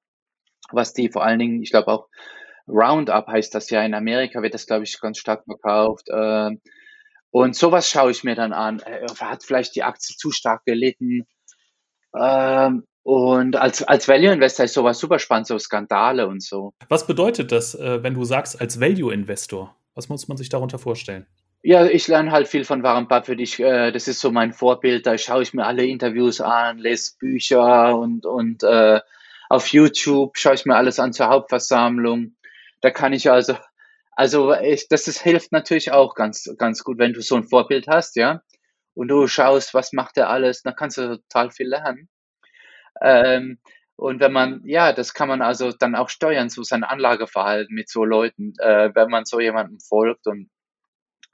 was 0.73 0.93
die 0.93 1.11
vor 1.11 1.25
allen 1.25 1.39
Dingen, 1.39 1.63
ich 1.63 1.71
glaube 1.71 1.89
auch 1.89 2.09
Roundup 2.67 3.27
heißt 3.27 3.55
das 3.55 3.71
ja 3.71 3.83
in 3.83 3.95
Amerika, 3.95 4.43
wird 4.43 4.55
das, 4.55 4.67
glaube 4.67 4.85
ich, 4.85 5.01
ganz 5.01 5.19
stark 5.19 5.45
verkauft. 5.45 6.09
Äh, 6.09 6.51
und 7.31 7.57
sowas 7.57 7.89
schaue 7.89 8.11
ich 8.11 8.25
mir 8.25 8.35
dann 8.35 8.53
an. 8.53 8.81
Äh, 8.81 9.07
hat 9.21 9.45
vielleicht 9.45 9.75
die 9.77 9.83
Aktie 9.83 10.17
zu 10.17 10.31
stark 10.31 10.65
gelitten? 10.65 11.27
Ähm, 12.19 12.85
und 13.03 13.57
als, 13.57 13.83
als 13.83 14.09
Value 14.09 14.33
Investor 14.33 14.65
ist 14.65 14.75
sowas 14.75 14.99
super 14.99 15.19
spannend, 15.19 15.47
so 15.47 15.59
Skandale 15.59 16.27
und 16.27 16.43
so. 16.43 16.73
Was 16.89 17.07
bedeutet 17.07 17.53
das, 17.53 17.75
äh, 17.75 18.03
wenn 18.03 18.15
du 18.15 18.25
sagst, 18.25 18.61
als 18.61 18.81
Value 18.81 19.13
Investor? 19.13 19.77
Was 19.95 20.09
muss 20.09 20.27
man 20.27 20.39
sich 20.39 20.49
darunter 20.49 20.79
vorstellen? 20.79 21.27
Ja, 21.63 21.87
ich 21.87 22.09
lerne 22.09 22.31
halt 22.31 22.49
viel 22.49 22.65
von 22.65 22.83
Warren 22.83 23.09
Buffett. 23.09 23.41
Ich, 23.41 23.61
äh, 23.61 23.91
das 23.91 24.09
ist 24.09 24.21
so 24.21 24.31
mein 24.31 24.53
Vorbild. 24.53 25.07
Da 25.07 25.19
schaue 25.19 25.43
ich 25.43 25.55
mir 25.55 25.67
alle 25.67 25.85
Interviews 25.85 26.41
an, 26.41 26.79
lese 26.79 27.13
Bücher 27.19 27.99
und, 27.99 28.27
und 28.27 28.63
äh, 28.63 29.01
auf 29.49 29.69
YouTube 29.69 30.37
schaue 30.37 30.55
ich 30.55 30.67
mir 30.67 30.77
alles 30.77 30.99
an 30.99 31.13
zur 31.13 31.29
Hauptversammlung. 31.29 32.37
Da 32.81 32.91
kann 32.91 33.13
ich 33.13 33.31
also, 33.31 33.57
also 34.13 34.55
ich, 34.55 34.89
das 34.89 35.09
ist, 35.09 35.23
hilft 35.23 35.53
natürlich 35.53 35.93
auch 35.93 36.15
ganz, 36.15 36.49
ganz 36.59 36.85
gut, 36.85 36.99
wenn 36.99 37.13
du 37.13 37.23
so 37.23 37.37
ein 37.37 37.45
Vorbild 37.49 37.87
hast, 37.89 38.17
ja. 38.17 38.43
Und 38.95 39.09
du 39.09 39.27
schaust, 39.27 39.75
was 39.75 39.93
macht 39.93 40.17
er 40.17 40.31
alles, 40.31 40.63
dann 40.63 40.77
kannst 40.77 40.99
du 40.99 41.19
total 41.19 41.51
viel 41.51 41.69
lernen. 41.69 42.09
Ähm, 43.03 43.59
und 43.97 44.21
wenn 44.21 44.33
man, 44.33 44.63
ja, 44.65 44.93
das 44.93 45.15
kann 45.15 45.29
man 45.29 45.43
also 45.43 45.73
dann 45.73 45.95
auch 45.95 46.09
steuern, 46.09 46.49
so 46.51 46.63
sein 46.63 46.85
Anlageverhalten 46.85 47.75
mit 47.75 47.89
so 47.89 48.05
Leuten, 48.05 48.55
äh, 48.59 48.91
wenn 48.95 49.09
man 49.11 49.25
so 49.25 49.41
jemandem 49.41 49.79
folgt 49.81 50.27
und 50.27 50.51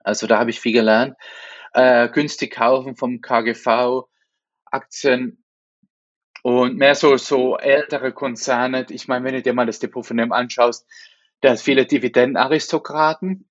also 0.05 0.27
da 0.27 0.39
habe 0.39 0.51
ich 0.51 0.61
viel 0.61 0.73
gelernt. 0.73 1.17
Äh, 1.73 2.09
günstig 2.09 2.53
kaufen 2.53 2.97
vom 2.97 3.21
KGV, 3.21 4.05
Aktien 4.67 5.40
und 6.43 6.77
mehr 6.77 6.95
so, 6.95 7.17
so 7.17 7.57
ältere 7.57 8.13
Konzerne. 8.13 8.87
Ich 8.91 9.09
meine, 9.09 9.25
wenn 9.25 9.35
du 9.35 9.43
dir 9.43 9.53
mal 9.53 9.67
das 9.67 9.79
Depot 9.79 10.05
von 10.05 10.17
dem 10.17 10.33
anschaust, 10.33 10.87
der 11.43 11.53
hat 11.53 11.61
viele 11.61 11.87
Dividendenaristokraten. 11.87 13.47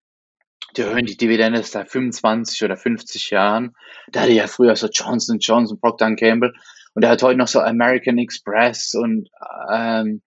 Die 0.78 0.84
hören 0.84 1.06
die 1.06 1.18
Dividende 1.18 1.64
seit 1.64 1.90
25 1.90 2.64
oder 2.64 2.78
50 2.78 3.32
Jahren. 3.32 3.76
Da 4.12 4.22
hatte 4.22 4.34
ja 4.34 4.48
früher 4.48 4.76
so 4.76 4.88
Johnson 4.88 5.40
Johnson, 5.40 5.80
Procter 5.80 6.14
Gamble. 6.16 6.54
Und 6.94 7.04
er 7.04 7.10
hat 7.10 7.24
heute 7.24 7.38
noch 7.38 7.48
so 7.48 7.60
American 7.60 8.18
Express 8.18 8.94
und 8.94 9.30
ähm, 9.72 10.22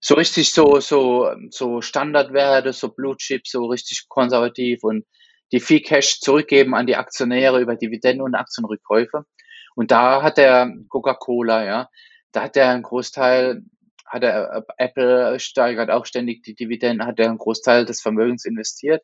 so 0.00 0.14
richtig 0.16 0.52
so, 0.52 0.80
so, 0.80 1.30
so 1.50 1.80
Standardwerte, 1.80 2.74
so 2.74 2.88
Blue 2.88 3.16
Chip, 3.16 3.46
so 3.46 3.66
richtig 3.66 4.06
konservativ 4.08 4.82
und 4.82 5.06
die 5.52 5.60
viel 5.60 5.80
Cash 5.80 6.20
zurückgeben 6.20 6.74
an 6.74 6.86
die 6.86 6.96
Aktionäre 6.96 7.60
über 7.60 7.76
Dividenden 7.76 8.22
und 8.22 8.34
Aktienrückkäufe. 8.34 9.24
Und 9.74 9.90
da 9.90 10.22
hat 10.22 10.36
der 10.38 10.72
Coca-Cola, 10.88 11.64
ja, 11.64 11.88
da 12.32 12.42
hat 12.42 12.56
er 12.56 12.70
einen 12.70 12.82
Großteil, 12.82 13.62
hat 14.06 14.22
er, 14.22 14.64
Apple 14.76 15.38
steigert 15.40 15.90
auch 15.90 16.06
ständig 16.06 16.42
die 16.42 16.54
Dividenden, 16.54 17.06
hat 17.06 17.18
er 17.18 17.28
einen 17.28 17.38
Großteil 17.38 17.84
des 17.84 18.00
Vermögens 18.00 18.44
investiert. 18.44 19.02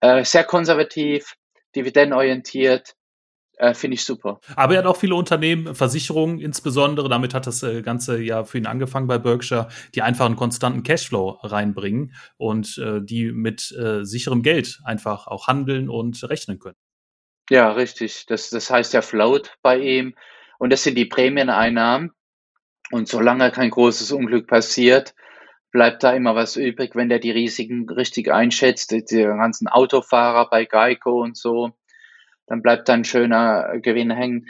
Äh, 0.00 0.24
sehr 0.24 0.44
konservativ, 0.44 1.34
dividendenorientiert, 1.74 2.94
äh, 3.62 3.74
Finde 3.74 3.94
ich 3.94 4.04
super. 4.04 4.40
Aber 4.56 4.74
er 4.74 4.80
hat 4.80 4.86
auch 4.86 4.96
viele 4.96 5.14
Unternehmen, 5.14 5.74
Versicherungen 5.74 6.40
insbesondere, 6.40 7.08
damit 7.08 7.34
hat 7.34 7.46
das 7.46 7.62
äh, 7.62 7.82
Ganze 7.82 8.20
ja 8.20 8.44
für 8.44 8.58
ihn 8.58 8.66
angefangen 8.66 9.06
bei 9.06 9.18
Berkshire, 9.18 9.68
die 9.94 10.02
einfach 10.02 10.26
einen 10.26 10.36
konstanten 10.36 10.82
Cashflow 10.82 11.38
reinbringen 11.42 12.12
und 12.38 12.78
äh, 12.78 13.00
die 13.02 13.30
mit 13.30 13.72
sicherem 14.02 14.42
Geld 14.42 14.80
einfach 14.84 15.26
auch 15.26 15.46
handeln 15.46 15.88
und 15.88 16.22
rechnen 16.24 16.58
können. 16.58 16.76
Ja, 17.52 17.70
richtig. 17.72 18.24
Das, 18.28 18.48
das 18.48 18.70
heißt 18.70 18.94
ja 18.94 19.02
Float 19.02 19.58
bei 19.60 19.76
ihm. 19.76 20.14
Und 20.58 20.72
das 20.72 20.84
sind 20.84 20.96
die 20.96 21.04
Prämieneinnahmen. 21.04 22.12
Und 22.90 23.08
solange 23.08 23.50
kein 23.50 23.68
großes 23.68 24.10
Unglück 24.10 24.46
passiert, 24.46 25.14
bleibt 25.70 26.02
da 26.02 26.14
immer 26.14 26.34
was 26.34 26.56
übrig, 26.56 26.96
wenn 26.96 27.10
der 27.10 27.18
die 27.18 27.30
Risiken 27.30 27.86
richtig 27.90 28.32
einschätzt. 28.32 28.90
Die 28.92 29.22
ganzen 29.24 29.68
Autofahrer 29.68 30.48
bei 30.48 30.64
Geico 30.64 31.20
und 31.20 31.36
so, 31.36 31.72
dann 32.46 32.62
bleibt 32.62 32.88
da 32.88 32.94
ein 32.94 33.04
schöner 33.04 33.78
Gewinn 33.80 34.10
hängen. 34.10 34.46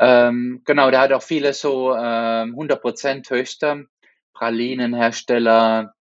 Ähm, 0.00 0.62
genau, 0.64 0.90
der 0.90 1.00
hat 1.02 1.12
auch 1.12 1.22
viele 1.22 1.52
so 1.52 1.94
ähm, 1.94 2.56
100% 2.56 3.22
Töchter, 3.22 3.84
Pralinenhersteller 4.34 5.94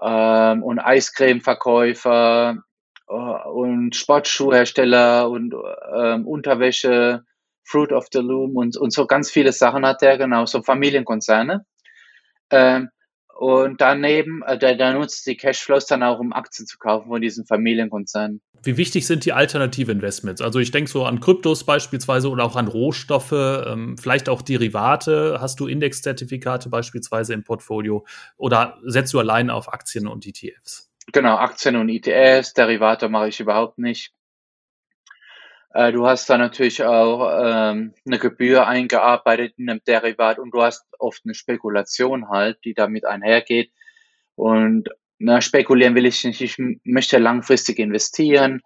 ähm, 0.00 0.62
und 0.62 0.78
Eiscremeverkäufer 0.78 2.58
äh, 2.58 2.71
und 3.12 3.94
Sportschuhhersteller 3.94 5.28
und 5.28 5.54
ähm, 5.94 6.26
Unterwäsche, 6.26 7.24
Fruit 7.64 7.92
of 7.92 8.06
the 8.12 8.18
Loom 8.18 8.56
und, 8.56 8.76
und 8.76 8.92
so 8.92 9.06
ganz 9.06 9.30
viele 9.30 9.52
Sachen 9.52 9.86
hat 9.86 10.02
der, 10.02 10.18
genau, 10.18 10.46
so 10.46 10.62
Familienkonzerne. 10.62 11.64
Ähm, 12.50 12.90
und 13.38 13.80
daneben, 13.80 14.42
äh, 14.46 14.58
der, 14.58 14.76
der 14.76 14.92
nutzt 14.92 15.26
die 15.26 15.36
Cashflows 15.36 15.86
dann 15.86 16.02
auch, 16.02 16.20
um 16.20 16.32
Aktien 16.32 16.66
zu 16.66 16.78
kaufen 16.78 17.08
von 17.08 17.20
diesen 17.20 17.44
Familienkonzernen. 17.44 18.40
Wie 18.62 18.76
wichtig 18.76 19.06
sind 19.06 19.24
die 19.24 19.32
alternative 19.32 19.90
Investments? 19.90 20.40
Also 20.40 20.60
ich 20.60 20.70
denke 20.70 20.90
so 20.90 21.04
an 21.04 21.18
Kryptos 21.18 21.64
beispielsweise 21.64 22.30
oder 22.30 22.44
auch 22.44 22.54
an 22.54 22.68
Rohstoffe, 22.68 23.32
ähm, 23.32 23.96
vielleicht 23.98 24.28
auch 24.28 24.42
Derivate. 24.42 25.38
Hast 25.40 25.58
du 25.58 25.66
Indexzertifikate 25.66 26.68
beispielsweise 26.68 27.34
im 27.34 27.42
Portfolio 27.42 28.06
oder 28.36 28.78
setzt 28.84 29.12
du 29.14 29.18
allein 29.18 29.50
auf 29.50 29.72
Aktien 29.72 30.06
und 30.06 30.26
ETFs? 30.26 30.91
Genau, 31.10 31.36
Aktien 31.36 31.76
und 31.76 31.88
ETFs, 31.88 32.52
Derivate 32.52 33.08
mache 33.08 33.28
ich 33.28 33.40
überhaupt 33.40 33.78
nicht. 33.78 34.12
Äh, 35.74 35.92
du 35.92 36.06
hast 36.06 36.28
da 36.28 36.38
natürlich 36.38 36.84
auch 36.84 37.30
ähm, 37.42 37.94
eine 38.06 38.18
Gebühr 38.18 38.66
eingearbeitet 38.66 39.54
in 39.56 39.70
einem 39.70 39.80
Derivat 39.86 40.38
und 40.38 40.52
du 40.52 40.62
hast 40.62 40.84
oft 40.98 41.22
eine 41.24 41.34
Spekulation 41.34 42.28
halt, 42.28 42.58
die 42.64 42.74
damit 42.74 43.04
einhergeht. 43.04 43.72
Und 44.34 44.88
na, 45.18 45.40
spekulieren 45.40 45.94
will 45.94 46.06
ich 46.06 46.24
nicht. 46.24 46.40
Ich 46.40 46.56
möchte 46.84 47.18
langfristig 47.18 47.78
investieren, 47.78 48.60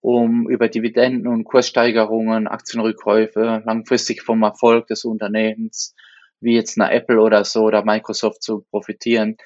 um 0.00 0.48
über 0.48 0.68
Dividenden 0.68 1.26
und 1.26 1.44
Kurssteigerungen, 1.44 2.46
Aktienrückkäufe 2.46 3.62
langfristig 3.64 4.22
vom 4.22 4.42
Erfolg 4.42 4.86
des 4.86 5.04
Unternehmens, 5.04 5.94
wie 6.40 6.54
jetzt 6.54 6.80
eine 6.80 6.90
Apple 6.92 7.20
oder 7.20 7.44
so 7.44 7.64
oder 7.64 7.84
Microsoft 7.84 8.42
zu 8.42 8.64
profitieren. 8.70 9.36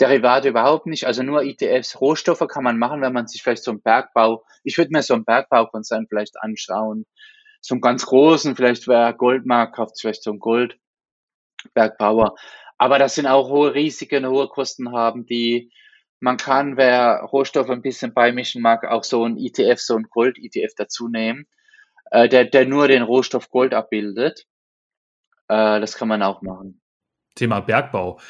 Derivate 0.00 0.48
überhaupt 0.48 0.86
nicht, 0.86 1.06
also 1.06 1.22
nur 1.22 1.42
ETFs. 1.44 2.00
Rohstoffe 2.00 2.46
kann 2.48 2.64
man 2.64 2.78
machen, 2.78 3.00
wenn 3.00 3.12
man 3.12 3.28
sich 3.28 3.42
vielleicht 3.42 3.62
so 3.62 3.70
einen 3.70 3.82
Bergbau, 3.82 4.44
ich 4.64 4.76
würde 4.76 4.90
mir 4.92 5.02
so 5.02 5.14
einen 5.14 5.24
Bergbaukonzern 5.24 6.06
vielleicht 6.08 6.40
anschauen, 6.40 7.06
so 7.60 7.74
einen 7.74 7.80
ganz 7.80 8.04
großen, 8.06 8.56
vielleicht 8.56 8.88
wer 8.88 9.12
Goldmarkt 9.12 9.76
kauft 9.76 10.00
vielleicht 10.00 10.22
so 10.22 10.30
einen 10.30 10.40
Goldbergbauer. 10.40 12.34
Aber 12.76 12.98
das 12.98 13.14
sind 13.14 13.26
auch 13.26 13.48
hohe 13.48 13.74
Risiken, 13.74 14.26
hohe 14.26 14.48
Kosten 14.48 14.92
haben, 14.92 15.26
die 15.26 15.70
man 16.20 16.36
kann, 16.38 16.76
wer 16.76 17.20
Rohstoffe 17.20 17.70
ein 17.70 17.82
bisschen 17.82 18.14
beimischen 18.14 18.62
mag, 18.62 18.84
auch 18.84 19.04
so 19.04 19.24
ein 19.24 19.36
ETF, 19.36 19.78
so 19.78 19.94
ein 19.96 20.06
Gold-ETF 20.10 20.72
dazu 20.76 21.08
nehmen, 21.08 21.46
äh, 22.10 22.28
der, 22.28 22.46
der 22.46 22.66
nur 22.66 22.88
den 22.88 23.02
Rohstoff 23.02 23.50
Gold 23.50 23.74
abbildet. 23.74 24.46
Äh, 25.48 25.80
das 25.80 25.96
kann 25.96 26.08
man 26.08 26.22
auch 26.22 26.42
machen. 26.42 26.80
Thema 27.34 27.60
Bergbau. 27.60 28.20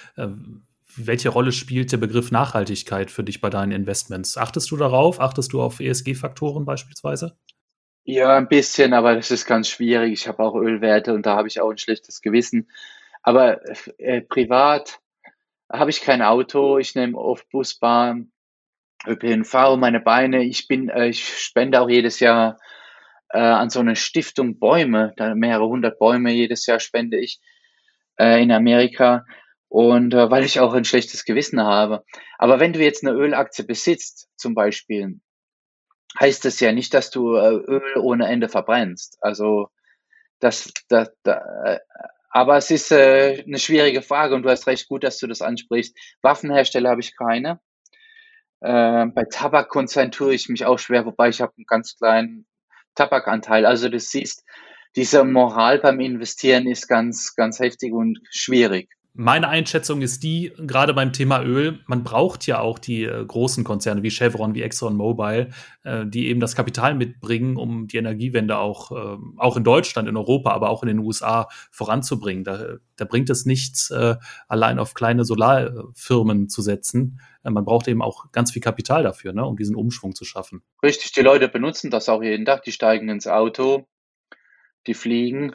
Welche 0.97 1.29
Rolle 1.29 1.53
spielt 1.53 1.93
der 1.93 1.97
Begriff 1.97 2.31
Nachhaltigkeit 2.31 3.11
für 3.11 3.25
dich 3.25 3.41
bei 3.41 3.51
deinen 3.51 3.73
Investments? 3.73 4.37
Achtest 4.37 4.71
du 4.71 4.77
darauf? 4.77 5.21
Achtest 5.21 5.53
du 5.53 5.61
auf 5.61 5.81
ESG-Faktoren 5.81 6.65
beispielsweise? 6.65 7.37
Ja, 8.05 8.37
ein 8.37 8.49
bisschen, 8.49 8.93
aber 8.93 9.15
das 9.15 9.31
ist 9.31 9.47
ganz 9.47 9.69
schwierig. 9.69 10.13
Ich 10.13 10.29
habe 10.29 10.43
auch 10.43 10.55
Ölwerte 10.55 11.15
und 11.15 11.25
da 11.27 11.37
habe 11.37 11.49
ich 11.49 11.61
auch 11.61 11.71
ein 11.71 11.79
schlechtes 11.79 12.21
Gewissen. 12.21 12.69
Aber 13.23 13.61
äh, 13.99 14.21
privat 14.21 15.01
habe 15.73 15.91
ich 15.91 16.03
kein 16.03 16.23
Auto, 16.23 16.79
ich 16.79 16.95
nehme 16.95 17.17
oft 17.17 17.49
Busbahn, 17.49 18.31
ÖPNV, 19.07 19.77
meine 19.79 20.01
Beine. 20.01 20.45
Ich 20.45 20.69
bin, 20.69 20.91
äh, 20.91 21.09
ich 21.09 21.25
spende 21.39 21.81
auch 21.81 21.89
jedes 21.89 22.21
Jahr 22.21 22.59
äh, 23.31 23.39
an 23.39 23.71
so 23.71 23.81
eine 23.81 23.97
Stiftung 23.97 24.59
Bäume, 24.59 25.15
da 25.17 25.35
mehrere 25.35 25.67
hundert 25.67 25.99
Bäume 25.99 26.31
jedes 26.33 26.67
Jahr 26.67 26.81
spende 26.81 27.19
ich 27.19 27.41
äh, 28.19 28.43
in 28.43 28.53
Amerika 28.53 29.25
und 29.75 30.15
äh, 30.15 30.31
weil 30.31 30.45
ich 30.45 30.61
auch 30.61 30.73
ein 30.73 30.85
schlechtes 30.85 31.25
Gewissen 31.25 31.61
habe. 31.61 32.05
Aber 32.39 32.61
wenn 32.61 32.73
du 32.73 32.79
jetzt 32.79 33.05
eine 33.05 33.13
Ölaktie 33.13 33.65
besitzt, 33.65 34.29
zum 34.37 34.55
Beispiel, 34.55 35.19
heißt 36.21 36.45
das 36.45 36.61
ja 36.61 36.71
nicht, 36.71 36.95
dass 36.95 37.11
du 37.11 37.35
äh, 37.35 37.55
Öl 37.57 37.99
ohne 37.99 38.29
Ende 38.29 38.49
verbrennst. 38.49 39.19
Also 39.21 39.71
das, 40.39 40.73
das, 40.89 41.11
das 41.25 41.39
äh, 41.65 41.79
aber 42.31 42.57
es 42.57 42.71
ist 42.71 42.93
äh, 42.93 43.43
eine 43.45 43.59
schwierige 43.59 44.01
Frage 44.01 44.37
und 44.37 44.45
du 44.45 44.49
hast 44.49 44.69
recht 44.69 44.87
gut, 44.87 45.03
dass 45.03 45.19
du 45.19 45.27
das 45.27 45.43
ansprichst. 45.43 45.99
Waffenhersteller 46.23 46.91
habe 46.91 47.01
ich 47.01 47.17
keine. 47.17 47.59
Äh, 48.61 49.07
bei 49.07 49.25
Tabakkonzern 49.29 50.13
tue 50.13 50.35
ich 50.35 50.49
mich 50.49 50.65
auch 50.67 50.79
schwer, 50.79 51.05
wobei 51.05 51.31
ich 51.31 51.41
habe 51.41 51.53
einen 51.57 51.67
ganz 51.67 51.97
kleinen 51.97 52.47
Tabakanteil. 52.95 53.67
Also 53.67 53.89
du 53.89 53.99
siehst, 53.99 54.45
diese 54.95 55.25
Moral 55.25 55.81
beim 55.81 55.99
Investieren 55.99 56.69
ist 56.69 56.87
ganz, 56.87 57.35
ganz 57.35 57.59
heftig 57.59 57.93
und 57.93 58.21
schwierig. 58.31 58.89
Meine 59.17 59.49
Einschätzung 59.49 60.03
ist 60.03 60.25
die, 60.25 60.53
gerade 60.59 60.93
beim 60.93 61.13
Thema 61.13 61.41
Öl, 61.41 61.79
man 61.87 62.03
braucht 62.03 62.49
ja 62.49 62.59
auch 62.59 62.81
die 62.81 63.05
äh, 63.05 63.25
großen 63.25 63.63
Konzerne 63.63 64.03
wie 64.03 64.11
Chevron, 64.11 64.57
wie 64.57 64.63
ExxonMobil, 64.63 65.51
äh, 65.85 66.05
die 66.05 66.27
eben 66.27 66.41
das 66.41 66.57
Kapital 66.57 66.97
mitbringen, 66.97 67.57
um 67.57 67.87
die 67.87 67.99
Energiewende 67.99 68.59
auch, 68.59 68.91
äh, 68.91 69.17
auch 69.37 69.57
in 69.57 69.63
Deutschland, 69.63 70.09
in 70.09 70.17
Europa, 70.17 70.51
aber 70.51 70.69
auch 70.69 70.83
in 70.83 70.89
den 70.89 70.99
USA 70.99 71.49
voranzubringen. 71.71 72.43
Da, 72.43 72.79
da 72.97 73.05
bringt 73.05 73.31
es 73.31 73.47
nichts, 73.47 73.93
äh, 73.93 74.17
allein 74.49 74.81
auf 74.81 74.95
kleine 74.95 75.25
Solarfirmen 75.25 76.49
zu 76.49 76.61
setzen. 76.61 77.21
Äh, 77.45 77.51
man 77.51 77.65
braucht 77.65 77.87
eben 77.87 78.03
auch 78.03 78.33
ganz 78.33 78.51
viel 78.51 78.63
Kapital 78.63 79.05
dafür, 79.05 79.33
ne, 79.33 79.47
um 79.47 79.57
diesen 79.57 79.77
Umschwung 79.77 80.17
zu 80.17 80.25
schaffen. 80.25 80.65
Richtig, 80.83 81.13
die 81.13 81.23
Leute 81.23 81.47
benutzen 81.47 81.93
das 81.93 82.09
auch 82.09 82.21
jeden 82.21 82.47
Tag. 82.47 82.65
Die 82.65 82.73
steigen 82.73 83.09
ins 83.09 83.29
Auto, 83.29 83.87
die 84.89 84.95
fliegen 84.95 85.55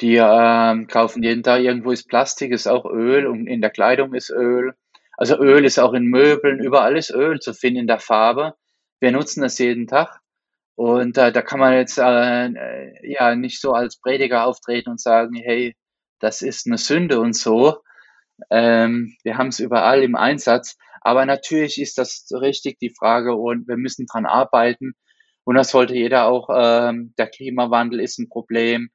die 0.00 0.16
ähm, 0.16 0.86
kaufen 0.86 1.22
jeden 1.22 1.42
Tag 1.42 1.60
irgendwo 1.60 1.90
ist 1.90 2.08
Plastik, 2.08 2.52
ist 2.52 2.66
auch 2.66 2.84
Öl 2.86 3.26
und 3.26 3.46
in 3.46 3.60
der 3.60 3.70
Kleidung 3.70 4.14
ist 4.14 4.30
Öl. 4.30 4.74
Also 5.16 5.38
Öl 5.38 5.64
ist 5.64 5.78
auch 5.78 5.92
in 5.92 6.04
Möbeln, 6.04 6.60
überall 6.60 6.96
ist 6.96 7.10
Öl 7.10 7.40
zu 7.40 7.52
finden 7.52 7.80
in 7.80 7.86
der 7.86 7.98
Farbe. 7.98 8.54
Wir 9.00 9.12
nutzen 9.12 9.42
das 9.42 9.58
jeden 9.58 9.86
Tag. 9.86 10.20
Und 10.76 11.18
äh, 11.18 11.30
da 11.32 11.42
kann 11.42 11.60
man 11.60 11.74
jetzt 11.74 11.98
äh, 11.98 12.46
äh, 12.46 13.12
ja 13.12 13.34
nicht 13.34 13.60
so 13.60 13.72
als 13.72 14.00
Prediger 14.00 14.46
auftreten 14.46 14.90
und 14.90 15.00
sagen, 15.00 15.34
hey, 15.34 15.76
das 16.20 16.40
ist 16.40 16.66
eine 16.66 16.78
Sünde 16.78 17.20
und 17.20 17.36
so. 17.36 17.82
Ähm, 18.50 19.14
wir 19.22 19.36
haben 19.36 19.48
es 19.48 19.60
überall 19.60 20.02
im 20.02 20.16
Einsatz. 20.16 20.78
Aber 21.02 21.26
natürlich 21.26 21.80
ist 21.80 21.98
das 21.98 22.26
richtig 22.32 22.78
die 22.78 22.94
Frage 22.98 23.34
und 23.34 23.68
wir 23.68 23.76
müssen 23.76 24.06
dran 24.06 24.26
arbeiten. 24.26 24.92
Und 25.44 25.56
das 25.56 25.70
sollte 25.70 25.94
jeder 25.94 26.26
auch, 26.26 26.48
ähm, 26.54 27.14
der 27.18 27.26
Klimawandel 27.28 28.00
ist 28.00 28.18
ein 28.18 28.28
Problem 28.28 28.90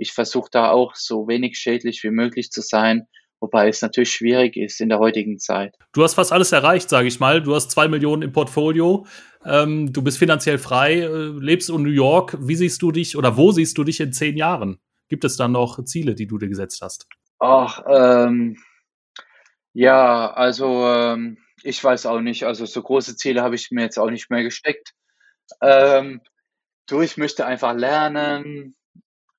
ich 0.00 0.12
versuche 0.12 0.48
da 0.50 0.70
auch 0.70 0.94
so 0.96 1.28
wenig 1.28 1.58
schädlich 1.58 2.02
wie 2.02 2.10
möglich 2.10 2.50
zu 2.50 2.62
sein, 2.62 3.06
wobei 3.40 3.68
es 3.68 3.82
natürlich 3.82 4.12
schwierig 4.12 4.56
ist 4.56 4.80
in 4.80 4.88
der 4.88 4.98
heutigen 4.98 5.38
Zeit. 5.38 5.76
Du 5.92 6.02
hast 6.02 6.14
fast 6.14 6.32
alles 6.32 6.52
erreicht, 6.52 6.88
sage 6.88 7.08
ich 7.08 7.20
mal. 7.20 7.42
Du 7.42 7.54
hast 7.54 7.70
zwei 7.70 7.88
Millionen 7.88 8.22
im 8.22 8.32
Portfolio. 8.32 9.06
Ähm, 9.44 9.92
du 9.92 10.02
bist 10.02 10.18
finanziell 10.18 10.58
frei, 10.58 11.00
äh, 11.00 11.28
lebst 11.38 11.70
in 11.70 11.82
New 11.82 11.90
York. 11.90 12.36
Wie 12.40 12.56
siehst 12.56 12.82
du 12.82 12.92
dich 12.92 13.16
oder 13.16 13.36
wo 13.36 13.52
siehst 13.52 13.76
du 13.78 13.84
dich 13.84 14.00
in 14.00 14.12
zehn 14.12 14.36
Jahren? 14.36 14.78
Gibt 15.08 15.24
es 15.24 15.36
da 15.36 15.48
noch 15.48 15.84
Ziele, 15.84 16.14
die 16.14 16.26
du 16.26 16.38
dir 16.38 16.48
gesetzt 16.48 16.80
hast? 16.82 17.06
Ach, 17.38 17.82
ähm, 17.88 18.56
ja, 19.72 20.32
also 20.32 20.86
ähm, 20.86 21.38
ich 21.62 21.82
weiß 21.82 22.06
auch 22.06 22.20
nicht. 22.20 22.44
Also 22.44 22.66
so 22.66 22.82
große 22.82 23.16
Ziele 23.16 23.42
habe 23.42 23.54
ich 23.54 23.70
mir 23.70 23.82
jetzt 23.82 23.98
auch 23.98 24.10
nicht 24.10 24.30
mehr 24.30 24.42
gesteckt. 24.42 24.92
Ähm, 25.60 26.20
du, 26.86 27.00
ich 27.00 27.16
möchte 27.16 27.46
einfach 27.46 27.74
lernen, 27.74 28.76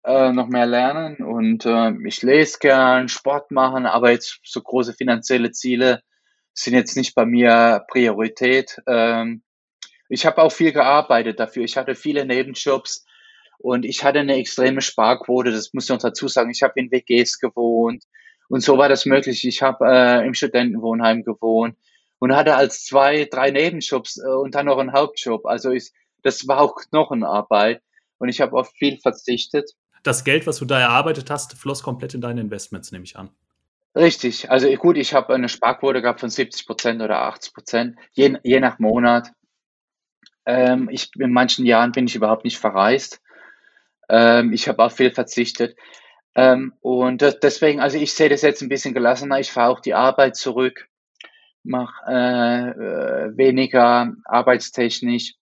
äh, 0.04 0.32
noch 0.32 0.48
mehr 0.48 0.66
lernen 0.66 1.18
und 1.18 1.66
äh, 1.66 1.92
ich 2.06 2.22
lese 2.24 2.60
gern, 2.60 3.08
Sport 3.08 3.52
machen, 3.52 3.86
aber 3.86 4.12
jetzt 4.12 4.40
so 4.44 4.62
große 4.62 4.94
finanzielle 4.94 5.52
Ziele 5.52 6.02
sind 6.54 6.74
jetzt 6.74 6.98
nicht 6.98 7.16
bei 7.16 7.26
mir 7.26 7.86
Priorität. 7.90 8.78
Ähm, 8.88 9.44
ich 10.10 10.26
habe 10.26 10.42
auch 10.42 10.52
viel 10.52 10.74
gearbeitet 10.74 11.40
dafür. 11.40 11.64
Ich 11.64 11.78
hatte 11.78 11.96
viele 11.96 12.26
Nebenjobs 12.26 13.06
und 13.60 13.86
ich 13.86 14.04
hatte 14.04 14.20
eine 14.20 14.36
extreme 14.36 14.82
Sparquote. 14.82 15.52
Das 15.52 15.74
muss 15.74 15.86
ich 15.86 15.90
noch 15.92 16.00
dazu 16.00 16.28
sagen. 16.28 16.52
Ich 16.52 16.64
habe 16.64 16.74
in 16.76 16.92
WGs 16.92 17.40
gewohnt 17.40 18.04
und 18.50 18.62
so 18.62 18.78
war 18.78 18.90
das 18.90 19.06
möglich. 19.06 19.48
Ich 19.48 19.62
habe 19.62 19.86
äh, 19.88 20.26
im 20.26 20.34
Studentenwohnheim 20.34 21.24
gewohnt 21.24 21.78
und 22.20 22.36
hatte 22.36 22.56
als 22.56 22.86
zwei, 22.86 23.26
drei 23.26 23.52
Nebenjobs 23.52 24.18
äh, 24.18 24.28
und 24.28 24.56
dann 24.56 24.66
noch 24.66 24.80
einen 24.80 24.94
Hauptjob. 24.94 25.46
Also 25.46 25.72
ich, 25.72 25.92
das 26.24 26.48
war 26.48 26.60
auch 26.60 26.76
Knochenarbeit 26.76 27.82
und 28.18 28.30
ich 28.30 28.42
habe 28.42 28.58
auf 28.58 28.72
viel 28.72 28.98
verzichtet 28.98 29.72
das 30.04 30.24
Geld, 30.24 30.48
was 30.48 30.58
du 30.58 30.66
da 30.66 30.80
erarbeitet 30.80 31.30
hast, 31.30 31.54
floss 31.54 31.84
komplett 31.84 32.14
in 32.14 32.22
deine 32.22 32.42
Investments, 32.42 32.92
nehme 32.92 33.04
ich 33.04 33.18
an. 33.18 33.30
Richtig. 33.96 34.50
Also 34.50 34.72
gut, 34.76 34.98
ich 34.98 35.14
habe 35.14 35.34
eine 35.34 35.50
Sparquote 35.50 36.02
gehabt 36.02 36.22
von 36.22 36.30
70 36.30 36.66
Prozent 36.66 37.02
oder 37.02 37.24
80 37.24 37.54
Prozent, 37.54 37.98
je, 38.14 38.38
je 38.44 38.60
nach 38.60 38.80
Monat. 38.80 39.32
Ähm, 40.46 40.90
ich, 40.92 41.12
in 41.20 41.34
manchen 41.34 41.66
Jahren 41.66 41.92
bin 41.92 42.08
ich 42.08 42.16
überhaupt 42.16 42.46
nicht 42.46 42.58
verreist. 42.58 43.22
Ähm, 44.10 44.54
ich 44.54 44.68
habe 44.68 44.84
auch 44.84 44.92
viel 44.92 45.12
verzichtet. 45.12 45.76
Ähm, 46.36 46.74
und 46.80 47.22
deswegen, 47.44 47.82
also 47.82 47.98
ich 47.98 48.14
sehe 48.14 48.30
das 48.30 48.42
jetzt 48.42 48.62
ein 48.62 48.70
bisschen 48.70 48.94
gelassener. 48.94 49.40
Ich 49.40 49.52
fahre 49.52 49.72
auch 49.72 49.82
die 49.82 49.94
Arbeit 49.94 50.38
zurück, 50.38 50.88
mache 51.64 51.94
äh, 52.08 52.70
äh, 52.70 53.38
weniger 53.38 54.14
arbeitstechnisch 54.24 55.36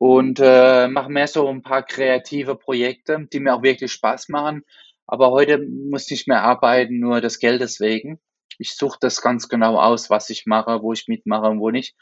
und 0.00 0.40
äh, 0.42 0.88
mache 0.88 1.10
mehr 1.10 1.26
so 1.26 1.46
ein 1.46 1.60
paar 1.60 1.82
kreative 1.82 2.56
Projekte, 2.56 3.28
die 3.30 3.38
mir 3.38 3.54
auch 3.54 3.62
wirklich 3.62 3.92
Spaß 3.92 4.30
machen. 4.30 4.64
Aber 5.06 5.30
heute 5.30 5.58
muss 5.58 6.10
ich 6.10 6.26
mehr 6.26 6.42
arbeiten, 6.42 7.00
nur 7.00 7.20
des 7.20 7.38
Geldes 7.38 7.80
wegen. 7.80 8.18
Ich 8.56 8.76
suche 8.76 8.96
das 8.98 9.20
ganz 9.20 9.50
genau 9.50 9.78
aus, 9.78 10.08
was 10.08 10.30
ich 10.30 10.46
mache, 10.46 10.80
wo 10.80 10.94
ich 10.94 11.06
mitmache 11.06 11.50
und 11.50 11.60
wo 11.60 11.70
nicht. 11.70 11.96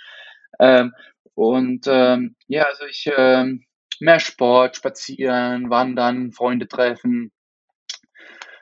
Ähm, 0.61 0.95
und 1.35 1.87
ähm, 1.89 2.37
ja, 2.47 2.67
also 2.67 2.85
ich 2.85 3.11
ähm, 3.17 3.65
mehr 3.99 4.21
Sport, 4.21 4.77
spazieren, 4.77 5.69
wandern, 5.69 6.31
Freunde 6.31 6.69
treffen. 6.69 7.33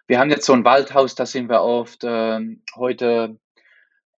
Wir 0.06 0.18
haben 0.18 0.30
jetzt 0.30 0.46
so 0.46 0.54
ein 0.54 0.64
Waldhaus, 0.64 1.14
da 1.14 1.26
sind 1.26 1.50
wir 1.50 1.60
oft. 1.60 2.04
Ähm, 2.04 2.62
heute 2.74 3.38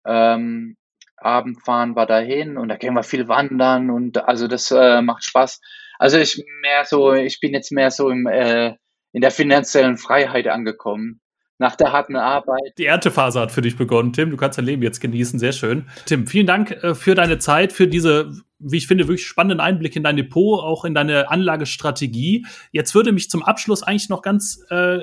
ähm, 0.06 0.76
Abend 1.20 1.62
fahren 1.62 1.96
wir 1.96 2.06
dahin 2.06 2.56
und 2.56 2.68
da 2.68 2.76
gehen 2.76 2.94
wir 2.94 3.02
viel 3.02 3.28
wandern 3.28 3.90
und 3.90 4.28
also 4.28 4.48
das 4.48 4.70
äh, 4.70 5.02
macht 5.02 5.24
Spaß. 5.24 5.60
Also 5.98 6.18
ich 6.18 6.44
mehr 6.62 6.84
so, 6.84 7.12
ich 7.12 7.40
bin 7.40 7.52
jetzt 7.52 7.72
mehr 7.72 7.90
so 7.90 8.08
im, 8.08 8.26
äh, 8.26 8.74
in 9.12 9.20
der 9.20 9.30
finanziellen 9.30 9.98
Freiheit 9.98 10.46
angekommen. 10.46 11.20
Nach 11.60 11.74
der 11.74 11.90
harten 11.90 12.14
Arbeit. 12.14 12.74
Die 12.78 12.86
Erntephase 12.86 13.40
hat 13.40 13.50
für 13.50 13.62
dich 13.62 13.76
begonnen, 13.76 14.12
Tim. 14.12 14.30
Du 14.30 14.36
kannst 14.36 14.58
dein 14.58 14.64
Leben 14.64 14.80
jetzt 14.84 15.00
genießen. 15.00 15.40
Sehr 15.40 15.50
schön. 15.50 15.88
Tim, 16.06 16.28
vielen 16.28 16.46
Dank 16.46 16.70
äh, 16.70 16.94
für 16.94 17.16
deine 17.16 17.38
Zeit, 17.38 17.72
für 17.72 17.88
diese, 17.88 18.30
wie 18.60 18.76
ich 18.76 18.86
finde, 18.86 19.08
wirklich 19.08 19.26
spannenden 19.26 19.58
Einblick 19.58 19.96
in 19.96 20.04
dein 20.04 20.16
Depot, 20.16 20.62
auch 20.62 20.84
in 20.84 20.94
deine 20.94 21.28
Anlagestrategie. 21.28 22.46
Jetzt 22.70 22.94
würde 22.94 23.10
mich 23.10 23.28
zum 23.28 23.42
Abschluss 23.42 23.82
eigentlich 23.82 24.08
noch 24.08 24.22
ganz 24.22 24.64
äh, 24.70 25.00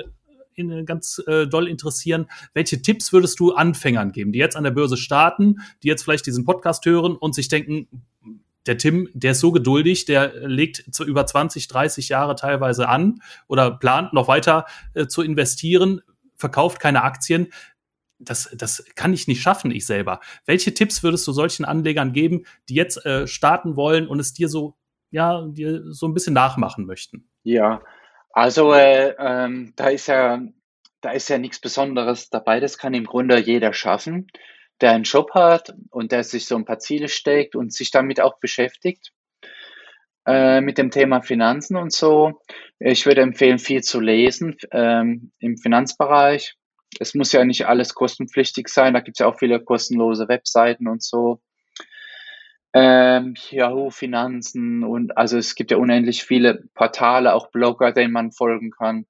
in, 0.56 0.84
ganz 0.86 1.22
äh, 1.26 1.46
doll 1.46 1.68
interessieren. 1.68 2.26
Welche 2.54 2.82
Tipps 2.82 3.12
würdest 3.12 3.38
du 3.38 3.52
Anfängern 3.54 4.12
geben, 4.12 4.32
die 4.32 4.38
jetzt 4.38 4.56
an 4.56 4.64
der 4.64 4.72
Börse 4.72 4.96
starten, 4.96 5.60
die 5.82 5.88
jetzt 5.88 6.02
vielleicht 6.02 6.26
diesen 6.26 6.44
Podcast 6.44 6.84
hören 6.84 7.14
und 7.14 7.34
sich 7.34 7.48
denken, 7.48 7.88
der 8.66 8.78
Tim, 8.78 9.08
der 9.14 9.32
ist 9.32 9.40
so 9.40 9.52
geduldig, 9.52 10.06
der 10.06 10.48
legt 10.48 10.92
zu 10.92 11.04
über 11.04 11.24
20, 11.24 11.68
30 11.68 12.08
Jahre 12.08 12.34
teilweise 12.34 12.88
an 12.88 13.20
oder 13.46 13.70
plant 13.70 14.12
noch 14.12 14.28
weiter 14.28 14.66
äh, 14.94 15.06
zu 15.06 15.22
investieren, 15.22 16.02
verkauft 16.34 16.80
keine 16.80 17.02
Aktien. 17.02 17.52
Das, 18.18 18.50
das 18.56 18.84
kann 18.94 19.12
ich 19.12 19.28
nicht 19.28 19.42
schaffen, 19.42 19.70
ich 19.70 19.86
selber. 19.86 20.20
Welche 20.46 20.74
Tipps 20.74 21.02
würdest 21.02 21.26
du 21.26 21.32
solchen 21.32 21.64
Anlegern 21.64 22.12
geben, 22.12 22.44
die 22.68 22.74
jetzt 22.74 23.04
äh, 23.04 23.26
starten 23.26 23.76
wollen 23.76 24.08
und 24.08 24.18
es 24.18 24.32
dir 24.32 24.48
so, 24.48 24.74
ja, 25.10 25.46
dir 25.46 25.92
so 25.92 26.08
ein 26.08 26.14
bisschen 26.14 26.34
nachmachen 26.34 26.86
möchten? 26.86 27.28
Ja, 27.42 27.82
also 28.36 28.74
äh, 28.74 29.14
ähm, 29.18 29.72
da 29.76 29.88
ist 29.88 30.08
ja, 30.08 30.42
da 31.00 31.10
ist 31.12 31.30
ja 31.30 31.38
nichts 31.38 31.58
Besonderes 31.58 32.28
dabei. 32.28 32.60
Das 32.60 32.76
kann 32.76 32.92
im 32.92 33.06
Grunde 33.06 33.38
jeder 33.38 33.72
schaffen, 33.72 34.26
der 34.82 34.90
einen 34.90 35.04
Job 35.04 35.30
hat 35.32 35.74
und 35.90 36.12
der 36.12 36.22
sich 36.22 36.44
so 36.44 36.54
ein 36.54 36.66
paar 36.66 36.78
Ziele 36.78 37.08
steckt 37.08 37.56
und 37.56 37.72
sich 37.72 37.90
damit 37.90 38.20
auch 38.20 38.38
beschäftigt 38.38 39.10
äh, 40.26 40.60
mit 40.60 40.76
dem 40.76 40.90
Thema 40.90 41.22
Finanzen 41.22 41.76
und 41.76 41.94
so. 41.94 42.42
Ich 42.78 43.06
würde 43.06 43.22
empfehlen, 43.22 43.58
viel 43.58 43.82
zu 43.82 44.00
lesen 44.00 44.54
ähm, 44.70 45.32
im 45.38 45.56
Finanzbereich. 45.56 46.56
Es 47.00 47.14
muss 47.14 47.32
ja 47.32 47.42
nicht 47.42 47.66
alles 47.66 47.94
kostenpflichtig 47.94 48.68
sein. 48.68 48.92
Da 48.92 49.00
gibt 49.00 49.16
es 49.16 49.20
ja 49.20 49.28
auch 49.28 49.38
viele 49.38 49.64
kostenlose 49.64 50.28
Webseiten 50.28 50.88
und 50.88 51.02
so 51.02 51.40
ähm, 52.76 53.34
Yahoo 53.50 53.88
Finanzen 53.88 54.84
und 54.84 55.16
also 55.16 55.38
es 55.38 55.54
gibt 55.54 55.70
ja 55.70 55.78
unendlich 55.78 56.24
viele 56.24 56.64
Portale, 56.74 57.32
auch 57.32 57.50
Blogger, 57.50 57.90
denen 57.92 58.12
man 58.12 58.32
folgen 58.32 58.70
kann. 58.70 59.06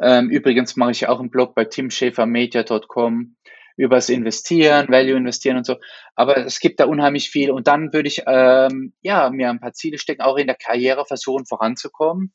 Ähm, 0.00 0.30
übrigens 0.30 0.76
mache 0.76 0.92
ich 0.92 1.08
auch 1.08 1.18
einen 1.18 1.30
Blog 1.30 1.56
bei 1.56 1.64
timschäfermedia.com 1.64 3.34
übers 3.76 4.08
Investieren, 4.10 4.88
Value 4.88 5.16
investieren 5.16 5.56
und 5.56 5.66
so. 5.66 5.76
Aber 6.14 6.36
es 6.36 6.60
gibt 6.60 6.78
da 6.78 6.84
unheimlich 6.84 7.30
viel. 7.30 7.50
Und 7.50 7.66
dann 7.66 7.92
würde 7.92 8.06
ich 8.06 8.22
ähm, 8.28 8.92
ja 9.02 9.28
mir 9.30 9.50
ein 9.50 9.58
paar 9.58 9.72
Ziele 9.72 9.98
stecken, 9.98 10.22
auch 10.22 10.36
in 10.36 10.46
der 10.46 10.54
Karriere 10.54 11.04
versuchen 11.06 11.46
voranzukommen. 11.46 12.32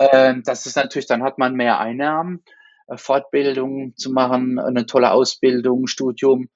Ähm, 0.00 0.42
das 0.44 0.66
ist 0.66 0.74
natürlich, 0.74 1.06
dann 1.06 1.22
hat 1.22 1.38
man 1.38 1.54
mehr 1.54 1.78
Einnahmen, 1.78 2.42
äh, 2.88 2.96
Fortbildung 2.96 3.94
zu 3.94 4.10
machen, 4.10 4.58
eine 4.58 4.86
tolle 4.86 5.12
Ausbildung, 5.12 5.86
Studium 5.86 6.48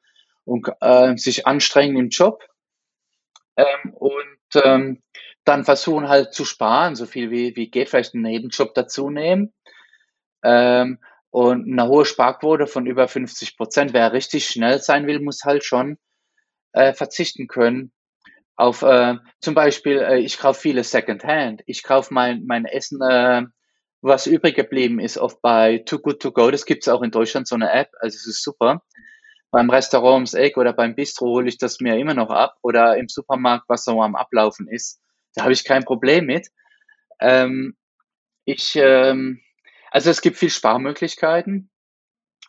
und 0.44 0.68
äh, 0.80 1.16
sich 1.16 1.46
anstrengen 1.46 1.96
im 1.96 2.08
Job. 2.08 2.42
Ähm, 3.56 3.94
und 3.94 4.62
ähm, 4.64 5.02
dann 5.44 5.64
versuchen 5.64 6.08
halt 6.08 6.32
zu 6.32 6.44
sparen, 6.44 6.96
so 6.96 7.06
viel 7.06 7.30
wie, 7.30 7.54
wie 7.56 7.70
geht, 7.70 7.88
vielleicht 7.88 8.14
einen 8.14 8.24
Nebenjob 8.24 8.74
dazu 8.74 9.10
nehmen. 9.10 9.52
Ähm, 10.42 10.98
und 11.30 11.70
eine 11.70 11.88
hohe 11.88 12.04
Sparquote 12.04 12.66
von 12.66 12.86
über 12.86 13.08
50 13.08 13.56
Prozent, 13.56 13.92
wer 13.92 14.12
richtig 14.12 14.46
schnell 14.46 14.80
sein 14.80 15.06
will, 15.06 15.20
muss 15.20 15.44
halt 15.44 15.64
schon 15.64 15.98
äh, 16.72 16.92
verzichten 16.92 17.48
können 17.48 17.92
auf 18.56 18.82
äh, 18.82 19.16
zum 19.40 19.54
Beispiel, 19.54 19.98
äh, 19.98 20.18
ich 20.18 20.38
kaufe 20.38 20.60
viele 20.60 20.84
Secondhand. 20.84 21.62
Ich 21.66 21.82
kaufe 21.82 22.12
mein, 22.14 22.44
mein 22.46 22.64
Essen, 22.66 23.00
äh, 23.02 23.42
was 24.00 24.26
übrig 24.26 24.54
geblieben 24.54 25.00
ist, 25.00 25.18
oft 25.18 25.40
bei 25.42 25.78
Too 25.78 25.98
Good 25.98 26.20
To 26.22 26.32
Go. 26.32 26.50
Das 26.50 26.66
gibt 26.66 26.84
es 26.84 26.88
auch 26.88 27.02
in 27.02 27.10
Deutschland, 27.10 27.48
so 27.48 27.54
eine 27.54 27.72
App. 27.72 27.88
Also 28.00 28.16
es 28.16 28.26
ist 28.26 28.42
super. 28.42 28.82
Beim 29.54 29.70
Restaurant 29.70 30.14
ums 30.14 30.34
Eck 30.34 30.56
oder 30.56 30.72
beim 30.72 30.96
Bistro 30.96 31.26
hole 31.26 31.48
ich 31.48 31.58
das 31.58 31.78
mir 31.78 31.96
immer 31.96 32.14
noch 32.14 32.30
ab. 32.30 32.56
Oder 32.60 32.96
im 32.96 33.08
Supermarkt, 33.08 33.68
was 33.68 33.84
so 33.84 34.02
am 34.02 34.16
Ablaufen 34.16 34.66
ist. 34.66 35.00
Da 35.32 35.42
habe 35.42 35.52
ich 35.52 35.62
kein 35.62 35.84
Problem 35.84 36.26
mit. 36.26 36.48
Ähm, 37.20 37.76
ich, 38.44 38.74
ähm, 38.74 39.40
also 39.92 40.10
es 40.10 40.22
gibt 40.22 40.38
viel 40.38 40.50
Sparmöglichkeiten 40.50 41.70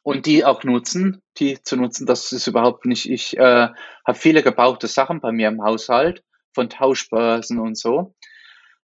und 0.01 0.25
die 0.25 0.45
auch 0.45 0.63
nutzen, 0.63 1.21
die 1.37 1.61
zu 1.61 1.77
nutzen, 1.77 2.07
das 2.07 2.31
ist 2.31 2.47
überhaupt 2.47 2.87
nicht, 2.87 3.07
ich 3.07 3.37
äh, 3.37 3.69
habe 4.07 4.17
viele 4.17 4.41
gebrauchte 4.41 4.87
Sachen 4.87 5.21
bei 5.21 5.31
mir 5.31 5.49
im 5.49 5.63
Haushalt, 5.63 6.23
von 6.55 6.71
Tauschbörsen 6.71 7.59
und 7.59 7.77
so. 7.77 8.15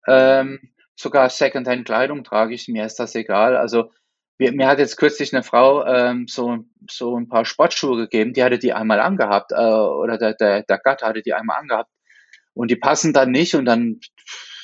Ähm, 0.06 0.60
sogar 0.98 1.30
Secondhand-Kleidung 1.30 2.26
trage 2.26 2.56
ich, 2.56 2.68
mir 2.68 2.86
ist 2.86 3.00
das 3.00 3.16
egal. 3.16 3.56
Also 3.56 3.94
mir, 4.50 4.68
hat 4.68 4.80
jetzt 4.80 4.98
kürzlich 4.98 5.34
eine 5.34 5.44
Frau 5.44 5.86
ähm, 5.86 6.26
so, 6.28 6.60
so 6.90 7.18
ein 7.18 7.28
paar 7.28 7.46
Sportschuhe 7.46 7.98
gegeben, 7.98 8.34
die 8.34 8.44
hatte 8.44 8.58
die 8.58 8.74
einmal 8.74 9.00
angehabt, 9.00 9.52
äh, 9.52 9.56
oder 9.56 10.18
der, 10.18 10.34
der, 10.34 10.64
der 10.64 10.80
Gatt 10.80 11.04
hatte 11.04 11.22
die 11.22 11.34
einmal 11.34 11.60
angehabt 11.60 11.92
und 12.54 12.72
die 12.72 12.76
passen 12.76 13.14
dann 13.14 13.32
nicht 13.32 13.54
und 13.56 13.66
dann, 13.66 14.00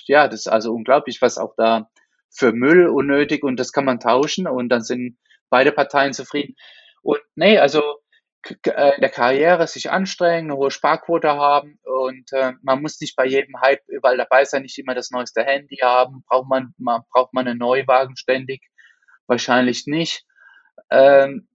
ja, 0.08 0.28
das 0.28 0.42
ist 0.42 0.48
also 0.48 0.74
unglaublich, 0.74 1.22
was 1.22 1.38
auch 1.38 1.54
da 1.58 1.90
für 2.32 2.54
Müll 2.54 2.88
unnötig 2.88 3.44
und 3.44 3.60
das 3.60 3.72
kann 3.72 3.86
man 3.86 4.00
tauschen 4.00 4.48
und 4.48 4.70
dann 4.70 4.82
sind 4.82 5.18
beide 5.50 5.72
Parteien 5.72 6.14
zufrieden. 6.14 6.56
Und 7.02 7.20
nee, 7.36 7.58
also 7.58 7.82
äh, 8.66 8.96
in 8.96 9.02
der 9.02 9.10
Karriere 9.10 9.68
sich 9.68 9.92
anstrengen, 9.92 10.52
eine 10.52 10.58
hohe 10.58 10.72
Sparquote 10.72 11.30
haben 11.30 11.80
und 11.84 12.32
äh, 12.34 12.54
man 12.62 12.82
muss 12.82 13.00
nicht 13.00 13.16
bei 13.16 13.26
jedem 13.26 13.60
Hype 13.62 13.82
überall 13.88 14.18
dabei 14.18 14.46
sein, 14.46 14.62
nicht 14.64 14.78
immer 14.78 14.96
das 14.96 15.12
neueste 15.12 15.44
Handy 15.44 15.78
haben. 15.78 16.24
Braucht 16.28 16.50
man, 16.50 16.74
man 16.78 17.02
braucht 17.12 17.34
man 17.34 17.48
einen 17.48 17.60
Neuwagen 17.60 18.16
ständig? 18.16 18.62
Wahrscheinlich 19.28 19.88
nicht. 19.88 20.26
Ähm, 20.90 21.48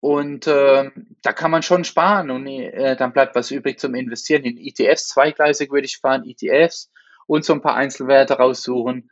und 0.00 0.46
äh, 0.46 0.90
da 1.22 1.32
kann 1.32 1.50
man 1.50 1.62
schon 1.62 1.84
sparen 1.84 2.30
und 2.30 2.46
äh, 2.46 2.96
dann 2.96 3.12
bleibt 3.12 3.34
was 3.34 3.50
übrig 3.50 3.78
zum 3.78 3.94
Investieren. 3.94 4.44
In 4.44 4.56
ETFs, 4.56 5.08
zweigleisig 5.08 5.70
würde 5.70 5.86
ich 5.86 5.98
fahren, 5.98 6.24
ETFs 6.26 6.90
und 7.26 7.44
so 7.44 7.52
ein 7.52 7.60
paar 7.60 7.74
Einzelwerte 7.74 8.34
raussuchen 8.34 9.10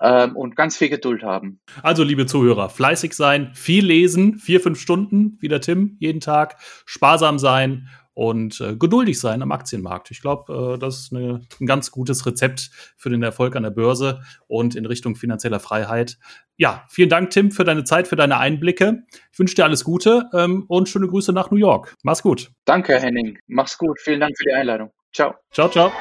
ähm, 0.00 0.34
und 0.36 0.56
ganz 0.56 0.76
viel 0.78 0.88
Geduld 0.88 1.22
haben. 1.22 1.60
Also, 1.82 2.02
liebe 2.02 2.24
Zuhörer, 2.24 2.70
fleißig 2.70 3.12
sein, 3.12 3.52
viel 3.54 3.84
lesen, 3.84 4.38
vier, 4.38 4.60
fünf 4.60 4.80
Stunden, 4.80 5.36
wie 5.40 5.48
der 5.48 5.60
Tim, 5.60 5.96
jeden 6.00 6.20
Tag, 6.20 6.56
sparsam 6.86 7.38
sein 7.38 7.88
und 8.14 8.60
äh, 8.60 8.76
geduldig 8.76 9.18
sein 9.18 9.42
am 9.42 9.52
Aktienmarkt. 9.52 10.10
Ich 10.10 10.20
glaube, 10.20 10.74
äh, 10.74 10.78
das 10.78 11.00
ist 11.00 11.12
eine, 11.12 11.40
ein 11.60 11.66
ganz 11.66 11.90
gutes 11.90 12.26
Rezept 12.26 12.70
für 12.96 13.10
den 13.10 13.22
Erfolg 13.22 13.56
an 13.56 13.62
der 13.62 13.70
Börse 13.70 14.20
und 14.46 14.74
in 14.74 14.86
Richtung 14.86 15.16
finanzieller 15.16 15.60
Freiheit. 15.60 16.18
Ja, 16.56 16.84
vielen 16.88 17.08
Dank, 17.08 17.30
Tim, 17.30 17.50
für 17.50 17.64
deine 17.64 17.84
Zeit, 17.84 18.08
für 18.08 18.16
deine 18.16 18.38
Einblicke. 18.38 19.04
Ich 19.32 19.38
wünsche 19.38 19.54
dir 19.54 19.64
alles 19.64 19.84
Gute 19.84 20.28
ähm, 20.34 20.64
und 20.68 20.88
schöne 20.88 21.08
Grüße 21.08 21.32
nach 21.32 21.50
New 21.50 21.58
York. 21.58 21.94
Mach's 22.02 22.22
gut. 22.22 22.50
Danke, 22.64 22.98
Henning. 22.98 23.38
Mach's 23.46 23.78
gut. 23.78 23.98
Vielen 24.00 24.20
Dank 24.20 24.36
für 24.36 24.44
die 24.44 24.52
Einladung. 24.52 24.90
Ciao. 25.12 25.34
Ciao, 25.50 25.68
ciao. 25.68 25.92